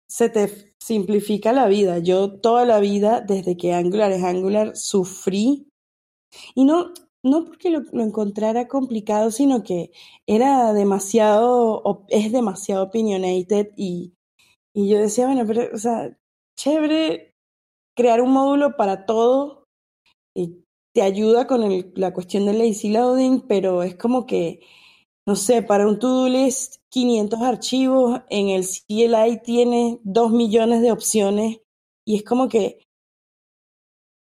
se 0.06 0.28
te 0.28 0.74
simplifica 0.78 1.52
la 1.52 1.66
vida. 1.66 1.98
Yo 1.98 2.38
toda 2.40 2.66
la 2.66 2.80
vida, 2.80 3.22
desde 3.22 3.56
que 3.56 3.72
Angular 3.72 4.12
es 4.12 4.22
Angular, 4.22 4.76
sufrí. 4.76 5.68
Y 6.54 6.64
no, 6.64 6.92
no 7.26 7.44
porque 7.44 7.70
lo, 7.70 7.82
encontrara 8.00 8.68
complicado, 8.68 9.30
sino 9.30 9.62
que 9.62 9.90
era 10.26 10.72
demasiado, 10.72 12.06
es 12.08 12.30
demasiado 12.32 12.84
opinionated 12.84 13.72
y, 13.76 14.14
y 14.74 14.88
yo 14.88 14.98
decía, 14.98 15.26
bueno, 15.26 15.44
pero, 15.46 15.74
o 15.74 15.78
sea, 15.78 16.16
chévere 16.56 17.32
crear 17.96 18.22
un 18.22 18.32
módulo 18.32 18.76
para 18.76 19.06
todo 19.06 19.64
y 20.36 20.62
te 20.94 21.02
ayuda 21.02 21.46
con 21.46 21.62
la 21.94 22.14
cuestión 22.14 22.46
del 22.46 22.58
lazy 22.58 22.90
loading, 22.90 23.40
pero 23.48 23.82
es 23.82 23.96
como 23.96 24.24
que, 24.26 24.60
no 25.26 25.34
sé, 25.34 25.62
para 25.62 25.88
un 25.88 25.98
to-do 25.98 26.28
list, 26.28 26.76
500 26.92 27.42
archivos, 27.42 28.20
en 28.30 28.50
el 28.50 28.64
CLI 28.64 29.42
tiene 29.42 29.98
2 30.04 30.30
millones 30.30 30.80
de 30.80 30.92
opciones 30.92 31.58
y 32.06 32.16
es 32.16 32.22
como 32.22 32.48
que 32.48 32.85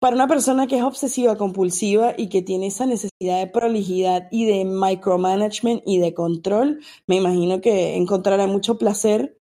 para 0.02 0.16
una 0.16 0.26
persona 0.26 0.66
que 0.66 0.78
es 0.78 0.82
obsesiva 0.82 1.36
compulsiva 1.36 2.12
y 2.18 2.28
que 2.28 2.42
tiene 2.42 2.66
esa 2.66 2.86
necesidad 2.86 3.38
de 3.38 3.46
prolijidad 3.46 4.26
y 4.32 4.46
de 4.46 4.64
micromanagement 4.64 5.80
y 5.86 6.00
de 6.00 6.12
control, 6.12 6.80
me 7.06 7.14
imagino 7.14 7.60
que 7.60 7.94
encontrará 7.94 8.48
mucho 8.48 8.78
placer, 8.78 9.38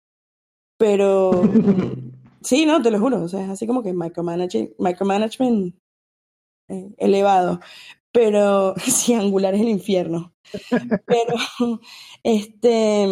pero 0.77 1.31
sí, 2.41 2.65
no, 2.65 2.81
te 2.81 2.89
lo 2.89 3.01
juro, 3.01 3.23
o 3.23 3.27
sea, 3.27 3.43
es 3.43 3.49
así 3.49 3.67
como 3.67 3.83
que 3.83 3.91
micromanagement, 3.91 4.71
micromanagement 4.79 5.75
eh, 6.69 6.95
elevado, 6.99 7.59
pero 8.13 8.75
sí, 8.79 9.13
angular 9.13 9.55
es 9.55 9.61
el 9.61 9.67
infierno. 9.67 10.33
Pero, 11.05 11.35
este, 12.23 13.07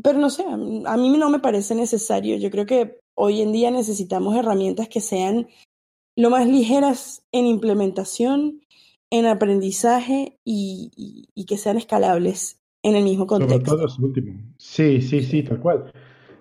pero 0.00 0.20
no 0.20 0.30
sé, 0.30 0.44
a 0.44 0.96
mí 0.96 1.18
no 1.18 1.30
me 1.30 1.40
parece 1.40 1.74
necesario, 1.74 2.36
yo 2.36 2.48
creo 2.48 2.64
que 2.64 3.01
hoy 3.14 3.40
en 3.40 3.52
día 3.52 3.70
necesitamos 3.70 4.36
herramientas 4.36 4.88
que 4.88 5.00
sean 5.00 5.48
lo 6.16 6.30
más 6.30 6.46
ligeras 6.46 7.24
en 7.32 7.46
implementación, 7.46 8.60
en 9.10 9.26
aprendizaje 9.26 10.38
y, 10.44 10.90
y, 10.96 11.28
y 11.34 11.46
que 11.46 11.56
sean 11.56 11.76
escalables 11.76 12.60
en 12.82 12.96
el 12.96 13.04
mismo 13.04 13.26
contexto. 13.26 13.70
Sobre 13.70 13.76
todo 13.76 13.86
es 13.86 13.98
último. 13.98 14.40
Sí, 14.58 15.00
sí, 15.00 15.22
sí, 15.22 15.42
tal 15.42 15.60
cual. 15.60 15.92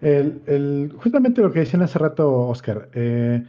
El, 0.01 0.41
el, 0.47 0.93
justamente 0.97 1.41
lo 1.41 1.51
que 1.51 1.59
decían 1.59 1.83
hace 1.83 1.99
rato, 1.99 2.47
Oscar, 2.47 2.89
eh, 2.93 3.43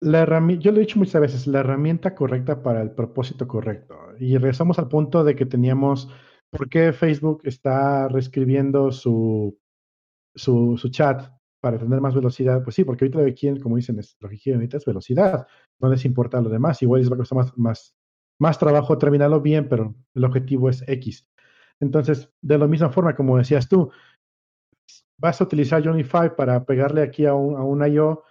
la 0.00 0.24
yo 0.58 0.72
lo 0.72 0.78
he 0.78 0.80
dicho 0.80 0.98
muchas 0.98 1.20
veces, 1.20 1.46
la 1.46 1.60
herramienta 1.60 2.14
correcta 2.14 2.62
para 2.62 2.82
el 2.82 2.90
propósito 2.90 3.48
correcto. 3.48 3.96
Y 4.18 4.36
regresamos 4.36 4.78
al 4.78 4.88
punto 4.88 5.24
de 5.24 5.34
que 5.34 5.46
teníamos, 5.46 6.08
¿por 6.50 6.68
qué 6.68 6.92
Facebook 6.92 7.42
está 7.44 8.08
reescribiendo 8.08 8.92
su, 8.92 9.58
su, 10.34 10.76
su 10.76 10.88
chat 10.90 11.30
para 11.60 11.78
tener 11.78 12.00
más 12.00 12.14
velocidad, 12.14 12.62
pues 12.62 12.74
sí, 12.74 12.84
porque 12.84 13.04
ahorita 13.04 13.20
lo 13.20 13.34
que 13.34 13.60
como 13.60 13.76
dicen, 13.76 13.98
es, 13.98 14.16
lo 14.20 14.28
que 14.28 14.38
quieren 14.38 14.60
ahorita 14.60 14.78
es 14.78 14.84
velocidad, 14.84 15.46
no 15.80 15.88
les 15.88 16.04
importa 16.04 16.40
lo 16.40 16.48
demás, 16.48 16.82
igual 16.82 17.00
les 17.00 17.10
va 17.10 17.14
a 17.14 17.18
costar 17.18 17.36
más, 17.36 17.58
más, 17.58 17.94
más 18.38 18.58
trabajo 18.58 18.96
terminarlo 18.98 19.40
bien, 19.40 19.68
pero 19.68 19.94
el 20.14 20.24
objetivo 20.24 20.68
es 20.68 20.82
X. 20.86 21.28
Entonces, 21.80 22.30
de 22.42 22.58
la 22.58 22.66
misma 22.66 22.90
forma, 22.90 23.14
como 23.14 23.38
decías 23.38 23.68
tú, 23.68 23.90
vas 25.18 25.40
a 25.40 25.44
utilizar 25.44 25.86
Unify 25.86 26.34
para 26.34 26.64
pegarle 26.64 27.02
aquí 27.02 27.26
a 27.26 27.34
un, 27.34 27.82
a 27.82 27.88
IO, 27.88 28.24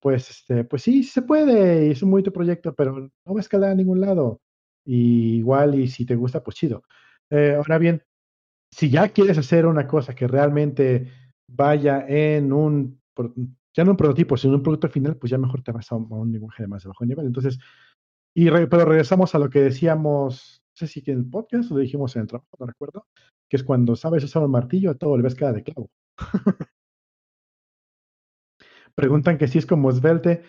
pues, 0.00 0.30
este, 0.30 0.64
pues 0.64 0.82
sí, 0.82 1.02
se 1.02 1.22
puede, 1.22 1.90
es 1.90 2.02
un 2.02 2.10
bonito 2.10 2.32
proyecto, 2.32 2.74
pero 2.74 2.98
no 3.00 3.34
va 3.34 3.38
a 3.38 3.40
escalar 3.40 3.70
a 3.70 3.74
ningún 3.74 4.00
lado. 4.00 4.40
Igual, 4.86 5.74
y 5.74 5.88
si 5.88 6.06
te 6.06 6.14
gusta, 6.14 6.42
pues 6.42 6.56
chido. 6.56 6.82
Eh, 7.30 7.54
ahora 7.56 7.78
bien, 7.78 8.02
si 8.72 8.90
ya 8.90 9.08
quieres 9.08 9.38
hacer 9.38 9.66
una 9.66 9.86
cosa 9.86 10.14
que 10.14 10.26
realmente 10.28 11.10
vaya 11.48 12.04
en 12.06 12.52
un, 12.52 13.00
ya 13.74 13.84
no 13.84 13.92
un 13.92 13.96
prototipo, 13.96 14.36
sino 14.36 14.54
un 14.54 14.62
producto 14.62 14.88
final, 14.88 15.16
pues 15.16 15.30
ya 15.30 15.38
mejor 15.38 15.62
te 15.62 15.72
vas 15.72 15.90
a 15.90 15.96
un, 15.96 16.32
lenguaje 16.32 16.62
de 16.62 16.68
más 16.68 16.82
de 16.82 16.88
bajo 16.88 17.04
nivel. 17.04 17.26
Entonces, 17.26 17.58
y 18.34 18.50
pero 18.50 18.84
regresamos 18.84 19.34
a 19.34 19.38
lo 19.38 19.50
que 19.50 19.60
decíamos, 19.60 20.62
no 20.62 20.74
sé 20.74 20.86
si 20.86 21.02
en 21.06 21.18
el 21.18 21.26
podcast 21.26 21.70
o 21.70 21.74
lo 21.74 21.80
dijimos 21.80 22.14
en 22.16 22.22
el 22.22 22.28
trabajo, 22.28 22.48
no 22.58 22.66
recuerdo, 22.66 23.06
que 23.48 23.56
es 23.56 23.64
cuando 23.64 23.96
sabes 23.96 24.24
usar 24.24 24.42
un 24.44 24.50
martillo, 24.50 24.90
a 24.90 24.94
todo 24.94 25.16
le 25.16 25.22
ves 25.22 25.34
cada 25.34 25.52
de 25.52 25.62
clavo. 25.62 25.90
Preguntan 28.94 29.38
que 29.38 29.48
si 29.48 29.58
es 29.58 29.66
como 29.66 29.92
Svelte. 29.92 30.42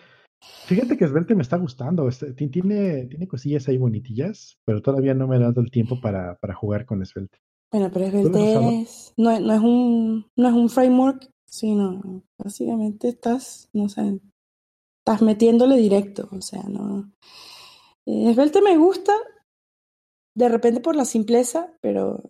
Fíjate 0.66 0.96
que 0.96 1.06
Svelte 1.06 1.34
me 1.34 1.42
está 1.42 1.56
gustando. 1.56 2.08
Este, 2.08 2.32
tiene, 2.32 3.06
tiene 3.06 3.28
cosillas 3.28 3.68
ahí 3.68 3.76
bonitillas, 3.76 4.58
pero 4.64 4.82
todavía 4.82 5.14
no 5.14 5.28
me 5.28 5.36
he 5.36 5.38
dado 5.38 5.60
el 5.60 5.70
tiempo 5.70 6.00
para, 6.00 6.36
para 6.36 6.54
jugar 6.54 6.84
con 6.84 7.04
Svelte. 7.04 7.38
Bueno, 7.72 7.90
pero 7.92 8.10
Svelte 8.10 8.80
es, 8.82 9.12
no, 9.16 9.38
no, 9.38 9.54
es 9.54 9.60
un, 9.60 10.26
no 10.36 10.48
es 10.48 10.54
un 10.54 10.68
framework, 10.68 11.30
sino 11.46 12.24
básicamente 12.36 13.08
estás, 13.08 13.68
no 13.72 13.88
sé, 13.88 14.20
estás 14.98 15.22
metiéndole 15.22 15.76
directo. 15.76 16.28
O 16.32 16.40
sea, 16.40 16.62
no. 16.64 17.12
Eh, 18.06 18.32
Svelte 18.34 18.60
me 18.60 18.76
gusta 18.76 19.12
de 20.34 20.48
repente 20.48 20.80
por 20.80 20.96
la 20.96 21.04
simpleza, 21.04 21.72
pero 21.80 22.22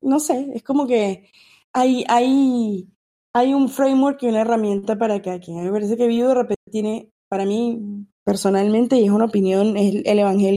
no 0.00 0.18
sé, 0.20 0.50
es 0.54 0.62
como 0.62 0.86
que 0.86 1.30
hay, 1.72 2.04
hay 2.08 2.88
hay 3.34 3.52
un 3.52 3.68
framework 3.68 4.22
y 4.22 4.28
una 4.28 4.42
herramienta 4.42 4.96
para 4.96 5.20
cada 5.20 5.40
quien. 5.40 5.58
A 5.58 5.60
mí 5.62 5.66
me 5.66 5.72
parece 5.72 5.96
que 5.96 6.06
Vue 6.06 6.28
de 6.28 6.34
repente 6.34 6.70
tiene, 6.70 7.10
para 7.28 7.44
mí 7.44 8.06
personalmente, 8.24 8.96
y 8.96 9.04
es 9.04 9.10
una 9.10 9.26
opinión, 9.26 9.76
es 9.76 10.02
el, 10.04 10.18
Evangelio. 10.18 10.56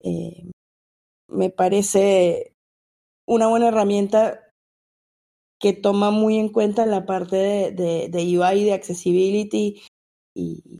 Eh, 0.00 0.50
me 1.28 1.50
parece 1.50 2.54
una 3.26 3.48
buena 3.48 3.68
herramienta 3.68 4.52
que 5.60 5.72
toma 5.72 6.10
muy 6.10 6.38
en 6.38 6.50
cuenta 6.50 6.86
la 6.86 7.06
parte 7.06 7.36
de, 7.36 8.08
de, 8.10 8.38
UI, 8.38 8.64
de 8.64 8.72
accessibility 8.72 9.82
y 10.34 10.78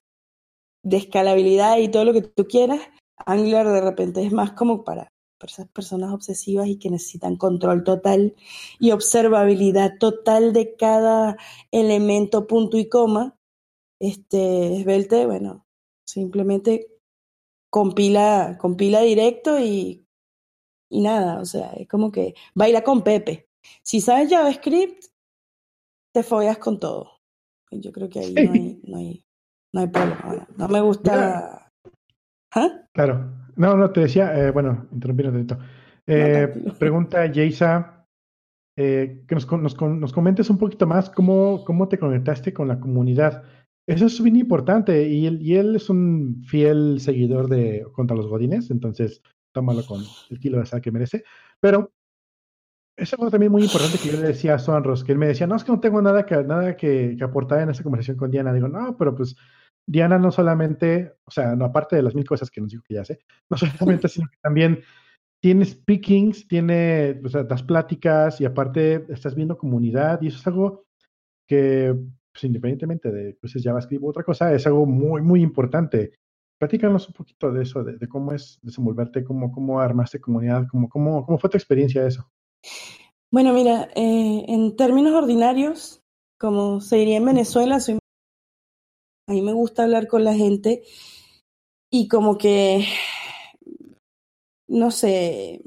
de 0.83 0.97
escalabilidad 0.97 1.79
y 1.79 1.89
todo 1.89 2.05
lo 2.05 2.13
que 2.13 2.23
tú 2.23 2.47
quieras. 2.47 2.81
Angular 3.25 3.67
de 3.69 3.81
repente 3.81 4.25
es 4.25 4.33
más 4.33 4.53
como 4.53 4.85
para 4.85 5.09
esas 5.45 5.69
personas 5.69 6.13
obsesivas 6.13 6.67
y 6.69 6.79
que 6.79 6.91
necesitan 6.91 7.37
control 7.37 7.85
total 7.85 8.35
y 8.79 8.91
observabilidad 8.91 9.99
total 9.99 10.53
de 10.53 10.75
cada 10.77 11.37
elemento, 11.71 12.47
punto 12.47 12.79
y 12.79 12.89
coma, 12.89 13.37
este 14.01 14.83
Svelte, 14.83 15.27
bueno, 15.27 15.65
simplemente 16.07 16.89
compila, 17.71 18.57
compila 18.61 19.01
directo 19.03 19.59
y, 19.59 20.06
y 20.89 21.03
nada, 21.03 21.41
o 21.41 21.45
sea, 21.45 21.73
es 21.73 21.89
como 21.89 22.13
que 22.13 22.35
baila 22.55 22.83
con 22.83 23.03
Pepe. 23.03 23.49
Si 23.83 24.01
sabes 24.01 24.31
JavaScript, 24.31 25.05
te 26.13 26.23
follas 26.23 26.59
con 26.59 26.79
todo. 26.79 27.11
Yo 27.71 27.93
creo 27.93 28.09
que 28.09 28.21
ahí 28.21 28.35
no 28.35 28.53
hay, 28.53 28.81
no 28.85 28.97
hay, 28.99 29.25
no 29.73 29.81
hay 29.81 29.87
problema. 29.89 30.49
no 30.57 30.69
me 30.69 30.81
gusta. 30.81 31.73
¿Ah? 32.55 32.69
Claro, 32.93 33.33
no, 33.57 33.77
no, 33.77 33.91
te 33.91 34.01
decía, 34.01 34.33
eh, 34.39 34.51
bueno, 34.51 34.87
interrumpí 34.93 35.25
un 35.25 35.31
momento. 35.31 35.59
Eh, 36.07 36.49
pregunta 36.79 37.31
Jaisa, 37.33 38.07
eh, 38.79 39.25
que 39.27 39.35
nos, 39.35 39.51
nos, 39.51 39.81
nos, 39.81 40.13
comentes 40.13 40.49
un 40.51 40.59
poquito 40.59 40.87
más 40.87 41.11
cómo, 41.11 41.65
cómo 41.65 41.89
te 41.89 41.99
conectaste 41.99 42.53
con 42.55 42.69
la 42.69 42.79
comunidad. 42.79 43.43
Eso 43.89 44.07
es 44.07 44.23
bien 44.23 44.37
importante 44.37 45.09
y 45.09 45.27
él, 45.27 45.41
y 45.43 45.57
él 45.57 45.77
es 45.77 45.91
un 45.91 46.43
fiel 46.45 47.01
seguidor 47.01 47.49
de 47.49 47.87
Contra 47.93 48.17
los 48.17 48.27
Godines, 48.27 48.71
entonces 48.71 49.23
tómalo 49.57 49.87
con 49.87 50.03
el 50.29 50.39
kilo 50.39 50.59
de 50.59 50.67
sal 50.67 50.83
que 50.83 50.93
merece. 50.93 51.25
Pero 51.59 51.95
es 52.95 53.13
algo 53.15 53.31
también 53.31 53.51
muy 53.51 53.63
importante 53.63 53.99
que 53.99 54.11
yo 54.11 54.21
le 54.21 54.29
decía 54.29 54.55
a 54.55 54.59
Sonros, 54.59 55.03
que 55.03 55.13
él 55.13 55.19
me 55.19 55.29
decía, 55.29 55.47
no, 55.47 55.57
es 55.57 55.65
que 55.65 55.73
no 55.73 55.81
tengo 55.81 56.03
nada 56.03 56.27
que, 56.27 56.37
nada 56.45 56.77
que, 56.77 57.15
que 57.17 57.25
aportar 57.25 57.61
en 57.63 57.71
esa 57.71 57.83
conversación 57.83 58.19
con 58.19 58.31
Diana. 58.31 58.53
Digo, 58.53 58.69
no, 58.69 58.97
pero 58.99 59.15
pues 59.15 59.35
Diana 59.87 60.19
no 60.19 60.31
solamente, 60.31 61.15
o 61.25 61.31
sea, 61.31 61.57
no 61.57 61.65
aparte 61.65 61.97
de 61.97 62.03
las 62.03 62.15
mil 62.15 62.27
cosas 62.27 62.51
que 62.51 62.61
nos 62.61 62.71
dijo 62.71 62.83
que 62.87 62.95
ya 62.95 63.05
sé, 63.05 63.21
no 63.51 63.57
solamente, 63.57 64.09
sino 64.09 64.29
que 64.29 64.39
también 64.43 64.83
tiene 65.41 65.65
speakings, 65.65 66.47
tiene, 66.49 67.21
o 67.25 67.29
sea, 67.29 67.45
das 67.45 67.63
pláticas 67.63 68.41
y 68.41 68.45
aparte 68.45 69.07
estás 69.09 69.35
viendo 69.35 69.57
comunidad 69.57 70.21
y 70.21 70.29
eso 70.29 70.39
es 70.39 70.47
algo 70.47 70.85
que, 71.49 71.95
pues, 72.33 72.45
independientemente 72.45 73.11
de 73.11 73.39
uses 73.43 73.63
JavaScript 73.63 74.03
u 74.03 74.09
otra 74.09 74.23
cosa, 74.23 74.53
es 74.53 74.67
algo 74.67 74.85
muy, 74.85 75.23
muy 75.23 75.41
importante. 75.41 76.13
Platícanos 76.59 77.09
un 77.09 77.15
poquito 77.15 77.53
de 77.53 77.63
eso, 77.63 77.85
de, 77.85 78.09
cómo 78.09 78.33
es 78.33 78.59
desenvolverte, 78.63 79.25
cómo, 79.25 79.53
cómo 79.53 79.79
armaste 79.81 80.21
comunidad, 80.21 80.67
cómo, 80.71 80.89
cómo, 80.89 81.25
cómo 81.27 81.39
fue 81.39 81.51
tu 81.51 81.59
experiencia 81.59 82.03
de 82.03 82.09
eso. 82.09 82.31
Bueno, 83.31 83.53
mira, 83.53 83.91
eh, 83.95 84.45
en 84.49 84.77
términos 84.77 85.13
ordinarios, 85.13 86.03
como 86.39 86.81
se 86.81 86.97
diría 86.97 87.19
en 87.19 87.27
Venezuela, 87.27 87.81
soy 87.81 87.99
a 89.29 89.33
mí 89.33 89.43
me 89.43 89.53
gusta 89.53 89.83
hablar 89.83 90.07
con 90.07 90.23
la 90.25 90.35
gente 90.35 90.85
y 91.91 92.07
como 92.07 92.39
que, 92.39 92.87
no 94.69 94.93
sé, 94.93 95.63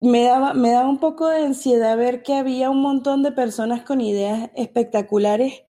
me 0.00 0.24
daba, 0.24 0.52
me 0.54 0.72
daba 0.72 0.88
un 0.88 0.98
poco 0.98 1.28
de 1.28 1.44
ansiedad 1.44 1.96
ver 1.96 2.22
que 2.22 2.34
había 2.34 2.70
un 2.70 2.82
montón 2.82 3.22
de 3.22 3.32
personas 3.32 3.82
con 3.82 4.00
ideas 4.00 4.50
espectaculares 4.56 5.64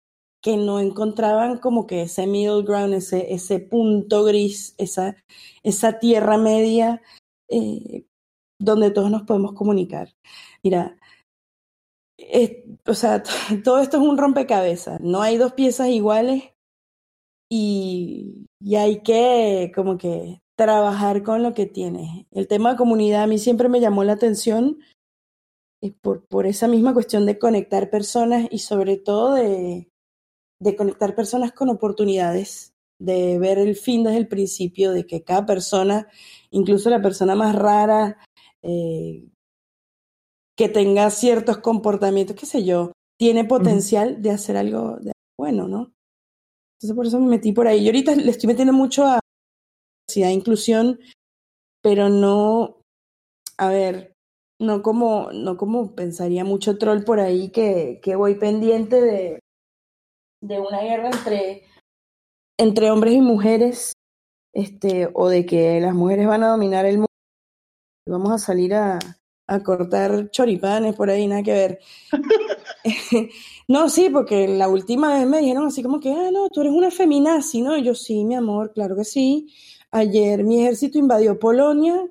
que 0.48 0.56
no 0.56 0.80
encontraban 0.80 1.58
como 1.58 1.86
que 1.86 2.00
ese 2.00 2.26
middle 2.26 2.62
ground, 2.62 2.94
ese, 2.94 3.34
ese 3.34 3.60
punto 3.60 4.24
gris, 4.24 4.74
esa, 4.78 5.14
esa 5.62 5.98
tierra 5.98 6.38
media 6.38 7.02
eh, 7.50 8.06
donde 8.58 8.90
todos 8.90 9.10
nos 9.10 9.24
podemos 9.24 9.52
comunicar. 9.52 10.14
Mira, 10.62 10.96
o 12.86 12.94
sea, 12.94 13.22
todo 13.62 13.80
esto 13.80 13.98
es 13.98 14.02
un 14.02 14.16
rompecabezas, 14.16 14.98
no 15.02 15.20
hay 15.20 15.36
dos 15.36 15.52
piezas 15.52 15.88
iguales 15.88 16.44
y, 17.50 18.46
y, 18.58 18.76
hay 18.76 19.02
que 19.02 19.70
como 19.74 19.98
que 19.98 20.40
trabajar 20.56 21.22
con 21.24 21.42
lo 21.42 21.52
que 21.52 21.66
tienes. 21.66 22.24
El 22.30 22.48
tema 22.48 22.70
de 22.70 22.78
comunidad 22.78 23.24
a 23.24 23.26
mí 23.26 23.36
siempre 23.36 23.68
me 23.68 23.80
llamó 23.80 24.02
la 24.02 24.14
atención 24.14 24.78
eh, 25.82 25.92
por, 26.00 26.26
por 26.26 26.46
esa 26.46 26.68
misma 26.68 26.94
cuestión 26.94 27.26
de 27.26 27.38
conectar 27.38 27.90
personas 27.90 28.48
y 28.50 28.60
sobre 28.60 28.96
todo 28.96 29.34
de, 29.34 29.90
de 30.60 30.76
conectar 30.76 31.14
personas 31.14 31.52
con 31.52 31.68
oportunidades, 31.68 32.72
de 32.98 33.38
ver 33.38 33.58
el 33.58 33.76
fin 33.76 34.02
desde 34.02 34.18
el 34.18 34.28
principio, 34.28 34.92
de 34.92 35.06
que 35.06 35.22
cada 35.22 35.46
persona, 35.46 36.08
incluso 36.50 36.90
la 36.90 37.00
persona 37.00 37.34
más 37.34 37.54
rara, 37.54 38.18
eh, 38.62 39.24
que 40.56 40.68
tenga 40.68 41.08
ciertos 41.10 41.58
comportamientos, 41.58 42.34
qué 42.34 42.46
sé 42.46 42.64
yo, 42.64 42.92
tiene 43.18 43.44
potencial 43.44 44.20
de 44.20 44.30
hacer 44.30 44.56
algo 44.56 44.96
de 44.96 45.12
bueno, 45.38 45.68
¿no? 45.68 45.92
Entonces 46.74 46.96
por 46.96 47.06
eso 47.06 47.20
me 47.20 47.28
metí 47.28 47.52
por 47.52 47.68
ahí. 47.68 47.84
Yo 47.84 47.88
ahorita 47.88 48.16
le 48.16 48.30
estoy 48.30 48.48
metiendo 48.48 48.72
mucho 48.72 49.04
a 49.04 49.20
diversidad 50.08 50.30
e 50.30 50.34
inclusión, 50.34 51.00
pero 51.82 52.08
no, 52.08 52.80
a 53.56 53.68
ver, 53.68 54.14
no 54.60 54.82
como, 54.82 55.30
no 55.32 55.56
como 55.56 55.94
pensaría 55.94 56.44
mucho 56.44 56.78
troll 56.78 57.04
por 57.04 57.20
ahí 57.20 57.50
que, 57.50 58.00
que 58.02 58.16
voy 58.16 58.34
pendiente 58.34 59.00
de, 59.00 59.38
de 60.40 60.60
una 60.60 60.80
guerra 60.80 61.10
entre, 61.10 61.64
entre 62.58 62.90
hombres 62.90 63.14
y 63.14 63.20
mujeres, 63.20 63.92
este, 64.52 65.08
o 65.14 65.28
de 65.28 65.46
que 65.46 65.80
las 65.80 65.94
mujeres 65.94 66.26
van 66.26 66.42
a 66.42 66.48
dominar 66.48 66.86
el 66.86 66.96
mundo. 66.96 67.06
Vamos 68.06 68.32
a 68.32 68.38
salir 68.38 68.74
a, 68.74 68.98
a 69.46 69.62
cortar 69.62 70.30
choripanes 70.30 70.94
por 70.94 71.10
ahí, 71.10 71.26
nada 71.26 71.42
que 71.42 71.52
ver. 71.52 71.78
no, 73.68 73.88
sí, 73.88 74.10
porque 74.10 74.48
la 74.48 74.68
última 74.68 75.18
vez 75.18 75.26
me 75.26 75.38
dijeron 75.38 75.66
así 75.66 75.82
como 75.82 76.00
que, 76.00 76.12
ah, 76.12 76.30
no, 76.32 76.48
tú 76.48 76.60
eres 76.60 76.72
una 76.72 76.90
feminazi, 76.90 77.62
¿no? 77.62 77.76
Y 77.76 77.84
yo, 77.84 77.94
sí, 77.94 78.24
mi 78.24 78.34
amor, 78.34 78.72
claro 78.72 78.96
que 78.96 79.04
sí. 79.04 79.52
Ayer 79.90 80.44
mi 80.44 80.60
ejército 80.60 80.98
invadió 80.98 81.38
Polonia 81.38 82.06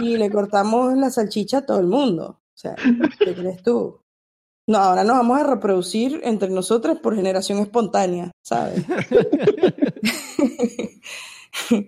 y 0.00 0.16
le 0.16 0.30
cortamos 0.30 0.96
la 0.96 1.10
salchicha 1.10 1.58
a 1.58 1.66
todo 1.66 1.80
el 1.80 1.86
mundo. 1.86 2.40
O 2.54 2.58
sea, 2.60 2.76
¿qué 3.18 3.34
crees 3.34 3.62
tú? 3.62 3.99
No, 4.70 4.78
ahora 4.78 5.02
nos 5.02 5.16
vamos 5.16 5.40
a 5.40 5.42
reproducir 5.42 6.20
entre 6.22 6.48
nosotras 6.48 7.00
por 7.00 7.16
generación 7.16 7.58
espontánea, 7.58 8.30
¿sabes? 8.46 8.84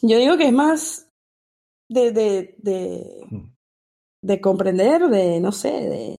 Yo 0.00 0.16
digo 0.16 0.38
que 0.38 0.46
es 0.46 0.52
más 0.54 1.10
de, 1.90 2.10
de, 2.12 2.54
de, 2.56 3.20
de 4.24 4.40
comprender, 4.40 5.10
de, 5.10 5.40
no 5.40 5.52
sé, 5.52 5.68
de, 5.68 6.16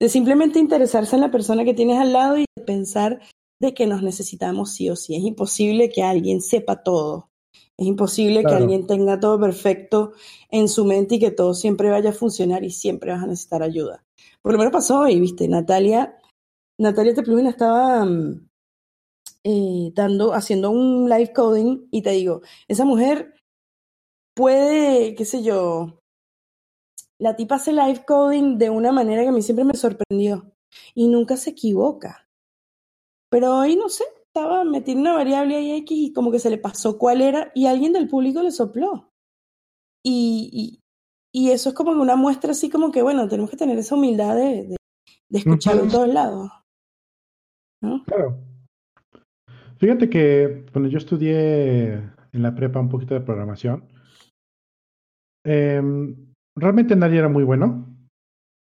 de 0.00 0.08
simplemente 0.08 0.60
interesarse 0.60 1.16
en 1.16 1.22
la 1.22 1.32
persona 1.32 1.64
que 1.64 1.74
tienes 1.74 1.98
al 1.98 2.12
lado 2.12 2.38
y 2.38 2.44
de 2.56 2.64
pensar 2.64 3.22
de 3.60 3.74
que 3.74 3.88
nos 3.88 4.04
necesitamos 4.04 4.72
sí 4.72 4.88
o 4.88 4.94
sí. 4.94 5.16
Es 5.16 5.24
imposible 5.24 5.90
que 5.90 6.04
alguien 6.04 6.40
sepa 6.40 6.84
todo. 6.84 7.28
Es 7.76 7.88
imposible 7.88 8.44
que 8.44 8.54
alguien 8.54 8.86
tenga 8.86 9.18
todo 9.18 9.40
perfecto 9.40 10.12
en 10.48 10.68
su 10.68 10.84
mente 10.84 11.16
y 11.16 11.18
que 11.18 11.32
todo 11.32 11.54
siempre 11.54 11.90
vaya 11.90 12.10
a 12.10 12.12
funcionar 12.12 12.62
y 12.62 12.70
siempre 12.70 13.10
vas 13.10 13.24
a 13.24 13.26
necesitar 13.26 13.64
ayuda. 13.64 14.04
Por 14.42 14.52
lo 14.52 14.58
menos 14.58 14.72
pasó 14.72 15.00
hoy, 15.00 15.20
viste, 15.20 15.46
Natalia 15.48 16.18
Natalia 16.78 17.14
Teplugina 17.14 17.50
estaba 17.50 18.04
mm, 18.04 18.48
eh, 19.44 19.92
dando, 19.94 20.34
haciendo 20.34 20.70
un 20.70 21.08
live 21.08 21.32
coding 21.32 21.88
y 21.90 22.02
te 22.02 22.10
digo, 22.10 22.42
esa 22.68 22.84
mujer 22.84 23.34
puede, 24.34 25.14
qué 25.14 25.24
sé 25.24 25.42
yo, 25.42 26.00
la 27.18 27.36
tipa 27.36 27.56
hace 27.56 27.72
live 27.72 28.04
coding 28.04 28.58
de 28.58 28.70
una 28.70 28.90
manera 28.90 29.22
que 29.22 29.28
a 29.28 29.32
mí 29.32 29.42
siempre 29.42 29.64
me 29.64 29.74
sorprendió 29.74 30.52
y 30.94 31.08
nunca 31.08 31.36
se 31.36 31.50
equivoca. 31.50 32.26
Pero 33.30 33.58
hoy 33.58 33.76
no 33.76 33.88
sé, 33.88 34.04
estaba 34.26 34.64
metiendo 34.64 35.02
una 35.02 35.14
variable 35.14 35.56
ahí 35.56 35.72
X 35.72 35.96
y 35.96 36.12
como 36.12 36.32
que 36.32 36.40
se 36.40 36.50
le 36.50 36.58
pasó 36.58 36.98
cuál 36.98 37.20
era 37.20 37.52
y 37.54 37.66
alguien 37.66 37.92
del 37.92 38.08
público 38.08 38.42
le 38.42 38.50
sopló. 38.50 39.08
Y, 40.04 40.80
y, 41.32 41.50
eso 41.50 41.70
es 41.70 41.74
como 41.74 41.92
una 41.92 42.16
muestra 42.16 42.52
así 42.52 42.70
como 42.70 42.92
que, 42.92 43.02
bueno, 43.02 43.28
tenemos 43.28 43.50
que 43.50 43.56
tener 43.56 43.78
esa 43.78 43.94
humildad 43.94 44.36
de, 44.36 44.76
de, 45.28 45.38
escuchar 45.38 45.80
de 45.80 45.88
todos 45.88 46.08
lados. 46.08 46.50
¿no? 47.82 48.04
Claro. 48.04 48.38
Fíjate 49.78 50.08
que 50.08 50.66
cuando 50.72 50.88
yo 50.88 50.98
estudié 50.98 51.94
en 51.94 52.42
la 52.42 52.54
prepa 52.54 52.78
un 52.78 52.88
poquito 52.88 53.14
de 53.14 53.20
programación, 53.20 53.88
em, 55.44 56.32
realmente 56.56 56.94
nadie 56.94 57.18
era 57.18 57.28
muy 57.28 57.44
bueno. 57.44 57.88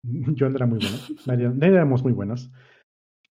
Yo 0.34 0.48
no 0.48 0.56
era 0.56 0.66
muy 0.66 0.78
bueno. 0.78 0.96
Nadie, 1.26 1.48
nadie 1.54 1.74
éramos 1.74 2.02
muy 2.02 2.12
buenos. 2.12 2.50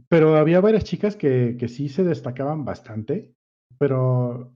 Pero 0.08 0.36
había 0.36 0.62
varias 0.62 0.84
chicas 0.84 1.16
que, 1.16 1.56
que 1.58 1.68
sí 1.70 1.90
se 1.90 2.04
destacaban 2.04 2.66
bastante, 2.66 3.34
pero 3.80 4.54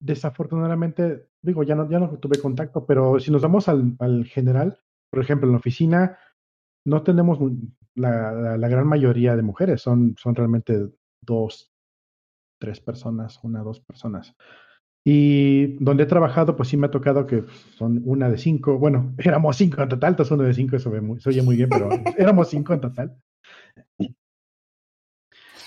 desafortunadamente, 0.00 1.27
digo, 1.42 1.62
ya 1.62 1.74
no, 1.74 1.88
ya 1.88 1.98
no 1.98 2.18
tuve 2.18 2.40
contacto, 2.40 2.86
pero 2.86 3.18
si 3.20 3.30
nos 3.30 3.42
vamos 3.42 3.68
al, 3.68 3.96
al 3.98 4.24
general, 4.24 4.78
por 5.10 5.22
ejemplo, 5.22 5.46
en 5.46 5.52
la 5.52 5.58
oficina, 5.58 6.18
no 6.86 7.02
tenemos 7.02 7.38
la, 7.94 8.32
la, 8.32 8.58
la, 8.58 8.68
gran 8.68 8.86
mayoría 8.86 9.36
de 9.36 9.42
mujeres, 9.42 9.82
son, 9.82 10.14
son 10.18 10.34
realmente 10.34 10.88
dos, 11.22 11.72
tres 12.60 12.80
personas, 12.80 13.38
una, 13.42 13.62
dos 13.62 13.80
personas. 13.80 14.34
Y 15.04 15.76
donde 15.82 16.02
he 16.02 16.06
trabajado, 16.06 16.56
pues 16.56 16.68
sí 16.68 16.76
me 16.76 16.86
ha 16.86 16.90
tocado 16.90 17.26
que 17.26 17.44
son 17.76 18.02
una 18.04 18.28
de 18.28 18.38
cinco, 18.38 18.78
bueno, 18.78 19.14
éramos 19.18 19.56
cinco 19.56 19.82
en 19.82 19.88
total, 19.88 20.10
entonces 20.10 20.32
uno 20.32 20.44
de 20.44 20.54
cinco, 20.54 20.76
eso 20.76 20.92
se 21.18 21.28
oye 21.28 21.42
muy 21.42 21.56
bien, 21.56 21.68
pero 21.68 21.88
éramos 22.18 22.48
cinco 22.48 22.74
en 22.74 22.80
total. 22.80 23.16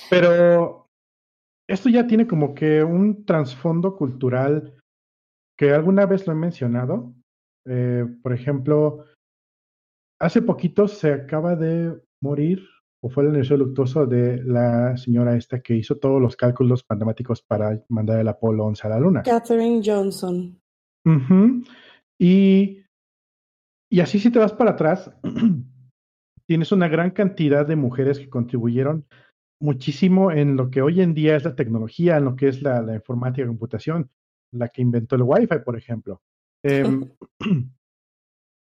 Pero 0.09 0.89
esto 1.67 1.89
ya 1.89 2.05
tiene 2.05 2.27
como 2.27 2.53
que 2.53 2.83
un 2.83 3.25
trasfondo 3.25 3.95
cultural 3.95 4.80
que 5.61 5.69
alguna 5.69 6.07
vez 6.07 6.25
lo 6.25 6.33
he 6.33 6.35
mencionado. 6.35 7.13
Eh, 7.67 8.03
por 8.23 8.33
ejemplo, 8.33 9.05
hace 10.19 10.41
poquito 10.41 10.87
se 10.87 11.13
acaba 11.13 11.55
de 11.55 12.01
morir 12.19 12.67
o 13.03 13.11
fue 13.11 13.21
el 13.21 13.29
aniversario 13.29 13.65
luctuoso 13.65 14.07
de 14.07 14.41
la 14.43 14.97
señora 14.97 15.35
esta 15.35 15.59
que 15.59 15.75
hizo 15.75 15.99
todos 15.99 16.19
los 16.19 16.35
cálculos 16.35 16.83
matemáticos 16.89 17.43
para 17.43 17.79
mandar 17.89 18.19
el 18.19 18.27
Apolo 18.27 18.65
11 18.65 18.87
a 18.87 18.89
la 18.89 18.99
Luna. 18.99 19.21
Katherine 19.21 19.83
Johnson. 19.85 20.59
Uh 21.05 21.11
-huh. 21.11 21.67
y, 22.19 22.83
y 23.91 23.99
así 23.99 24.17
si 24.19 24.31
te 24.31 24.39
vas 24.39 24.53
para 24.53 24.71
atrás, 24.71 25.11
tienes 26.47 26.71
una 26.71 26.87
gran 26.87 27.11
cantidad 27.11 27.67
de 27.67 27.75
mujeres 27.75 28.17
que 28.17 28.31
contribuyeron 28.31 29.05
muchísimo 29.61 30.31
en 30.31 30.57
lo 30.57 30.71
que 30.71 30.81
hoy 30.81 31.01
en 31.01 31.13
día 31.13 31.35
es 31.35 31.43
la 31.43 31.55
tecnología, 31.55 32.17
en 32.17 32.25
lo 32.25 32.35
que 32.35 32.47
es 32.47 32.63
la, 32.63 32.81
la 32.81 32.95
informática 32.95 33.43
y 33.43 33.47
computación, 33.47 34.09
la 34.53 34.69
que 34.69 34.81
inventó 34.81 35.15
el 35.15 35.23
Wi-Fi, 35.23 35.59
por 35.65 35.77
ejemplo. 35.77 36.21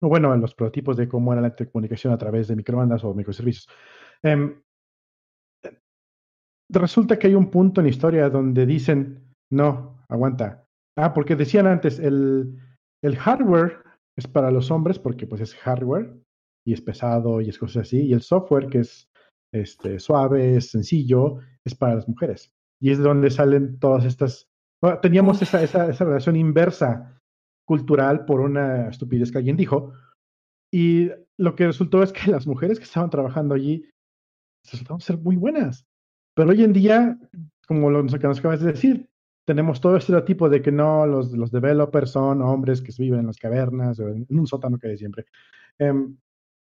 Eh, 0.02 0.08
bueno, 0.08 0.34
en 0.34 0.40
los 0.40 0.56
prototipos 0.56 0.96
de 0.96 1.10
cómo 1.10 1.34
era 1.34 1.42
la 1.42 1.54
comunicación 1.54 2.14
a 2.14 2.18
través 2.18 2.48
de 2.48 2.56
microbandas 2.56 3.04
o 3.04 3.14
microservicios. 3.14 3.68
Eh, 4.24 4.58
resulta 6.70 7.20
que 7.20 7.28
hay 7.28 7.36
un 7.36 7.52
punto 7.52 7.82
en 7.82 7.88
la 7.88 7.92
historia 7.92 8.30
donde 8.30 8.66
dicen, 8.66 9.36
no, 9.52 10.06
aguanta. 10.08 10.66
Ah, 10.98 11.14
porque 11.14 11.36
decían 11.36 11.68
antes, 11.68 12.00
el, 12.00 12.58
el 13.04 13.18
hardware 13.18 13.84
es 14.18 14.28
para 14.28 14.52
los 14.52 14.72
hombres 14.72 15.00
porque 15.00 15.28
pues 15.28 15.42
es 15.42 15.56
hardware 15.56 16.16
y 16.66 16.74
es 16.74 16.82
pesado 16.82 17.42
y 17.42 17.50
es 17.50 17.58
cosas 17.58 17.88
así, 17.88 18.06
y 18.06 18.14
el 18.14 18.22
software 18.22 18.68
que 18.68 18.80
es 18.80 19.10
este, 19.54 20.00
suave, 20.00 20.56
es 20.56 20.72
sencillo, 20.72 21.40
es 21.66 21.76
para 21.76 21.96
las 21.96 22.08
mujeres. 22.08 22.52
Y 22.82 22.92
es 22.92 22.98
de 22.98 23.04
donde 23.04 23.30
salen 23.30 23.80
todas 23.80 24.06
estas... 24.06 24.49
Teníamos 25.02 25.42
esa, 25.42 25.62
esa, 25.62 25.90
esa, 25.90 26.06
relación 26.06 26.36
inversa 26.36 27.20
cultural 27.66 28.26
por 28.26 28.40
una 28.40 28.90
estupidez 28.90 29.32
que 29.32 29.38
alguien 29.40 29.58
dijo. 29.58 29.94
Y 30.72 31.10
lo 31.38 31.56
que 31.56 31.68
resultó 31.68 32.02
es 32.02 32.14
que 32.14 32.32
las 32.32 32.48
mujeres 32.48 32.80
que 32.80 32.86
estaban 32.86 33.10
trabajando 33.10 33.56
allí 33.56 33.90
resultaron 34.64 35.02
ser 35.02 35.18
muy 35.18 35.36
buenas. 35.36 35.86
Pero 36.36 36.52
hoy 36.52 36.64
en 36.64 36.74
día, 36.74 37.18
como 37.68 37.90
lo 37.90 38.06
que 38.06 38.28
nos 38.28 38.40
acabas 38.40 38.62
de 38.62 38.72
decir, 38.72 39.10
tenemos 39.46 39.82
todo 39.82 39.98
este 39.98 40.22
tipo 40.22 40.48
de 40.48 40.62
que 40.62 40.72
no, 40.72 41.08
los, 41.08 41.32
los 41.32 41.52
developers 41.52 42.12
son 42.12 42.42
hombres 42.42 42.82
que 42.82 42.94
viven 42.98 43.22
en 43.22 43.28
las 43.28 43.38
cavernas 43.38 44.00
o 44.00 44.08
en 44.08 44.28
un 44.30 44.48
sótano 44.48 44.78
que 44.78 44.90
hay 44.90 44.98
siempre. 44.98 45.26
Um, 45.80 46.18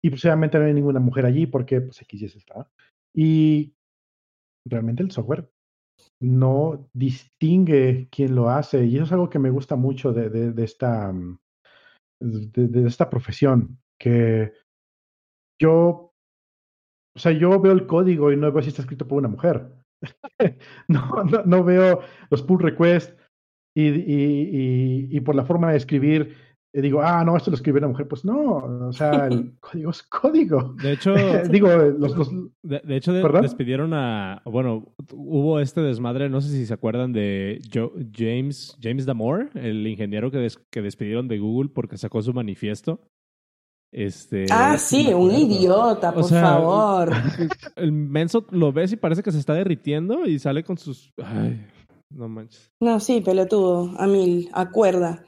y 0.03 0.09
posiblemente 0.09 0.59
no 0.59 0.66
hay 0.66 0.74
ninguna 0.74 0.99
mujer 0.99 1.26
allí 1.26 1.45
porque 1.47 1.80
pues 1.80 2.01
X 2.01 2.22
y 2.22 2.26
está. 2.26 2.70
Y 3.14 3.74
realmente 4.66 5.01
el 5.01 5.11
software 5.11 5.49
no 6.22 6.89
distingue 6.94 8.08
quién 8.10 8.36
lo 8.36 8.50
hace 8.50 8.86
y 8.86 8.96
eso 8.96 9.04
es 9.06 9.12
algo 9.12 9.30
que 9.30 9.39
me 9.39 9.50
gusta 9.50 9.76
mucho 9.76 10.14
de, 10.14 10.54
esta 10.64 11.14
de, 12.22 12.68
de, 12.68 12.88
esta 12.88 13.10
profesión 13.10 13.80
que 14.00 14.54
yo 15.62 16.14
o 17.16 17.20
sea 17.20 17.32
yo 17.34 17.60
veo 17.60 17.74
el 17.74 17.86
código 17.86 18.32
y 18.32 18.38
no 18.38 18.52
veo 18.52 18.64
si 18.64 18.70
está 18.70 18.82
escrito 18.82 19.08
por 19.08 19.20
una 19.20 19.30
mujer. 19.30 19.72
No, 20.89 21.24
no, 21.46 21.64
veo 21.64 22.02
los 22.30 22.44
pull 22.44 22.60
requests 22.60 23.16
y, 23.74 23.88
y, 23.88 25.08
y 25.10 25.20
por 25.22 25.34
la 25.34 25.46
forma 25.46 25.72
de 25.72 25.78
escribir 25.78 26.36
y 26.76 26.82
digo, 26.82 27.04
ah, 27.04 27.24
no, 27.24 27.38
esto 27.38 27.52
lo 27.52 27.56
escribió 27.56 27.78
una 27.78 27.90
mujer. 27.90 28.08
Pues 28.08 28.26
no, 28.26 28.88
o 28.88 28.94
sea, 28.94 29.28
el 29.28 29.54
código 29.60 29.92
es 29.92 30.02
código. 30.04 30.76
De 30.82 30.94
hecho, 30.94 31.14
digo, 31.50 31.68
los, 31.70 32.18
los 32.18 32.32
de, 32.64 32.80
de, 32.84 32.96
hecho, 32.96 33.14
de, 33.14 33.42
despidieron 33.42 33.94
a, 33.94 34.42
bueno, 34.46 34.96
hubo 35.14 35.60
este 35.60 35.82
desmadre, 35.82 36.30
no 36.30 36.42
sé 36.42 36.50
si 36.50 36.66
se 36.66 36.74
acuerdan 36.74 37.14
de 37.14 37.62
Joe, 37.72 37.92
James, 38.12 38.76
James 38.82 39.06
Damore, 39.06 39.50
el 39.54 39.86
ingeniero 39.86 40.32
que, 40.32 40.40
des, 40.40 40.58
que 40.72 40.82
despidieron 40.82 41.28
de 41.28 41.38
Google 41.38 41.70
porque 41.70 41.98
sacó 41.98 42.24
su 42.24 42.34
manifiesto. 42.34 43.02
Este, 43.92 44.48
ah, 44.50 44.76
sí, 44.80 45.14
un 45.14 45.32
idiota, 45.32 46.12
por 46.12 46.24
o 46.24 46.28
sea, 46.28 46.42
favor. 46.42 47.12
El 47.76 47.92
menso 47.92 48.48
lo 48.50 48.74
ves 48.74 48.92
y 48.92 48.96
parece 48.96 49.22
que 49.22 49.32
se 49.32 49.38
está 49.38 49.54
derritiendo 49.54 50.26
y 50.26 50.40
sale 50.40 50.64
con 50.64 50.80
sus. 50.80 51.14
Ay, 51.24 51.64
no 52.10 52.28
manches. 52.28 52.72
No, 52.82 53.00
sí, 53.00 53.22
pelotudo, 53.22 53.94
a 54.00 54.08
mil, 54.08 54.50
acuerda. 54.52 55.24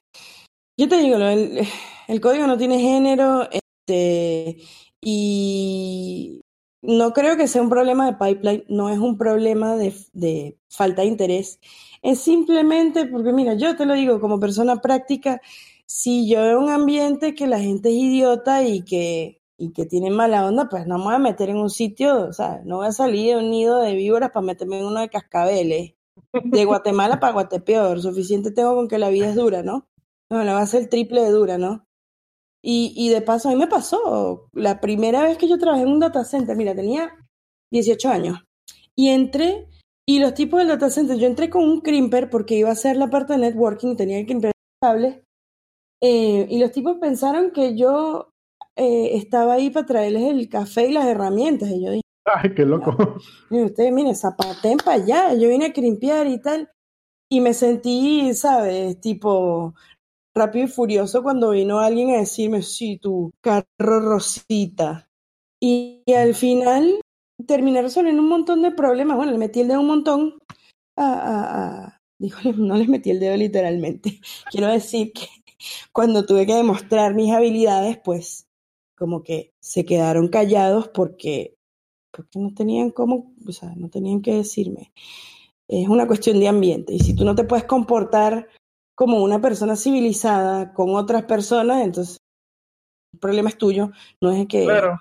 Yo 0.77 0.89
te 0.89 0.97
digo, 0.97 1.15
el, 1.17 1.61
el 2.07 2.21
código 2.21 2.47
no 2.47 2.57
tiene 2.57 2.79
género 2.79 3.47
este, 3.51 4.57
y 5.01 6.41
no 6.81 7.13
creo 7.13 7.37
que 7.37 7.47
sea 7.47 7.61
un 7.61 7.69
problema 7.69 8.05
de 8.05 8.13
pipeline, 8.17 8.65
no 8.67 8.89
es 8.89 8.99
un 8.99 9.17
problema 9.17 9.75
de, 9.75 9.93
de, 10.13 10.57
falta 10.69 11.01
de 11.01 11.07
interés. 11.07 11.59
Es 12.01 12.19
simplemente 12.19 13.05
porque, 13.05 13.31
mira, 13.33 13.53
yo 13.55 13.75
te 13.75 13.85
lo 13.85 13.93
digo 13.93 14.19
como 14.19 14.39
persona 14.39 14.77
práctica, 14.81 15.41
si 15.85 16.29
yo 16.29 16.41
veo 16.41 16.59
un 16.59 16.69
ambiente 16.69 17.35
que 17.35 17.47
la 17.47 17.59
gente 17.59 17.89
es 17.89 17.95
idiota 17.95 18.63
y 18.63 18.83
que, 18.83 19.41
y 19.57 19.71
que 19.71 19.85
tiene 19.85 20.09
mala 20.11 20.45
onda, 20.45 20.67
pues 20.69 20.87
no 20.87 20.97
me 20.97 21.05
voy 21.05 21.15
a 21.15 21.19
meter 21.19 21.49
en 21.49 21.57
un 21.57 21.69
sitio, 21.69 22.27
o 22.27 22.33
sea, 22.33 22.61
no 22.65 22.77
voy 22.77 22.87
a 22.87 22.91
salir 22.91 23.35
de 23.35 23.43
un 23.43 23.49
nido 23.49 23.79
de 23.81 23.95
víboras 23.95 24.31
para 24.31 24.45
meterme 24.45 24.79
en 24.79 24.85
uno 24.85 24.99
de 24.99 25.09
cascabeles. 25.09 25.93
De 26.43 26.65
Guatemala 26.65 27.19
para 27.19 27.33
Guatepeor, 27.33 28.01
suficiente 28.01 28.51
tengo 28.51 28.75
con 28.75 28.87
que 28.87 28.97
la 28.97 29.09
vida 29.09 29.29
es 29.29 29.35
dura, 29.35 29.63
¿no? 29.63 29.87
No, 30.35 30.43
la 30.43 30.53
va 30.53 30.63
a 30.63 30.67
ser 30.67 30.81
el 30.81 30.89
triple 30.89 31.21
de 31.21 31.29
dura, 31.29 31.57
¿no? 31.57 31.85
Y, 32.61 32.93
y 32.97 33.07
de 33.07 33.21
paso, 33.21 33.47
a 33.47 33.53
mí 33.53 33.57
me 33.57 33.67
pasó, 33.67 34.49
la 34.51 34.81
primera 34.81 35.23
vez 35.23 35.37
que 35.37 35.47
yo 35.47 35.57
trabajé 35.57 35.83
en 35.83 35.87
un 35.87 36.01
data 36.01 36.25
center, 36.25 36.57
mira, 36.57 36.75
tenía 36.75 37.09
18 37.71 38.09
años, 38.09 38.43
y 38.97 39.09
entré, 39.09 39.69
y 40.05 40.19
los 40.19 40.33
tipos 40.33 40.59
del 40.59 40.67
data 40.67 40.89
center, 40.89 41.17
yo 41.17 41.27
entré 41.27 41.49
con 41.49 41.63
un 41.63 41.79
crimper 41.79 42.29
porque 42.29 42.55
iba 42.55 42.67
a 42.67 42.73
hacer 42.73 42.97
la 42.97 43.09
parte 43.09 43.31
de 43.31 43.39
networking, 43.39 43.95
tenía 43.95 44.19
el 44.19 44.25
crimper 44.25 44.51
cable, 44.83 45.23
eh, 46.03 46.47
y 46.49 46.59
los 46.59 46.71
tipos 46.71 46.97
pensaron 46.97 47.51
que 47.51 47.77
yo 47.77 48.31
eh, 48.75 49.11
estaba 49.13 49.53
ahí 49.53 49.69
para 49.69 49.85
traerles 49.85 50.23
el 50.23 50.49
café 50.49 50.89
y 50.89 50.91
las 50.91 51.05
herramientas, 51.05 51.69
y 51.69 51.81
yo 51.81 51.91
dije, 51.91 52.03
¡ay, 52.25 52.53
qué 52.53 52.65
loco! 52.65 52.93
Y 53.51 53.61
ustedes, 53.61 53.93
miren, 53.93 54.17
zapaten 54.17 54.79
para 54.79 55.01
allá, 55.01 55.33
yo 55.33 55.47
vine 55.47 55.67
a 55.67 55.73
crimpear 55.73 56.27
y 56.27 56.41
tal, 56.41 56.69
y 57.29 57.41
me 57.41 57.53
sentí, 57.53 58.33
¿sabes? 58.33 58.99
Tipo 58.99 59.73
rápido 60.35 60.65
y 60.65 60.67
furioso 60.67 61.23
cuando 61.23 61.51
vino 61.51 61.79
alguien 61.79 62.11
a 62.11 62.19
decirme, 62.19 62.61
sí, 62.61 62.97
tu 62.97 63.31
carro 63.41 63.65
rosita. 63.99 65.09
Y, 65.61 66.03
al 66.13 66.35
final 66.35 66.99
terminé 67.47 67.81
resolviendo 67.81 68.21
un 68.21 68.29
montón 68.29 68.61
de 68.61 68.71
problemas. 68.71 69.17
Bueno, 69.17 69.31
le 69.31 69.37
metí 69.37 69.61
el 69.61 69.67
dedo 69.67 69.79
un 69.79 69.87
montón 69.87 70.37
a, 70.97 71.13
a, 71.13 71.85
a 71.85 72.01
dijo, 72.19 72.39
no 72.57 72.75
les 72.75 72.87
metí 72.87 73.11
el 73.11 73.19
dedo 73.19 73.35
literalmente. 73.35 74.19
Quiero 74.51 74.67
decir 74.67 75.13
que 75.13 75.27
cuando 75.91 76.25
tuve 76.25 76.45
que 76.45 76.55
demostrar 76.55 77.15
mis 77.15 77.31
habilidades, 77.31 77.97
pues 78.03 78.47
como 78.97 79.23
que 79.23 79.53
se 79.59 79.85
quedaron 79.85 80.29
callados 80.29 80.89
porque 80.89 81.55
porque 82.15 82.39
no 82.39 82.53
tenían 82.53 82.91
cómo, 82.91 83.33
o 83.45 83.51
sea, 83.51 83.73
no 83.75 83.89
tenían 83.89 84.21
que 84.21 84.35
decirme. 84.35 84.93
Es 85.67 85.89
una 85.89 86.07
cuestión 86.07 86.39
de 86.39 86.47
ambiente. 86.47 86.93
Y 86.93 86.99
si 86.99 87.13
tú 87.13 87.25
no 87.25 87.35
te 87.35 87.43
puedes 87.43 87.65
comportar 87.65 88.47
como 88.95 89.23
una 89.23 89.41
persona 89.41 89.75
civilizada 89.75 90.73
con 90.73 90.95
otras 90.95 91.23
personas, 91.25 91.83
entonces 91.83 92.17
el 93.13 93.19
problema 93.19 93.49
es 93.49 93.57
tuyo, 93.57 93.91
no 94.21 94.31
es 94.31 94.47
que... 94.47 94.63
Claro. 94.63 94.99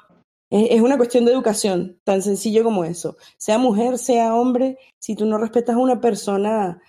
Es, 0.51 0.73
es 0.73 0.81
una 0.83 0.97
cuestión 0.97 1.25
de 1.25 1.33
educación, 1.33 1.99
tan 2.05 2.23
sencillo 2.23 2.63
como 2.63 2.85
eso. 2.85 3.17
Sea 3.39 3.59
mujer, 3.59 3.99
sea 3.99 4.35
hombre, 4.35 4.79
si 5.03 5.17
tú 5.17 5.25
no 5.27 5.39
respetas 5.39 5.75
a 5.75 5.79
una 5.79 6.01
persona, 6.01 6.81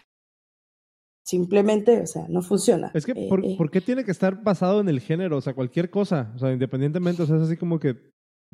simplemente, 1.26 2.01
o 2.01 2.06
sea, 2.06 2.28
no 2.28 2.41
funciona. 2.41 2.91
Es 2.93 3.06
que, 3.06 3.14
Eh, 3.14 3.28
¿por, 3.30 3.43
eh, 3.43 3.56
por 3.58 3.72
qué 3.72 3.82
tiene 3.82 4.03
que 4.03 4.12
estar 4.12 4.43
basado 4.43 4.82
en 4.82 4.89
el 4.89 4.99
género? 4.99 5.38
O 5.38 5.41
sea, 5.41 5.56
cualquier 5.56 5.89
cosa. 5.89 6.32
O 6.36 6.39
sea, 6.39 6.51
independientemente, 6.51 7.24
o 7.24 7.26
sea, 7.26 7.38
es 7.38 7.43
así 7.43 7.58
como 7.58 7.80
que, 7.80 7.95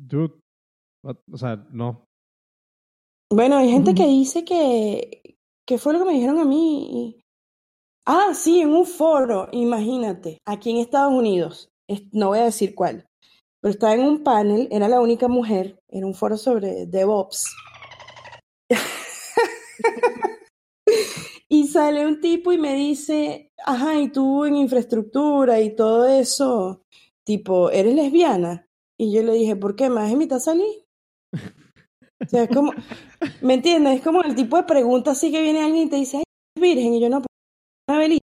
dude, 0.00 0.32
what- 1.04 1.18
o 1.30 1.36
sea, 1.36 1.56
no. 1.70 2.04
Bueno, 3.30 3.56
hay 3.56 3.70
gente 3.70 3.94
que 3.94 4.06
dice 4.06 4.44
que, 4.44 5.36
que 5.66 5.78
fue 5.78 5.92
lo 5.92 5.98
que 5.98 6.04
me 6.06 6.12
dijeron 6.14 6.38
a 6.38 6.44
mí. 6.44 7.21
Ah, 8.06 8.32
sí, 8.34 8.60
en 8.60 8.72
un 8.74 8.84
foro, 8.86 9.48
imagínate, 9.52 10.38
aquí 10.44 10.70
en 10.70 10.78
Estados 10.78 11.12
Unidos, 11.12 11.70
no 12.12 12.28
voy 12.28 12.40
a 12.40 12.44
decir 12.44 12.74
cuál, 12.74 13.06
pero 13.60 13.72
estaba 13.72 13.94
en 13.94 14.00
un 14.02 14.24
panel, 14.24 14.68
era 14.72 14.88
la 14.88 15.00
única 15.00 15.28
mujer, 15.28 15.78
en 15.88 16.04
un 16.04 16.14
foro 16.14 16.36
sobre 16.36 16.86
DevOps. 16.86 17.46
Y 21.48 21.68
sale 21.68 22.06
un 22.06 22.20
tipo 22.20 22.52
y 22.52 22.58
me 22.58 22.74
dice, 22.74 23.50
ajá, 23.66 23.96
y 24.00 24.08
tú 24.08 24.44
en 24.46 24.56
infraestructura 24.56 25.60
y 25.60 25.76
todo 25.76 26.08
eso, 26.08 26.82
tipo, 27.24 27.70
¿eres 27.70 27.94
lesbiana? 27.94 28.66
Y 28.98 29.12
yo 29.12 29.22
le 29.22 29.34
dije, 29.34 29.54
¿por 29.56 29.76
qué? 29.76 29.90
¿Me 29.90 29.96
vas 29.96 30.08
a 30.08 30.12
invitar 30.12 30.38
a 30.38 30.40
salir? 30.40 30.86
O 32.24 32.28
sea, 32.28 32.44
es 32.44 32.50
como, 32.50 32.72
¿me 33.42 33.54
entiendes? 33.54 33.96
Es 33.98 34.02
como 34.02 34.22
el 34.22 34.34
tipo 34.34 34.56
de 34.56 34.62
pregunta 34.64 35.10
así 35.10 35.30
que 35.30 35.42
viene 35.42 35.62
alguien 35.62 35.88
y 35.88 35.90
te 35.90 35.96
dice, 35.96 36.18
ay, 36.18 36.24
¿eres 36.56 36.74
virgen, 36.74 36.94
y 36.94 37.00
yo 37.00 37.08
no, 37.08 37.22
velita. 37.98 38.26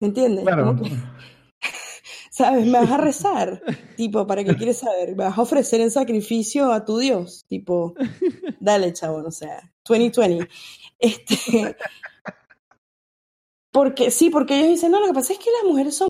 ¿Me 0.00 0.08
entiendes? 0.08 0.44
Claro. 0.44 0.76
Que, 0.76 0.90
¿Sabes? 2.30 2.66
Me 2.66 2.78
vas 2.78 2.90
a 2.90 2.96
rezar. 2.98 3.62
Tipo, 3.96 4.26
¿para 4.26 4.44
qué 4.44 4.54
quieres 4.56 4.78
saber? 4.78 5.16
Me 5.16 5.24
vas 5.24 5.38
a 5.38 5.42
ofrecer 5.42 5.80
en 5.80 5.90
sacrificio 5.90 6.72
a 6.72 6.84
tu 6.84 6.98
Dios. 6.98 7.44
Tipo, 7.48 7.94
dale, 8.60 8.92
chabón, 8.92 9.26
o 9.26 9.30
sea, 9.30 9.72
2020. 9.88 10.48
Este. 10.98 11.76
Porque, 13.72 14.10
sí, 14.10 14.30
porque 14.30 14.56
ellos 14.56 14.70
dicen, 14.70 14.90
no, 14.90 15.00
lo 15.00 15.06
que 15.08 15.12
pasa 15.12 15.34
es 15.34 15.38
que 15.38 15.50
las 15.50 15.64
mujeres 15.70 15.94
son 15.94 16.08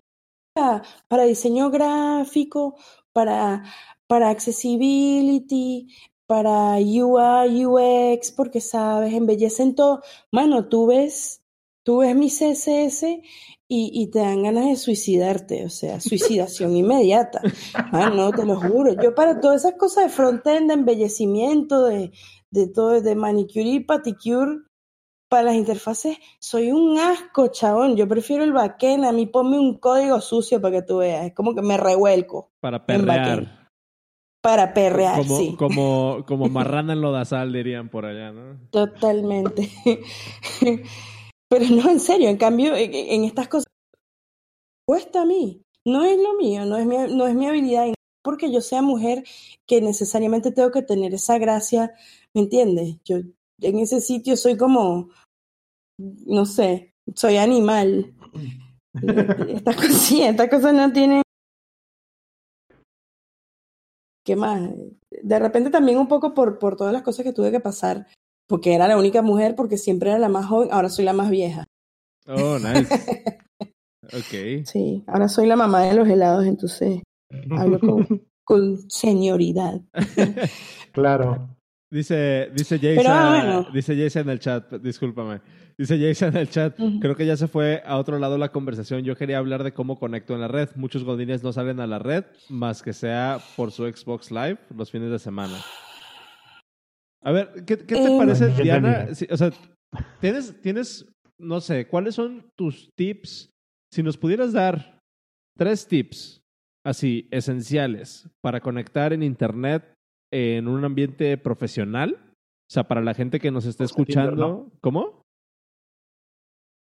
para, 0.53 0.85
para 1.09 1.25
diseño 1.25 1.69
gráfico, 1.69 2.77
para, 3.13 3.65
para 4.07 4.31
accessibility, 4.31 5.89
para 6.27 6.77
UI, 6.77 7.67
UX, 7.67 8.31
porque 8.31 8.61
sabes, 8.61 9.13
embellecen 9.15 9.75
todo. 9.75 10.03
Mano, 10.31 10.69
tú 10.69 10.87
ves, 10.87 11.43
tú 11.87 11.99
ves 11.99 12.17
mi 12.17 12.29
CSS 12.29 13.05
y, 13.69 13.91
y 14.03 14.11
te 14.11 14.19
dan 14.19 14.43
ganas 14.43 14.67
de 14.67 14.77
suicidarte, 14.77 15.65
o 15.65 15.71
sea, 15.71 16.01
suicidación 16.01 16.77
inmediata. 16.77 17.41
Ah, 17.75 18.11
no, 18.11 18.33
te 18.33 18.45
lo 18.45 18.61
juro. 18.61 19.01
Yo 19.01 19.15
para 19.15 19.41
todas 19.41 19.65
esas 19.65 19.79
cosas 19.79 20.05
de 20.05 20.11
frontend, 20.11 20.67
de 20.67 20.75
embellecimiento, 20.75 21.85
de, 21.85 22.11
de 22.51 22.67
todo, 22.67 23.01
de 23.01 23.15
manicure 23.15 23.69
y 23.69 23.81
paticure, 23.81 24.63
para 25.29 25.45
las 25.45 25.55
interfaces, 25.55 26.19
soy 26.41 26.73
un 26.73 26.99
asco, 26.99 27.49
chabón. 27.49 27.97
Yo 27.97 28.07
prefiero 28.09 28.43
el 28.45 28.53
backend. 28.53 29.05
A 29.05 29.13
mí 29.13 29.27
ponme 29.27 29.59
un 29.59 29.79
código 29.79 30.21
sucio 30.21 30.61
para 30.61 30.77
que 30.77 30.83
tú 30.83 30.99
veas. 30.99 31.27
Es 31.27 31.35
como 31.35 31.55
que 31.55 31.63
me 31.63 31.77
revuelco 31.77 32.51
Para 32.61 32.85
perrear. 32.85 33.71
Para 34.41 34.73
perrear, 34.73 35.19
como, 35.19 35.37
sí. 35.37 35.57
como, 35.57 36.25
como 36.27 36.49
marrana 36.49 36.93
en 36.93 37.01
lodazal, 37.01 37.53
dirían 37.53 37.89
por 37.89 38.07
allá, 38.07 38.31
¿no? 38.31 38.57
Totalmente. 38.71 39.69
Pero 41.49 41.65
no, 41.71 41.91
en 41.91 42.01
serio, 42.01 42.29
en 42.29 42.37
cambio, 42.37 42.75
en, 42.75 42.93
en 42.95 43.25
estas 43.25 43.49
cosas, 43.49 43.67
cuesta 44.87 45.23
a 45.23 45.27
mí. 45.27 45.63
No 45.85 46.05
es 46.05 46.19
lo 46.19 46.35
mío, 46.35 46.65
no 46.67 46.77
es 46.77 46.87
mi, 46.87 46.97
no 46.97 47.27
es 47.27 47.35
mi 47.35 47.47
habilidad. 47.47 47.87
Y 47.87 47.91
no 47.91 47.97
porque 48.27 48.53
yo 48.53 48.61
sea 48.61 48.83
mujer 48.83 49.23
que 49.69 49.81
necesariamente 49.81 50.51
tengo 50.51 50.73
que 50.73 50.83
tener 50.83 51.15
esa 51.15 51.39
gracia, 51.39 51.95
¿me 52.35 52.43
entiendes? 52.43 52.97
Yo 53.05 53.19
en 53.61 53.79
ese 53.79 54.01
sitio 54.01 54.37
soy 54.37 54.57
como, 54.57 55.11
no 55.99 56.45
sé, 56.45 56.93
soy 57.15 57.37
animal. 57.37 58.13
Estas 59.49 59.77
cosas, 59.77 59.97
sí, 59.97 60.23
estas 60.23 60.49
cosas 60.49 60.75
no 60.75 60.93
tienen... 60.93 61.23
¿Qué 64.25 64.35
más? 64.35 64.71
De 65.23 65.39
repente 65.39 65.71
también 65.71 65.99
un 65.99 66.09
poco 66.09 66.35
por, 66.35 66.59
por 66.59 66.77
todas 66.77 66.93
las 66.93 67.03
cosas 67.03 67.25
que 67.25 67.33
tuve 67.33 67.53
que 67.53 67.61
pasar, 67.61 68.09
porque 68.47 68.75
era 68.75 68.89
la 68.89 68.97
única 68.99 69.23
mujer, 69.23 69.55
porque 69.57 69.77
siempre 69.77 70.11
era 70.11 70.19
la 70.19 70.29
más 70.29 70.47
joven, 70.47 70.69
ahora 70.73 70.89
soy 70.89 71.05
la 71.05 71.13
más 71.13 71.31
vieja. 71.31 71.65
Oh, 72.27 72.59
nice. 72.59 72.89
Ok. 74.13 74.65
Sí, 74.67 75.03
ahora 75.09 75.29
soy 75.29 75.49
la 75.49 75.57
mamá 75.57 75.83
de 75.83 75.95
los 75.95 76.09
helados, 76.09 76.47
entonces 76.47 77.03
hablo 77.51 77.81
con, 77.81 78.07
con 78.45 78.89
senioridad. 78.89 79.81
Claro. 80.93 81.51
Dice, 81.91 82.51
dice 82.55 82.79
Jason, 82.79 82.97
Pero, 82.97 83.11
ah, 83.11 83.43
bueno. 83.43 83.67
dice 83.75 83.95
Jason 83.95 84.23
en 84.23 84.29
el 84.31 84.39
chat, 84.39 84.73
discúlpame. 84.75 85.41
Dice 85.77 85.99
Jason 85.99 86.31
en 86.31 86.37
el 86.37 86.49
chat, 86.49 86.75
creo 87.01 87.15
que 87.15 87.27
ya 87.27 87.37
se 87.37 87.49
fue 87.49 87.83
a 87.85 87.99
otro 87.99 88.19
lado 88.19 88.39
la 88.39 88.51
conversación. 88.51 89.03
Yo 89.03 89.15
quería 89.15 89.39
hablar 89.39 89.63
de 89.63 89.73
cómo 89.75 89.99
conecto 89.99 90.35
en 90.35 90.41
la 90.41 90.49
red. 90.49 90.71
Muchos 90.75 91.05
godines 91.05 91.43
no 91.43 91.53
salen 91.53 91.81
a 91.81 91.87
la 91.87 91.99
red 91.99 92.25
más 92.49 92.83
que 92.83 92.95
sea 92.95 93.41
por 93.57 93.73
su 93.73 93.85
Xbox 93.87 94.31
Live 94.31 94.59
los 94.75 94.91
fines 94.91 95.11
de 95.11 95.19
semana. 95.19 95.59
A 97.23 97.33
ver, 97.33 97.53
¿qué, 97.67 97.77
qué 97.79 97.95
te 97.97 98.15
Eh, 98.15 98.17
parece, 98.19 98.47
Bueno, 98.49 98.63
Diana? 98.63 99.15
Sí, 99.15 99.27
o 99.31 99.37
sea, 99.37 99.51
tienes, 100.21 100.61
tienes, 100.61 101.07
no 101.39 101.61
sé, 101.61 101.87
¿cuáles 101.89 102.15
son 102.15 102.51
tus 102.57 102.91
tips? 102.97 103.51
Si 103.93 104.03
nos 104.03 104.17
pudieras 104.17 104.53
dar 104.53 105.01
tres 105.57 105.87
tips 105.89 106.41
así 106.85 107.29
esenciales 107.31 108.29
para 108.43 108.61
conectar 108.61 109.13
en 109.13 109.23
Internet 109.23 109.93
en 110.33 110.69
un 110.69 110.85
ambiente 110.85 111.37
profesional, 111.39 112.17
o 112.69 112.73
sea, 112.73 112.85
para 112.85 113.01
la 113.01 113.15
gente 113.15 113.41
que 113.41 113.51
nos 113.51 113.65
está 113.65 113.85
Tinder, 113.87 114.01
escuchando, 114.03 114.71
¿cómo? 114.81 115.23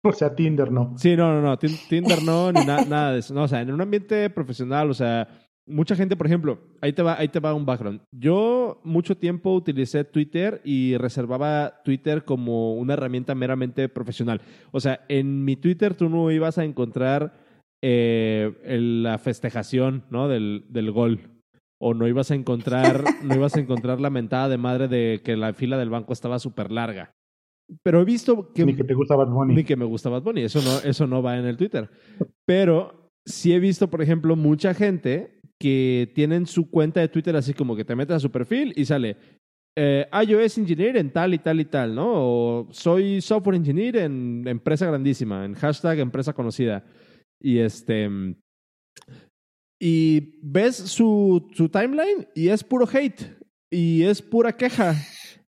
O 0.05 0.11
sea, 0.11 0.35
Tinder 0.35 0.71
no. 0.71 0.97
Sí, 0.97 1.15
no, 1.15 1.33
no, 1.33 1.41
no, 1.41 1.57
Tin- 1.57 1.87
Tinder 1.87 2.21
no, 2.21 2.51
ni 2.51 2.63
na- 2.63 2.83
nada 2.83 3.13
de 3.13 3.19
eso. 3.19 3.33
No, 3.33 3.43
o 3.43 3.47
sea, 3.47 3.61
en 3.61 3.71
un 3.71 3.79
ambiente 3.81 4.29
profesional, 4.29 4.89
o 4.89 4.93
sea, 4.93 5.27
mucha 5.67 5.95
gente, 5.95 6.15
por 6.15 6.27
ejemplo, 6.27 6.59
ahí 6.81 6.93
te 6.93 7.01
va, 7.01 7.17
ahí 7.19 7.27
te 7.29 7.39
va 7.39 7.53
un 7.53 7.65
background. 7.65 8.01
Yo 8.11 8.81
mucho 8.83 9.15
tiempo 9.17 9.53
utilicé 9.53 10.03
Twitter 10.03 10.61
y 10.63 10.97
reservaba 10.97 11.81
Twitter 11.83 12.25
como 12.25 12.73
una 12.75 12.93
herramienta 12.93 13.33
meramente 13.35 13.87
profesional. 13.89 14.41
O 14.71 14.79
sea, 14.79 15.01
en 15.07 15.45
mi 15.45 15.55
Twitter 15.55 15.93
tú 15.95 16.09
no 16.09 16.29
ibas 16.31 16.57
a 16.57 16.63
encontrar 16.65 17.33
eh, 17.85 18.53
el- 18.63 19.03
la 19.03 19.17
festejación, 19.17 20.03
¿no? 20.09 20.27
Del, 20.29 20.65
del 20.69 20.91
gol. 20.91 21.19
O 21.81 21.93
no 21.93 22.07
ibas 22.07 22.31
a 22.31 22.35
encontrar, 22.35 23.03
no 23.23 23.35
ibas 23.35 23.55
a 23.55 23.59
encontrar 23.59 23.99
la 23.99 24.09
mentada 24.09 24.47
de 24.49 24.57
madre 24.57 24.87
de 24.87 25.21
que 25.23 25.35
la 25.35 25.53
fila 25.53 25.77
del 25.77 25.89
banco 25.89 26.13
estaba 26.13 26.39
súper 26.39 26.71
larga. 26.71 27.11
Pero 27.83 27.99
he 28.01 28.05
visto 28.05 28.53
que 28.53 28.65
Ni 28.65 28.75
que 28.75 28.83
te 28.83 28.93
gusta 28.93 29.15
Bad 29.15 29.27
Bunny. 29.29 29.55
ni 29.55 29.63
que 29.63 29.75
me 29.75 29.85
gusta 29.85 30.09
Bad 30.09 30.21
Bunny. 30.23 30.41
Eso 30.43 30.61
no, 30.61 30.89
eso 30.89 31.07
no 31.07 31.21
va 31.21 31.37
en 31.37 31.45
el 31.45 31.57
Twitter. 31.57 31.89
Pero 32.45 33.09
sí 33.25 33.53
he 33.53 33.59
visto, 33.59 33.89
por 33.89 34.01
ejemplo, 34.01 34.35
mucha 34.35 34.73
gente 34.73 35.39
que 35.63 36.11
tienen 36.13 36.45
su 36.45 36.69
cuenta 36.69 36.99
de 36.99 37.07
Twitter 37.07 37.33
así 37.37 37.53
como 37.53 37.73
que 37.73 37.85
te 37.85 37.95
metes 37.95 38.17
a 38.17 38.19
su 38.19 38.29
perfil 38.29 38.73
y 38.75 38.83
sale 38.83 39.15
eh, 39.77 40.05
iOS 40.27 40.57
Engineer 40.57 40.97
en 40.97 41.09
tal 41.09 41.33
y 41.33 41.37
tal 41.37 41.61
y 41.61 41.63
tal, 41.63 41.95
¿no? 41.95 42.05
O 42.05 42.67
soy 42.71 43.21
software 43.21 43.55
engineer 43.55 43.95
en 43.95 44.43
empresa 44.45 44.85
grandísima, 44.87 45.45
en 45.45 45.53
hashtag 45.53 45.99
empresa 45.99 46.33
conocida. 46.33 46.83
Y 47.41 47.59
este. 47.59 48.09
Y 49.79 50.37
ves 50.41 50.75
su, 50.75 51.49
su 51.53 51.69
timeline 51.69 52.27
y 52.35 52.49
es 52.49 52.61
puro 52.61 52.85
hate. 52.85 53.21
Y 53.71 54.03
es 54.03 54.21
pura 54.21 54.51
queja. 54.57 54.95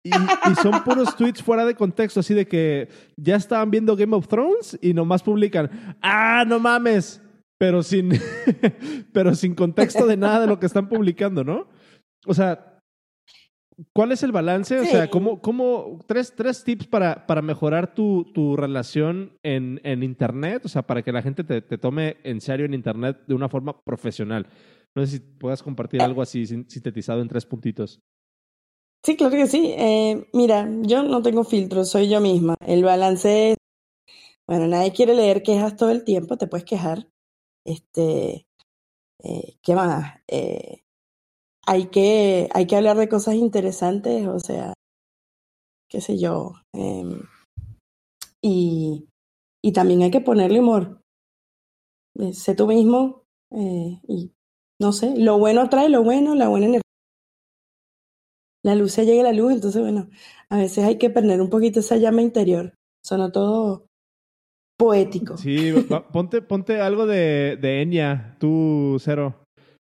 Y, 0.04 0.10
y 0.10 0.56
son 0.64 0.86
puros 0.86 1.18
tweets 1.18 1.44
fuera 1.44 1.66
de 1.66 1.76
contexto, 1.76 2.22
así 2.22 2.34
de 2.34 2.48
que 2.48 2.88
ya 3.18 3.36
estaban 3.36 3.70
viendo 3.70 3.98
Game 3.98 4.16
of 4.16 4.30
Thrones 4.30 4.80
y 4.82 4.94
nomás 4.94 5.22
publican, 5.22 5.98
ah, 6.02 6.46
no 6.48 6.62
mames, 6.62 7.22
pero 7.58 7.84
sin, 7.84 8.10
pero 9.14 9.36
sin 9.36 9.56
contexto 9.56 10.06
de 10.06 10.18
nada 10.18 10.42
de 10.42 10.48
lo 10.48 10.60
que 10.60 10.66
están 10.66 10.90
publicando, 10.90 11.44
¿no? 11.44 11.68
O 12.26 12.34
sea, 12.34 12.80
¿cuál 13.94 14.12
es 14.12 14.24
el 14.24 14.32
balance? 14.32 14.80
O 14.80 14.84
Sí. 14.84 14.90
sea, 14.92 15.10
¿cómo, 15.10 15.42
cómo, 15.42 16.00
tres, 16.08 16.34
tres 16.36 16.64
tips 16.64 16.88
para, 16.88 17.26
para 17.28 17.42
mejorar 17.42 17.94
tu, 17.94 18.32
tu 18.34 18.56
relación 18.56 19.38
en, 19.44 19.80
en 19.84 20.04
Internet? 20.04 20.64
O 20.66 20.70
sea, 20.70 20.82
para 20.84 21.02
que 21.04 21.12
la 21.12 21.22
gente 21.22 21.44
te, 21.44 21.62
te 21.62 21.78
tome 21.78 22.18
en 22.24 22.42
serio 22.42 22.66
en 22.66 22.74
Internet 22.74 23.20
de 23.28 23.34
una 23.36 23.50
forma 23.50 23.80
profesional. 23.82 24.48
No 24.96 25.06
sé 25.06 25.14
si 25.14 25.20
puedas 25.20 25.62
compartir 25.62 26.02
algo 26.02 26.22
así 26.22 26.46
sin- 26.48 26.70
sintetizado 26.70 27.22
en 27.22 27.28
tres 27.28 27.46
puntitos. 27.46 28.00
Sí, 29.06 29.16
claro 29.16 29.36
que 29.36 29.48
sí. 29.48 29.74
Eh, 29.78 30.28
mira, 30.34 30.68
yo 30.82 31.04
no 31.04 31.22
tengo 31.22 31.44
filtro, 31.44 31.86
soy 31.86 32.10
yo 32.10 32.20
misma. 32.20 32.56
El 32.66 32.84
balance 32.84 33.52
es, 33.52 33.58
bueno, 34.48 34.68
nadie 34.68 34.92
quiere 34.92 35.14
leer 35.14 35.44
quejas 35.44 35.76
todo 35.78 35.92
el 35.92 36.04
tiempo, 36.04 36.38
te 36.38 36.48
puedes 36.48 36.66
quejar. 36.66 37.08
Este, 37.68 38.48
eh, 39.24 39.58
¿qué 39.62 39.76
más? 39.76 40.22
Eh, 40.28 40.84
hay 41.66 41.88
que, 41.88 42.48
hay 42.54 42.66
que 42.66 42.78
hablar 42.78 42.98
de 42.98 43.10
cosas 43.10 43.36
interesantes, 43.36 44.26
o 44.26 44.40
sea, 44.40 44.74
qué 45.90 46.00
sé 46.00 46.18
yo. 46.18 46.54
em, 46.74 47.22
y, 48.42 49.10
y 49.62 49.74
también 49.74 50.02
hay 50.02 50.12
que 50.12 50.22
ponerle 50.22 50.62
humor. 50.62 51.02
Eh, 52.20 52.34
sé 52.34 52.56
tú 52.56 52.68
mismo 52.68 53.24
eh, 53.52 54.00
y 54.08 54.32
no 54.80 54.94
sé, 54.94 55.18
lo 55.18 55.38
bueno 55.38 55.62
atrae 55.62 55.90
lo 55.90 56.04
bueno, 56.04 56.36
la 56.36 56.48
buena 56.48 56.68
energía. 56.68 56.82
La 58.64 58.76
luz 58.76 58.94
se 58.94 59.06
llega 59.06 59.22
a 59.22 59.26
la 59.26 59.34
luz, 59.34 59.52
entonces 59.54 59.82
bueno, 59.82 60.10
a 60.50 60.58
veces 60.58 60.86
hay 60.86 60.98
que 60.98 61.10
perder 61.10 61.42
un 61.42 61.50
poquito 61.50 61.82
esa 61.82 61.98
llama 61.98 62.22
interior. 62.22 62.74
Sonó 63.04 63.32
todo 63.32 63.87
poético. 64.78 65.38
Sí, 65.38 65.72
va- 65.72 66.08
ponte, 66.08 66.42
ponte 66.42 66.80
algo 66.80 67.06
de, 67.08 67.58
de 67.60 67.82
Enya, 67.82 68.36
tú, 68.40 68.98
Cero, 69.00 69.44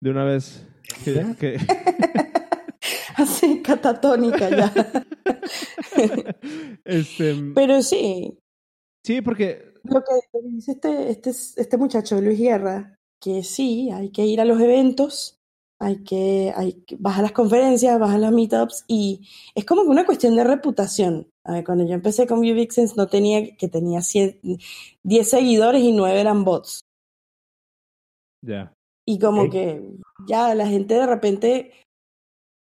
de 0.01 0.09
una 0.11 0.23
vez. 0.23 0.67
Que- 1.03 1.57
Así, 3.15 3.61
catatónica 3.61 4.49
ya. 4.49 4.73
este, 6.85 7.35
Pero 7.55 7.81
sí, 7.81 8.37
sí, 9.05 9.21
porque 9.21 9.73
lo 9.83 10.01
que, 10.01 10.13
lo 10.33 10.41
que 10.41 10.47
dice 10.49 10.71
este, 10.73 11.09
este, 11.09 11.29
este 11.29 11.77
muchacho, 11.77 12.19
Luis 12.21 12.39
Guerra, 12.39 12.95
que 13.21 13.43
sí, 13.43 13.89
hay 13.91 14.11
que 14.11 14.25
ir 14.25 14.41
a 14.41 14.45
los 14.45 14.59
eventos, 14.59 15.37
hay 15.79 16.03
que, 16.03 16.53
hay 16.55 16.73
que, 16.85 16.95
vas 16.97 17.19
a 17.19 17.21
las 17.21 17.31
conferencias, 17.31 17.99
vas 17.99 18.13
a 18.13 18.17
las 18.17 18.31
meetups 18.31 18.85
y 18.87 19.27
es 19.53 19.65
como 19.65 19.83
que 19.83 19.89
una 19.89 20.05
cuestión 20.05 20.35
de 20.35 20.43
reputación. 20.43 21.27
A 21.43 21.53
ver, 21.53 21.63
cuando 21.63 21.85
yo 21.85 21.93
empecé 21.93 22.25
con 22.27 22.41
View 22.41 22.55
Vixens 22.55 22.95
no 22.95 23.07
tenía, 23.07 23.55
que 23.55 23.67
tenía 23.67 24.01
100 24.01 24.39
10 25.03 25.29
seguidores 25.29 25.81
y 25.83 25.91
9 25.91 26.19
eran 26.19 26.43
bots. 26.43 26.81
ya. 28.41 28.73
Y 29.07 29.19
como 29.19 29.49
que 29.51 29.97
ya 30.27 30.55
la 30.55 30.65
gente 30.65 30.95
de 30.95 31.05
repente, 31.05 31.71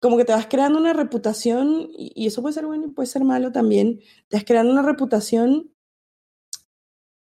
como 0.02 0.18
que 0.18 0.26
te 0.26 0.32
vas 0.32 0.46
creando 0.46 0.78
una 0.78 0.92
reputación, 0.92 1.88
y, 1.96 2.12
y 2.14 2.26
eso 2.26 2.42
puede 2.42 2.52
ser 2.52 2.66
bueno 2.66 2.86
y 2.86 2.90
puede 2.90 3.06
ser 3.06 3.24
malo 3.24 3.50
también, 3.50 4.00
te 4.28 4.36
vas 4.36 4.44
creando 4.44 4.70
una 4.70 4.82
reputación 4.82 5.70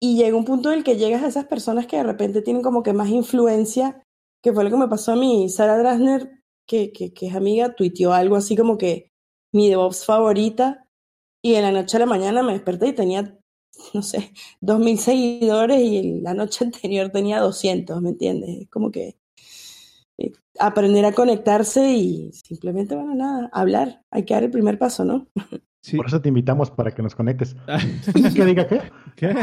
y 0.02 0.18
llega 0.18 0.36
un 0.36 0.46
punto 0.46 0.72
en 0.72 0.80
el 0.80 0.84
que 0.84 0.98
llegas 0.98 1.24
a 1.24 1.28
esas 1.28 1.46
personas 1.46 1.86
que 1.86 1.98
de 1.98 2.04
repente 2.04 2.42
tienen 2.42 2.64
como 2.64 2.82
que 2.82 2.92
más 2.92 3.10
influencia, 3.10 4.04
que 4.44 4.54
fue 4.54 4.64
lo 4.64 4.70
que 4.70 4.78
me 4.78 4.88
pasó 4.88 5.14
a 5.14 5.16
mí. 5.16 5.50
Sara 5.50 5.78
Drasner, 5.78 6.30
que, 6.68 6.92
que, 6.92 7.14
es 7.20 7.36
amiga, 7.36 7.74
tuiteó 7.74 8.14
algo 8.14 8.36
así 8.36 8.56
como 8.56 8.78
que 8.78 9.10
mi 9.54 9.70
DevOps 9.70 10.06
favorita, 10.06 10.86
y 11.42 11.54
de 11.54 11.62
la 11.62 11.72
noche 11.72 11.98
a 11.98 12.02
la 12.02 12.06
mañana 12.06 12.44
me 12.44 12.54
desperté 12.54 12.88
y 12.90 12.94
tenía, 12.94 13.38
no 13.94 14.02
sé, 14.02 14.34
dos 14.62 14.80
mil 14.80 15.00
seguidores 15.00 15.82
y 15.82 16.22
la 16.22 16.34
noche 16.34 16.66
anterior 16.66 17.10
tenía 17.10 17.40
200, 17.40 18.02
¿me 18.02 18.10
entiendes? 18.10 18.62
Es 18.64 18.70
como 18.70 18.92
que 18.92 19.18
eh, 20.18 20.32
aprender 20.60 21.06
a 21.06 21.14
conectarse 21.14 21.94
y 21.94 22.32
simplemente, 22.34 22.96
bueno, 22.96 23.16
nada, 23.16 23.50
hablar. 23.54 24.04
Hay 24.12 24.26
que 24.26 24.34
dar 24.34 24.44
el 24.44 24.52
primer 24.52 24.78
paso, 24.78 25.06
¿no? 25.06 25.28
Sí. 25.84 25.98
Por 25.98 26.08
eso 26.08 26.22
te 26.22 26.30
invitamos 26.30 26.72
para 26.72 26.92
que 26.92 27.02
nos 27.02 27.14
conectes. 27.14 27.58
¿Qué 28.36 28.46
diga 28.46 28.68
qué? 28.68 28.82
¿Qué? 29.18 29.36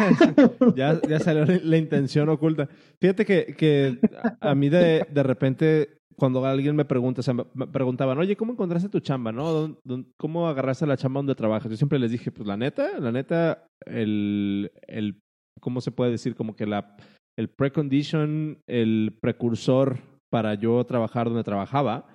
Ya, 0.75 0.99
ya 1.07 1.21
salió 1.21 1.45
la, 1.45 1.77
intención 1.77 2.31
oculta. 2.31 2.67
Fíjate 2.99 3.27
que, 3.27 3.55
que 3.57 3.99
a 4.41 4.55
mí 4.55 4.71
de, 4.71 5.07
de 5.11 5.23
repente, 5.23 5.99
cuando 6.17 6.45
alguien 6.47 6.77
me 6.77 6.87
pregunta, 6.87 7.21
o 7.21 7.23
sea, 7.23 7.35
me 7.35 7.67
preguntaban, 7.67 8.17
oye, 8.17 8.37
¿cómo 8.37 8.53
encontraste 8.53 8.89
tu 8.89 9.01
chamba, 9.01 9.35
¿Cómo 10.17 10.49
agarraste 10.49 10.87
la 10.87 10.97
chamba 10.97 11.19
donde 11.19 11.35
trabajas? 11.35 11.71
Yo 11.71 11.77
siempre 11.77 11.99
les 11.99 12.11
dije, 12.11 12.33
pues 12.33 12.49
la 12.49 12.57
neta, 12.57 12.99
la 12.99 13.13
neta, 13.13 13.67
el, 13.85 14.73
el 14.89 15.21
¿cómo 15.61 15.83
se 15.83 15.93
puede 15.93 16.13
decir? 16.13 16.35
Como 16.35 16.57
que 16.57 16.65
la, 16.65 16.97
el 17.37 17.49
precondition, 17.49 18.59
el 18.67 19.15
precursor 19.21 19.99
para 20.31 20.55
yo 20.55 20.85
trabajar 20.85 21.27
donde 21.29 21.45
trabajaba, 21.45 22.07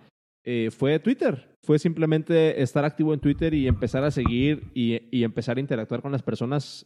eh, 0.46 0.72
fue 0.72 1.00
Twitter. 1.00 1.55
Fue 1.66 1.80
simplemente 1.80 2.62
estar 2.62 2.86
activo 2.86 3.14
en 3.14 3.20
Twitter 3.20 3.54
y 3.54 3.68
empezar 3.68 4.04
a 4.04 4.12
seguir 4.12 4.64
y, 4.74 5.00
y 5.12 5.24
empezar 5.24 5.58
a 5.58 5.60
interactuar 5.60 6.02
con 6.02 6.12
las 6.12 6.22
personas 6.24 6.86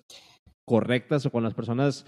correctas 0.66 1.26
o 1.26 1.32
con 1.32 1.44
las 1.44 1.54
personas 1.54 2.06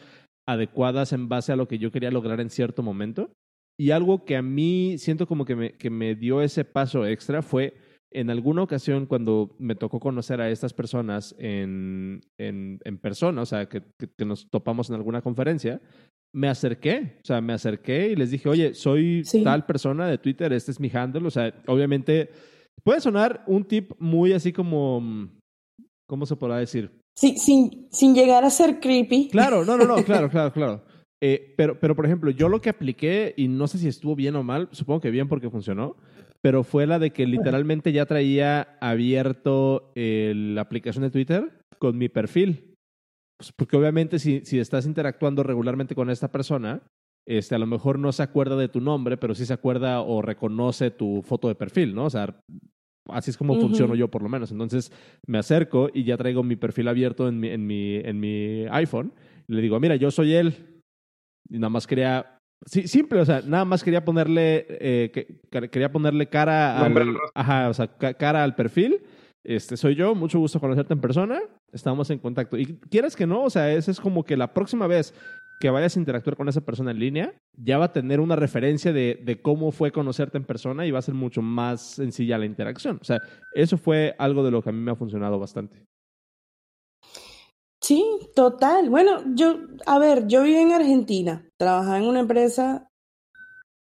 adecuadas 0.47 1.13
en 1.13 1.29
base 1.29 1.51
a 1.51 1.55
lo 1.55 1.67
que 1.67 1.77
yo 1.79 1.91
quería 1.91 2.11
lograr 2.11 2.39
en 2.39 2.49
cierto 2.49 2.83
momento. 2.83 3.31
Y 3.79 3.91
algo 3.91 4.25
que 4.25 4.35
a 4.37 4.41
mí 4.41 4.97
siento 4.97 5.27
como 5.27 5.45
que 5.45 5.55
me, 5.55 5.71
que 5.73 5.89
me 5.89 6.15
dio 6.15 6.41
ese 6.41 6.63
paso 6.65 7.05
extra 7.05 7.41
fue 7.41 7.73
en 8.13 8.29
alguna 8.29 8.61
ocasión 8.63 9.05
cuando 9.05 9.55
me 9.57 9.75
tocó 9.75 9.99
conocer 9.99 10.41
a 10.41 10.49
estas 10.49 10.73
personas 10.73 11.33
en, 11.39 12.21
en, 12.37 12.79
en 12.83 12.97
persona, 12.97 13.41
o 13.41 13.45
sea, 13.45 13.67
que, 13.69 13.81
que, 13.97 14.07
que 14.17 14.25
nos 14.25 14.49
topamos 14.49 14.89
en 14.89 14.95
alguna 14.97 15.21
conferencia, 15.21 15.81
me 16.33 16.49
acerqué, 16.49 17.17
o 17.23 17.25
sea, 17.25 17.39
me 17.41 17.53
acerqué 17.53 18.09
y 18.09 18.15
les 18.15 18.31
dije, 18.31 18.49
oye, 18.49 18.73
soy 18.73 19.23
Sí. 19.23 19.43
tal 19.43 19.65
persona 19.65 20.07
de 20.07 20.17
Twitter, 20.17 20.51
este 20.53 20.71
es 20.71 20.79
mi 20.79 20.91
handle, 20.93 21.25
o 21.25 21.31
sea, 21.31 21.53
obviamente 21.67 22.29
puede 22.83 23.01
sonar 23.01 23.43
un 23.47 23.63
tip 23.63 23.91
muy 23.99 24.33
así 24.33 24.51
como, 24.51 25.01
mm, 25.01 25.29
¿cómo 26.07 26.25
se 26.25 26.35
podrá 26.35 26.57
decir? 26.57 26.91
Sí, 27.17 27.37
sin, 27.37 27.87
sin 27.91 28.15
llegar 28.15 28.43
a 28.43 28.49
ser 28.49 28.79
creepy. 28.79 29.29
Claro, 29.29 29.65
no, 29.65 29.77
no, 29.77 29.85
no, 29.85 29.95
claro, 30.05 30.29
claro, 30.29 30.51
claro. 30.51 30.83
Eh, 31.23 31.53
pero, 31.55 31.79
pero, 31.79 31.95
por 31.95 32.05
ejemplo, 32.05 32.31
yo 32.31 32.49
lo 32.49 32.61
que 32.61 32.69
apliqué, 32.69 33.33
y 33.37 33.47
no 33.47 33.67
sé 33.67 33.77
si 33.77 33.87
estuvo 33.87 34.15
bien 34.15 34.35
o 34.35 34.43
mal, 34.43 34.69
supongo 34.71 35.01
que 35.01 35.11
bien 35.11 35.27
porque 35.27 35.51
funcionó, 35.51 35.95
pero 36.41 36.63
fue 36.63 36.87
la 36.87 36.97
de 36.97 37.11
que 37.11 37.27
literalmente 37.27 37.91
ya 37.91 38.07
traía 38.07 38.77
abierto 38.81 39.91
eh, 39.95 40.33
la 40.35 40.61
aplicación 40.61 41.03
de 41.03 41.11
Twitter 41.11 41.59
con 41.77 41.97
mi 41.97 42.09
perfil. 42.09 42.73
Pues 43.37 43.51
porque 43.55 43.77
obviamente 43.77 44.17
si, 44.17 44.41
si 44.45 44.59
estás 44.59 44.87
interactuando 44.87 45.43
regularmente 45.43 45.93
con 45.93 46.09
esta 46.09 46.31
persona, 46.31 46.81
este, 47.27 47.55
a 47.55 47.59
lo 47.59 47.67
mejor 47.67 47.99
no 47.99 48.11
se 48.11 48.23
acuerda 48.23 48.55
de 48.55 48.67
tu 48.69 48.81
nombre, 48.81 49.17
pero 49.17 49.35
sí 49.35 49.45
se 49.45 49.53
acuerda 49.53 50.01
o 50.01 50.21
reconoce 50.21 50.91
tu 50.91 51.21
foto 51.21 51.47
de 51.47 51.55
perfil, 51.55 51.93
¿no? 51.95 52.05
O 52.05 52.09
sea, 52.09 52.39
así 53.09 53.31
es 53.31 53.37
como 53.37 53.53
Ujú. 53.53 53.61
funciono 53.63 53.95
yo 53.95 54.09
por 54.09 54.21
lo 54.23 54.29
menos. 54.29 54.51
Entonces 54.51 54.91
me 55.27 55.37
acerco 55.37 55.89
y 55.93 56.03
ya 56.03 56.17
traigo 56.17 56.43
mi 56.43 56.55
perfil 56.55 56.87
abierto 56.87 57.27
en 57.27 57.39
mi, 57.39 57.49
en 57.49 57.65
mi, 57.67 57.95
en 57.97 58.19
mi 58.19 58.65
iPhone. 58.71 59.13
Y 59.47 59.53
le 59.53 59.61
digo, 59.61 59.79
mira, 59.79 59.95
yo 59.95 60.11
soy 60.11 60.33
él. 60.33 60.53
Y 61.49 61.57
nada 61.59 61.69
más 61.69 61.87
quería... 61.87 62.37
Sí, 62.65 62.87
simple, 62.87 63.19
o 63.19 63.25
sea, 63.25 63.41
nada 63.41 63.65
más 63.65 63.83
quería 63.83 64.05
ponerle, 64.05 64.67
eh, 64.69 65.09
que- 65.11 65.39
que- 65.49 65.69
quería 65.69 65.91
ponerle 65.91 66.27
cara 66.29 66.85
al, 66.85 67.17
ajá, 67.33 67.69
o 67.69 67.73
sea, 67.73 67.87
ca- 67.87 68.13
cara 68.13 68.43
al 68.43 68.53
perfil. 68.55 69.01
Este, 69.43 69.75
soy 69.77 69.95
yo, 69.95 70.13
mucho 70.13 70.37
gusto 70.37 70.59
conocerte 70.59 70.93
en 70.93 71.01
persona, 71.01 71.39
estamos 71.73 72.11
en 72.11 72.19
contacto. 72.19 72.59
Y 72.59 72.77
quieras 72.91 73.15
que 73.15 73.25
no, 73.25 73.43
o 73.45 73.49
sea, 73.49 73.73
esa 73.73 73.89
es 73.89 73.99
como 73.99 74.23
que 74.23 74.37
la 74.37 74.53
próxima 74.53 74.85
vez 74.85 75.15
que 75.61 75.69
vayas 75.69 75.95
a 75.95 75.99
interactuar 75.99 76.35
con 76.35 76.49
esa 76.49 76.59
persona 76.59 76.91
en 76.91 76.99
línea, 76.99 77.33
ya 77.53 77.77
va 77.77 77.85
a 77.85 77.93
tener 77.93 78.19
una 78.19 78.35
referencia 78.35 78.91
de, 78.91 79.17
de 79.23 79.41
cómo 79.41 79.71
fue 79.71 79.93
conocerte 79.93 80.37
en 80.37 80.43
persona 80.43 80.85
y 80.85 80.91
va 80.91 80.99
a 80.99 81.03
ser 81.03 81.13
mucho 81.13 81.41
más 81.41 81.81
sencilla 81.81 82.37
la 82.37 82.45
interacción. 82.45 82.97
O 82.99 83.05
sea, 83.05 83.21
eso 83.53 83.77
fue 83.77 84.13
algo 84.19 84.43
de 84.43 84.51
lo 84.51 84.61
que 84.61 84.69
a 84.69 84.73
mí 84.73 84.79
me 84.79 84.91
ha 84.91 84.95
funcionado 84.95 85.39
bastante. 85.39 85.85
Sí, 87.81 88.05
total. 88.35 88.89
Bueno, 88.89 89.21
yo, 89.35 89.55
a 89.85 89.99
ver, 89.99 90.27
yo 90.27 90.43
vivo 90.43 90.59
en 90.59 90.71
Argentina, 90.71 91.47
trabajaba 91.57 91.97
en 91.97 92.05
una 92.05 92.19
empresa, 92.19 92.87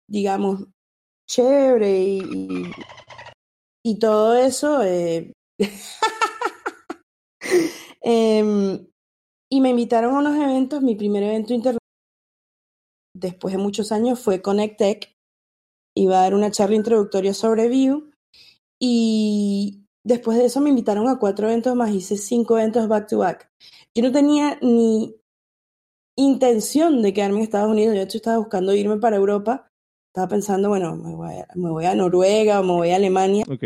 digamos, 0.07 0.65
chévere 1.27 1.99
y, 1.99 2.19
y, 2.19 2.71
y 3.83 3.99
todo 3.99 4.35
eso. 4.35 4.81
eh, 4.83 5.33
em, 8.01 8.87
y 9.51 9.59
me 9.59 9.69
invitaron 9.69 10.15
a 10.15 10.19
unos 10.19 10.35
eventos, 10.37 10.81
mi 10.81 10.95
primer 10.95 11.23
evento 11.23 11.53
internacional 11.53 11.81
después 13.13 13.53
de 13.53 13.57
muchos 13.57 13.91
años 13.91 14.19
fue 14.19 14.41
Connect 14.41 14.77
Tech. 14.77 15.17
Iba 15.95 16.19
a 16.19 16.21
dar 16.21 16.33
una 16.33 16.51
charla 16.51 16.77
introductoria 16.77 17.33
sobre 17.33 17.67
Vue 17.67 18.09
y 18.79 19.83
después 20.05 20.37
de 20.37 20.45
eso 20.45 20.61
me 20.61 20.69
invitaron 20.69 21.09
a 21.09 21.19
cuatro 21.19 21.47
eventos 21.47 21.75
más, 21.75 21.91
hice 21.91 22.15
cinco 22.17 22.57
eventos 22.57 22.87
back 22.87 23.09
to 23.09 23.17
back. 23.17 23.51
Yo 23.93 24.03
no 24.03 24.11
tenía 24.13 24.57
ni 24.61 25.17
intención 26.17 27.01
de 27.01 27.13
quedarme 27.13 27.37
en 27.37 27.43
Estados 27.43 27.71
Unidos, 27.71 27.93
yo 27.93 27.99
de 27.99 28.05
hecho 28.05 28.17
estaba 28.17 28.37
buscando 28.37 28.73
irme 28.73 28.97
para 28.97 29.17
Europa, 29.17 29.69
estaba 30.13 30.29
pensando, 30.29 30.69
bueno, 30.69 30.95
me 30.95 31.13
voy 31.13 31.35
a, 31.39 31.47
me 31.55 31.69
voy 31.69 31.85
a 31.85 31.95
Noruega 31.95 32.61
o 32.61 32.63
me 32.63 32.71
voy 32.71 32.91
a 32.91 32.95
Alemania. 32.95 33.43
Ok. 33.49 33.63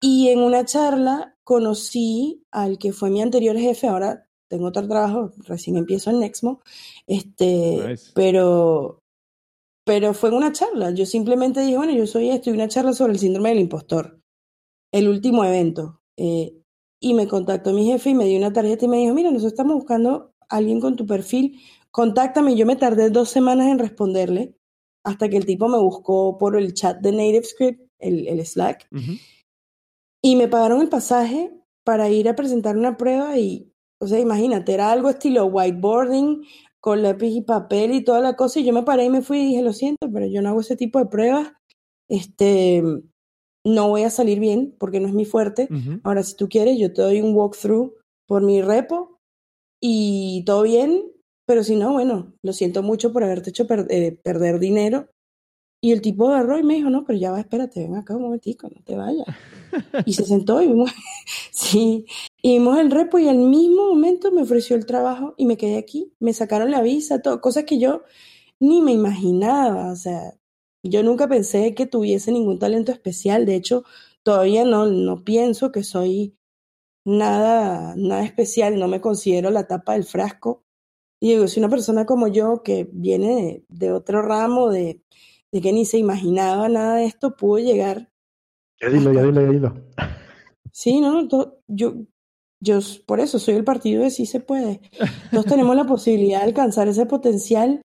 Y 0.00 0.28
en 0.28 0.40
una 0.40 0.64
charla 0.64 1.36
conocí 1.44 2.44
al 2.50 2.78
que 2.78 2.92
fue 2.92 3.10
mi 3.10 3.22
anterior 3.22 3.56
jefe, 3.56 3.86
ahora 3.86 4.27
tengo 4.48 4.66
otro 4.66 4.86
trabajo, 4.88 5.30
recién 5.46 5.76
empiezo 5.76 6.10
en 6.10 6.20
Nexmo, 6.20 6.62
este, 7.06 7.88
Nice. 7.88 8.10
pero, 8.14 9.02
pero 9.84 10.14
fue 10.14 10.30
en 10.30 10.36
una 10.36 10.52
charla. 10.52 10.90
Yo 10.90 11.06
simplemente 11.06 11.60
dije, 11.60 11.76
bueno, 11.76 11.92
yo 11.92 12.06
soy 12.06 12.30
esto, 12.30 12.50
y 12.50 12.54
una 12.54 12.68
charla 12.68 12.92
sobre 12.92 13.12
el 13.12 13.18
síndrome 13.18 13.50
del 13.50 13.60
impostor, 13.60 14.20
el 14.92 15.08
último 15.08 15.44
evento. 15.44 16.00
Eh, 16.16 16.54
y 17.00 17.14
me 17.14 17.28
contactó 17.28 17.72
mi 17.72 17.86
jefe 17.86 18.10
y 18.10 18.14
me 18.14 18.24
dio 18.24 18.38
una 18.38 18.52
tarjeta 18.52 18.84
y 18.86 18.88
me 18.88 18.96
dijo, 18.98 19.14
mira, 19.14 19.30
nosotros 19.30 19.52
estamos 19.52 19.76
buscando 19.76 20.34
a 20.48 20.56
alguien 20.56 20.80
con 20.80 20.96
tu 20.96 21.06
perfil, 21.06 21.60
contáctame. 21.90 22.56
Yo 22.56 22.66
me 22.66 22.74
tardé 22.76 23.10
dos 23.10 23.28
semanas 23.28 23.68
en 23.68 23.78
responderle 23.78 24.56
hasta 25.04 25.28
que 25.28 25.36
el 25.36 25.46
tipo 25.46 25.68
me 25.68 25.78
buscó 25.78 26.36
por 26.38 26.56
el 26.56 26.74
chat 26.74 26.98
de 27.00 27.12
NativeScript, 27.12 27.80
el, 27.98 28.26
el 28.28 28.44
Slack, 28.44 28.88
Ujú. 28.92 29.12
y 30.22 30.36
me 30.36 30.48
pagaron 30.48 30.80
el 30.80 30.88
pasaje 30.88 31.52
para 31.84 32.10
ir 32.10 32.28
a 32.28 32.34
presentar 32.36 32.76
una 32.76 32.96
prueba 32.96 33.38
y, 33.38 33.67
o 34.00 34.06
sea, 34.06 34.18
imagínate, 34.20 34.74
era 34.74 34.90
algo 34.92 35.08
estilo 35.10 35.46
whiteboarding, 35.46 36.42
con 36.80 37.02
lápiz 37.02 37.30
y 37.30 37.42
papel 37.42 37.92
y 37.92 38.04
toda 38.04 38.20
la 38.20 38.36
cosa, 38.36 38.60
y 38.60 38.64
yo 38.64 38.72
me 38.72 38.84
paré 38.84 39.04
y 39.04 39.10
me 39.10 39.22
fui 39.22 39.40
y 39.40 39.46
dije, 39.46 39.62
lo 39.62 39.72
siento, 39.72 40.08
pero 40.12 40.26
yo 40.26 40.40
no 40.42 40.50
hago 40.50 40.60
ese 40.60 40.76
tipo 40.76 40.98
de 40.98 41.06
pruebas, 41.06 41.52
este, 42.08 42.82
no 43.64 43.88
voy 43.88 44.02
a 44.04 44.10
salir 44.10 44.40
bien 44.40 44.74
porque 44.78 45.00
no 45.00 45.08
es 45.08 45.14
mi 45.14 45.24
fuerte. 45.24 45.68
Ujú. 45.70 46.00
Ahora, 46.04 46.22
si 46.22 46.36
tú 46.36 46.48
quieres, 46.48 46.78
yo 46.78 46.92
te 46.92 47.02
doy 47.02 47.20
un 47.20 47.34
walkthrough 47.34 47.92
por 48.26 48.42
mi 48.42 48.62
repo 48.62 49.18
y 49.82 50.44
todo 50.46 50.62
bien, 50.62 51.02
pero 51.46 51.64
si 51.64 51.76
no, 51.76 51.92
bueno, 51.92 52.34
lo 52.42 52.52
siento 52.52 52.82
mucho 52.82 53.12
por 53.12 53.24
haberte 53.24 53.50
hecho 53.50 53.66
per- 53.66 53.86
eh, 53.90 54.18
perder 54.22 54.58
dinero. 54.58 55.08
Y 55.80 55.92
el 55.92 56.00
tipo 56.02 56.28
agarró 56.28 56.58
y 56.58 56.62
me 56.64 56.74
dijo, 56.74 56.90
no, 56.90 57.04
pero 57.04 57.18
ya 57.18 57.30
va, 57.30 57.40
espérate, 57.40 57.80
ven 57.80 57.94
acá 57.96 58.16
un 58.16 58.22
momentico, 58.22 58.68
no 58.68 58.82
te 58.84 58.96
vayas. 58.96 59.26
Y 60.06 60.12
se 60.12 60.24
sentó 60.24 60.60
y 60.60 60.68
vimos, 60.68 60.90
sí, 61.52 62.06
y 62.42 62.52
vimos 62.54 62.78
el 62.78 62.90
repo 62.90 63.18
y 63.18 63.28
al 63.28 63.38
mismo 63.38 63.88
momento 63.88 64.30
me 64.32 64.42
ofreció 64.42 64.76
el 64.76 64.86
trabajo 64.86 65.34
y 65.36 65.46
me 65.46 65.56
quedé 65.56 65.76
aquí. 65.78 66.12
Me 66.20 66.32
sacaron 66.32 66.70
la 66.70 66.82
visa, 66.82 67.20
todo, 67.22 67.40
cosas 67.40 67.64
que 67.64 67.78
yo 67.78 68.02
ni 68.60 68.82
me 68.82 68.92
imaginaba, 68.92 69.92
o 69.92 69.96
sea, 69.96 70.34
yo 70.82 71.02
nunca 71.02 71.28
pensé 71.28 71.74
que 71.74 71.86
tuviese 71.86 72.32
ningún 72.32 72.58
talento 72.58 72.92
especial. 72.92 73.46
De 73.46 73.56
hecho, 73.56 73.84
todavía 74.22 74.64
no, 74.64 74.86
no 74.86 75.24
pienso 75.24 75.72
que 75.72 75.82
soy 75.84 76.36
nada, 77.04 77.94
nada 77.96 78.24
especial, 78.24 78.78
no 78.78 78.88
me 78.88 79.00
considero 79.00 79.50
la 79.50 79.66
tapa 79.66 79.94
del 79.94 80.04
frasco. 80.04 80.64
Y 81.20 81.30
digo, 81.30 81.48
si 81.48 81.58
una 81.60 81.68
persona 81.68 82.06
como 82.06 82.28
yo, 82.28 82.62
que 82.62 82.88
viene 82.92 83.34
de, 83.36 83.64
de 83.68 83.92
otro 83.92 84.22
ramo, 84.22 84.70
de, 84.70 85.02
de 85.50 85.60
que 85.60 85.72
ni 85.72 85.84
se 85.84 85.98
imaginaba 85.98 86.68
nada 86.68 86.96
de 86.96 87.06
esto, 87.06 87.34
pudo 87.36 87.58
llegar. 87.58 88.10
Ya 88.80 88.88
dilo, 88.90 89.12
ya 89.12 89.22
dilo, 89.22 89.40
ya 89.40 89.48
dilo. 89.50 89.74
Sí, 90.70 91.00
no, 91.00 91.26
to- 91.26 91.58
yo, 91.66 91.94
yo 92.60 92.78
por 93.06 93.20
eso 93.20 93.38
soy 93.38 93.54
el 93.54 93.64
partido 93.64 94.02
de 94.02 94.10
sí 94.10 94.26
se 94.26 94.40
puede. 94.40 94.80
Todos 95.30 95.46
tenemos 95.46 95.76
la 95.76 95.86
posibilidad 95.86 96.40
de 96.40 96.46
alcanzar 96.46 96.88
ese 96.88 97.06
potencial 97.06 97.82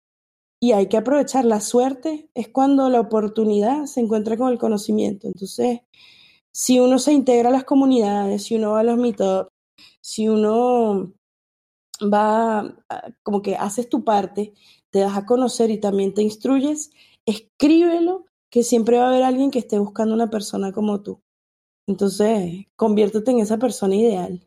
y 0.60 0.72
hay 0.72 0.88
que 0.88 0.96
aprovechar. 0.96 1.44
La 1.44 1.60
suerte 1.60 2.28
es 2.34 2.48
cuando 2.48 2.88
la 2.88 3.00
oportunidad 3.00 3.86
se 3.86 4.00
encuentra 4.00 4.36
con 4.36 4.50
el 4.50 4.58
conocimiento. 4.58 5.28
Entonces, 5.28 5.80
si 6.52 6.80
uno 6.80 6.98
se 6.98 7.12
integra 7.12 7.50
a 7.50 7.52
las 7.52 7.64
comunidades, 7.64 8.44
si 8.44 8.56
uno 8.56 8.72
va 8.72 8.80
a 8.80 8.84
los 8.84 8.96
meetups, 8.96 9.50
si 10.00 10.28
uno 10.28 11.12
va, 12.02 12.76
como 13.22 13.42
que 13.42 13.56
haces 13.56 13.88
tu 13.88 14.04
parte, 14.04 14.54
te 14.90 15.00
das 15.00 15.16
a 15.16 15.26
conocer 15.26 15.70
y 15.70 15.78
también 15.78 16.14
te 16.14 16.22
instruyes, 16.22 16.90
escríbelo, 17.26 18.24
que 18.50 18.62
siempre 18.62 18.98
va 18.98 19.04
a 19.04 19.08
haber 19.08 19.24
alguien 19.24 19.50
que 19.50 19.58
esté 19.58 19.78
buscando 19.78 20.14
una 20.14 20.30
persona 20.30 20.72
como 20.72 21.02
tú. 21.02 21.20
Entonces, 21.86 22.66
conviértete 22.76 23.30
en 23.30 23.40
esa 23.40 23.58
persona 23.58 23.94
ideal. 23.94 24.45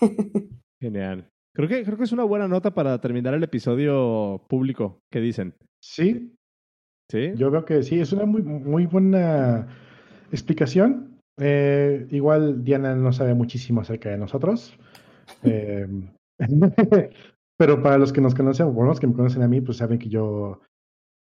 Genial. 0.80 1.28
Creo 1.54 1.68
que, 1.68 1.82
creo 1.84 1.96
que 1.96 2.04
es 2.04 2.12
una 2.12 2.24
buena 2.24 2.46
nota 2.46 2.72
para 2.72 3.00
terminar 3.00 3.34
el 3.34 3.42
episodio 3.42 4.44
público. 4.48 5.00
¿Qué 5.10 5.20
dicen? 5.20 5.54
Sí, 5.82 6.34
¿Sí? 7.10 7.32
yo 7.36 7.50
veo 7.50 7.64
que 7.64 7.82
sí, 7.82 7.98
es 8.00 8.12
una 8.12 8.26
muy, 8.26 8.42
muy 8.42 8.86
buena 8.86 9.66
explicación. 10.30 11.18
Eh, 11.40 12.06
igual 12.10 12.64
Diana 12.64 12.94
no 12.94 13.12
sabe 13.12 13.34
muchísimo 13.34 13.80
acerca 13.80 14.10
de 14.10 14.18
nosotros. 14.18 14.76
Eh, 15.44 15.86
pero 17.58 17.82
para 17.82 17.98
los 17.98 18.12
que 18.14 18.20
nos 18.22 18.34
conocen, 18.34 18.66
o 18.66 18.70
por 18.70 18.78
lo 18.78 18.82
menos 18.84 18.98
que 18.98 19.06
me 19.06 19.12
conocen 19.12 19.42
a 19.42 19.48
mí, 19.48 19.60
pues 19.60 19.76
saben 19.76 19.98
que 19.98 20.08
yo 20.08 20.62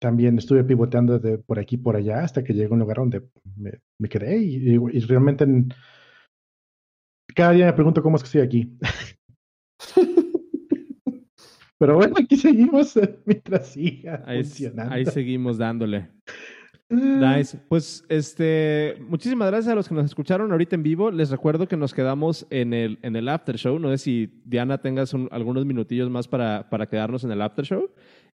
también 0.01 0.36
estuve 0.36 0.62
pivoteando 0.62 1.18
de 1.18 1.38
por 1.38 1.59
aquí 1.59 1.78
por 1.78 1.96
allá 1.96 2.20
hasta 2.20 2.44
que 2.44 2.53
llegué 2.53 2.66
a 2.68 2.72
un 2.74 2.80
lugar 2.80 2.99
donde 2.99 3.22
me, 3.57 3.80
me 3.99 4.09
quedé 4.11 4.36
y, 4.38 4.74
y- 4.74 4.78
y 4.92 5.01
realmente 5.01 5.44
en- 5.44 5.70
cada 7.39 7.53
día 7.53 7.66
me 7.66 7.72
pregunto 7.72 8.03
cómo 8.03 8.16
es 8.16 8.22
que 8.22 8.26
estoy 8.26 8.41
aquí. 8.43 8.72
Pero 11.78 11.95
bueno, 11.95 12.14
aquí 12.18 12.36
seguimos 12.36 12.99
mientras 13.24 13.68
siga 13.68 14.24
Ahí, 14.26 14.43
funcionando. 14.43 14.93
ahí 14.95 15.07
seguimos 15.07 15.59
dándole. 15.59 16.09
Ah, 16.91 17.36
Nice. 17.36 17.57
Pues 17.68 18.05
este, 18.09 18.97
muchísimas 19.09 19.49
gracias 19.49 19.70
a 19.72 19.76
los 19.76 19.89
que 19.89 19.95
nos 19.95 20.07
escucharon 20.07 20.51
ahorita 20.51 20.74
en 20.74 20.82
vivo. 20.82 21.12
Les 21.12 21.30
recuerdo 21.30 21.68
que 21.68 21.76
nos 21.76 21.95
quedamos 21.95 22.47
en 22.51 22.74
el, 22.74 22.99
en 23.03 23.14
el 23.14 23.28
after 23.28 23.57
show. 23.57 23.78
No 23.78 23.91
sé 23.91 23.99
si 23.99 24.43
Diana 24.45 24.78
tengas 24.78 25.14
un- 25.14 25.28
algunos 25.30 25.64
minutillos 25.66 26.11
más 26.11 26.26
para, 26.26 26.68
para 26.68 26.86
quedarnos 26.89 27.22
en 27.22 27.30
el 27.30 27.43
after 27.43 27.64
show. 27.64 27.89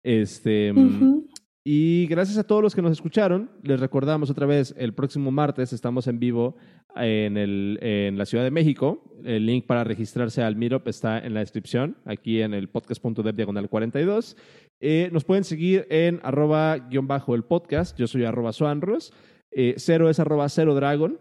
Este, 0.04 0.74
mm, 0.74 0.78
Ujú. 0.97 1.28
Y 1.64 2.07
gracias 2.07 2.38
a 2.38 2.45
todos 2.45 2.62
los 2.62 2.74
que 2.74 2.82
nos 2.82 2.93
escucharon. 2.93 3.51
Les 3.64 3.80
recordamos 3.80 4.30
otra 4.30 4.45
vez, 4.45 4.74
el 4.78 4.93
próximo 4.93 5.32
martes 5.32 5.74
estamos 5.74 6.07
en 6.07 6.20
vivo 6.20 6.55
en, 6.95 7.38
el, 7.38 7.78
en 7.82 8.18
la 8.18 8.26
Ciudad 8.26 8.43
de 8.43 8.51
México. 8.51 9.03
El 9.24 9.45
link 9.45 9.66
para 9.66 9.84
registrarse 9.84 10.41
al 10.41 10.55
Meetup 10.55 10.88
está 10.88 11.20
en 11.20 11.34
la 11.34 11.41
descripción, 11.41 11.97
aquí 12.05 12.41
en 12.41 12.53
el 12.53 12.70
podcast.dev 12.70 13.36
diagonal 13.36 13.70
42. 13.70 14.38
Eh, 14.80 15.10
nos 15.12 15.26
pueden 15.26 15.43
seguir 15.43 15.86
en 15.89 16.22
arroba 16.24 16.78
guion 16.78 17.07
bajo 17.07 17.36
el 17.36 17.43
podcast. 17.43 17.97
Yo 17.97 18.07
soy 18.07 18.24
arroba 18.24 18.53
suanros. 18.53 19.14
Eh, 19.51 19.76
cero 19.78 20.10
es 20.10 20.20
arroba 20.20 20.47
cero 20.47 20.76
dragon. 20.76 21.20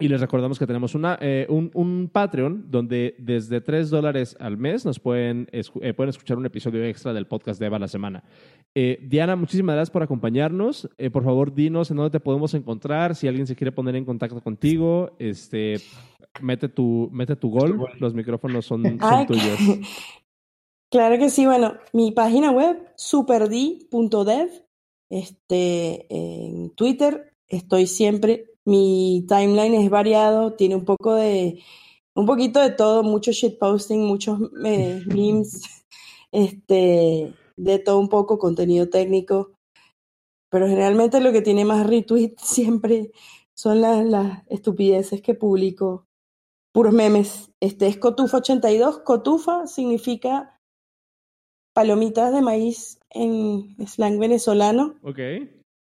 Y 0.00 0.08
les 0.08 0.20
recordamos 0.20 0.58
que 0.58 0.66
tenemos 0.66 0.94
una, 0.94 1.18
eh, 1.20 1.46
un, 1.48 1.70
un 1.74 2.08
Patreon 2.12 2.70
donde 2.70 3.16
desde 3.18 3.60
3 3.60 3.90
dólares 3.90 4.36
al 4.38 4.56
mes 4.56 4.84
nos 4.84 5.00
pueden, 5.00 5.46
escu- 5.48 5.80
eh, 5.82 5.92
pueden 5.94 6.10
escuchar 6.10 6.38
un 6.38 6.46
episodio 6.46 6.84
extra 6.84 7.12
del 7.12 7.26
podcast 7.26 7.58
de 7.58 7.66
Eva 7.66 7.76
a 7.76 7.80
la 7.80 7.88
semana. 7.88 8.22
Eh, 8.74 8.98
Diana, 9.02 9.34
muchísimas 9.34 9.74
gracias 9.74 9.90
por 9.90 10.02
acompañarnos. 10.02 10.88
Por 11.12 11.24
favor, 11.24 11.52
dinos 11.54 11.90
en 11.90 11.96
dónde 11.96 12.10
te 12.10 12.20
podemos 12.20 12.54
encontrar. 12.54 13.16
Si 13.16 13.26
alguien 13.26 13.46
se 13.46 13.56
quiere 13.56 13.72
poner 13.72 13.96
en 13.96 14.04
contacto 14.04 14.40
contigo, 14.40 15.16
este, 15.18 15.80
mete 16.42 16.68
tu, 16.68 17.08
mete 17.12 17.34
tu 17.34 17.50
gol. 17.50 17.80
Los 17.98 18.14
micrófonos 18.14 18.66
son, 18.66 18.82
son 18.84 18.98
Ay, 19.00 19.26
tuyos. 19.26 19.58
Claro 20.90 21.18
que 21.18 21.28
sí, 21.28 21.44
bueno, 21.44 21.74
mi 21.92 22.12
página 22.12 22.50
web, 22.50 22.78
superdi.dev, 22.96 24.48
este, 25.10 26.06
en 26.08 26.70
Twitter 26.74 27.34
estoy 27.46 27.86
siempre, 27.86 28.46
mi 28.68 29.24
timeline 29.26 29.74
es 29.74 29.90
variado, 29.90 30.52
tiene 30.52 30.76
un 30.76 30.84
poco 30.84 31.14
de, 31.14 31.62
un 32.14 32.26
poquito 32.26 32.60
de 32.60 32.70
todo, 32.70 33.02
mucho 33.02 33.32
shitposting, 33.32 34.04
muchos 34.04 34.38
eh, 34.64 35.02
memes, 35.06 35.84
este, 36.30 37.32
de 37.56 37.78
todo 37.78 37.98
un 37.98 38.08
poco, 38.08 38.38
contenido 38.38 38.88
técnico, 38.88 39.52
pero 40.50 40.68
generalmente 40.68 41.20
lo 41.20 41.32
que 41.32 41.42
tiene 41.42 41.64
más 41.64 41.86
retweets 41.86 42.42
siempre 42.42 43.10
son 43.56 43.80
las, 43.80 44.04
las 44.04 44.46
estupideces 44.48 45.22
que 45.22 45.34
publico, 45.34 46.04
puros 46.72 46.92
memes. 46.92 47.50
Este 47.60 47.86
es 47.86 47.98
Cotufa82, 47.98 49.02
Cotufa 49.02 49.66
significa 49.66 50.60
palomitas 51.74 52.32
de 52.32 52.42
maíz 52.42 52.98
en 53.10 53.76
slang 53.86 54.18
venezolano, 54.18 54.96
Ok. 55.02 55.20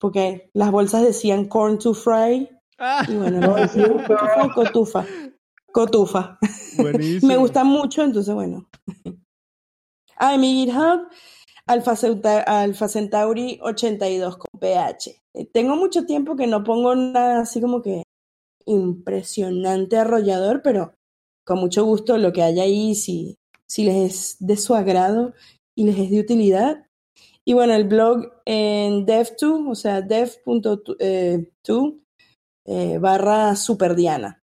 porque 0.00 0.48
las 0.54 0.70
bolsas 0.70 1.02
decían 1.02 1.46
corn 1.46 1.78
to 1.78 1.92
fry, 1.92 2.48
Ah, 2.78 3.04
y 3.08 3.14
bueno, 3.14 3.40
lo 3.46 3.54
decían 3.54 3.92
cotufa 4.04 4.54
cotufa. 4.54 5.06
Cotufa. 5.72 6.38
buenísimo. 6.76 7.28
Me 7.28 7.36
gusta 7.38 7.64
mucho, 7.64 8.02
entonces 8.02 8.34
bueno. 8.34 8.68
Ah, 10.18 10.34
y 10.34 10.38
mi 10.38 10.52
GitHub, 10.52 11.08
Alpha, 11.66 11.94
Alpha 12.46 12.88
Centauri 12.88 13.58
82 13.62 14.36
con 14.36 14.60
PH. 14.60 15.22
Eh, 15.34 15.46
Tengo 15.46 15.76
mucho 15.76 16.04
tiempo 16.04 16.36
que 16.36 16.46
no 16.46 16.62
pongo 16.62 16.94
nada 16.94 17.40
así 17.40 17.60
como 17.60 17.80
que 17.80 18.02
impresionante 18.66 19.96
arrollador, 19.96 20.60
pero 20.62 20.94
con 21.44 21.58
mucho 21.58 21.84
gusto 21.84 22.18
lo 22.18 22.32
que 22.32 22.42
haya 22.42 22.64
ahí, 22.64 22.94
si, 22.94 23.38
si 23.66 23.84
les 23.84 23.96
es 23.96 24.36
de 24.38 24.56
su 24.56 24.74
agrado 24.74 25.32
y 25.74 25.84
les 25.84 25.98
es 25.98 26.10
de 26.10 26.20
utilidad. 26.20 26.86
Y 27.44 27.54
bueno, 27.54 27.74
el 27.74 27.84
blog 27.84 28.30
en 28.44 29.06
dev2, 29.06 29.70
o 29.70 29.74
sea, 29.74 30.00
dev.to 30.02 30.96
eh, 31.00 31.50
barra 33.00 33.56
superdiana. 33.56 34.42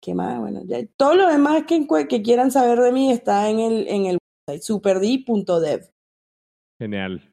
¿Qué 0.00 0.14
más? 0.14 0.38
Bueno, 0.38 0.62
ya, 0.64 0.78
todo 0.96 1.14
lo 1.14 1.28
demás 1.28 1.64
que, 1.66 2.22
quieran 2.22 2.50
saber 2.50 2.78
de 2.78 2.92
mí 2.92 3.10
está 3.10 3.50
en 3.50 3.58
el, 3.58 3.88
en 3.88 4.06
el 4.06 4.18
website, 4.48 4.62
superdi.dev. 4.62 5.90
Genial. 6.80 7.32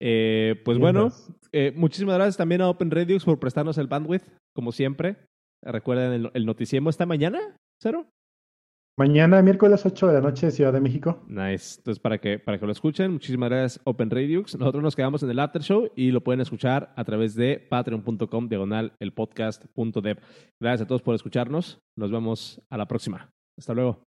Eh, 0.00 0.60
pues 0.64 0.78
Bien, 0.78 0.82
bueno, 0.82 1.10
pues. 1.10 1.30
eh, 1.52 1.72
muchísimas 1.76 2.16
gracias 2.16 2.36
también 2.36 2.62
a 2.62 2.70
Open 2.70 2.90
Radios 2.90 3.24
por 3.24 3.38
prestarnos 3.38 3.78
el 3.78 3.86
bandwidth, 3.86 4.26
como 4.54 4.72
siempre. 4.72 5.18
Recuerden 5.62 6.12
el, 6.12 6.30
el 6.34 6.46
noticiemo 6.46 6.88
esta 6.90 7.06
mañana, 7.06 7.38
¿cero? 7.80 8.06
Mañana, 9.00 9.40
miércoles 9.40 9.86
8 9.86 10.08
de 10.08 10.12
la 10.12 10.20
noche, 10.20 10.50
Ciudad 10.50 10.74
de 10.74 10.80
México. 10.82 11.24
Nice. 11.26 11.78
Entonces, 11.78 11.98
para 11.98 12.18
que, 12.18 12.38
para 12.38 12.58
que 12.58 12.66
lo 12.66 12.72
escuchen, 12.72 13.12
muchísimas 13.12 13.48
gracias, 13.48 13.80
Open 13.84 14.10
Radios. 14.10 14.54
Nosotros 14.58 14.82
nos 14.82 14.94
quedamos 14.94 15.22
en 15.22 15.30
el 15.30 15.38
After 15.38 15.62
Show 15.62 15.90
y 15.96 16.10
lo 16.10 16.22
pueden 16.22 16.42
escuchar 16.42 16.92
a 16.94 17.02
través 17.02 17.34
de 17.34 17.66
patreon.com, 17.70 18.48
diagonal, 18.50 18.92
el 19.00 19.14
podcast.dev. 19.14 20.18
Gracias 20.60 20.82
a 20.82 20.86
todos 20.86 21.00
por 21.00 21.14
escucharnos. 21.14 21.80
Nos 21.96 22.10
vemos 22.10 22.60
a 22.68 22.76
la 22.76 22.84
próxima. 22.84 23.30
Hasta 23.58 23.72
luego. 23.72 24.02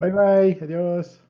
Bye 0.00 0.10
bye, 0.10 0.58
adiós. 0.60 1.25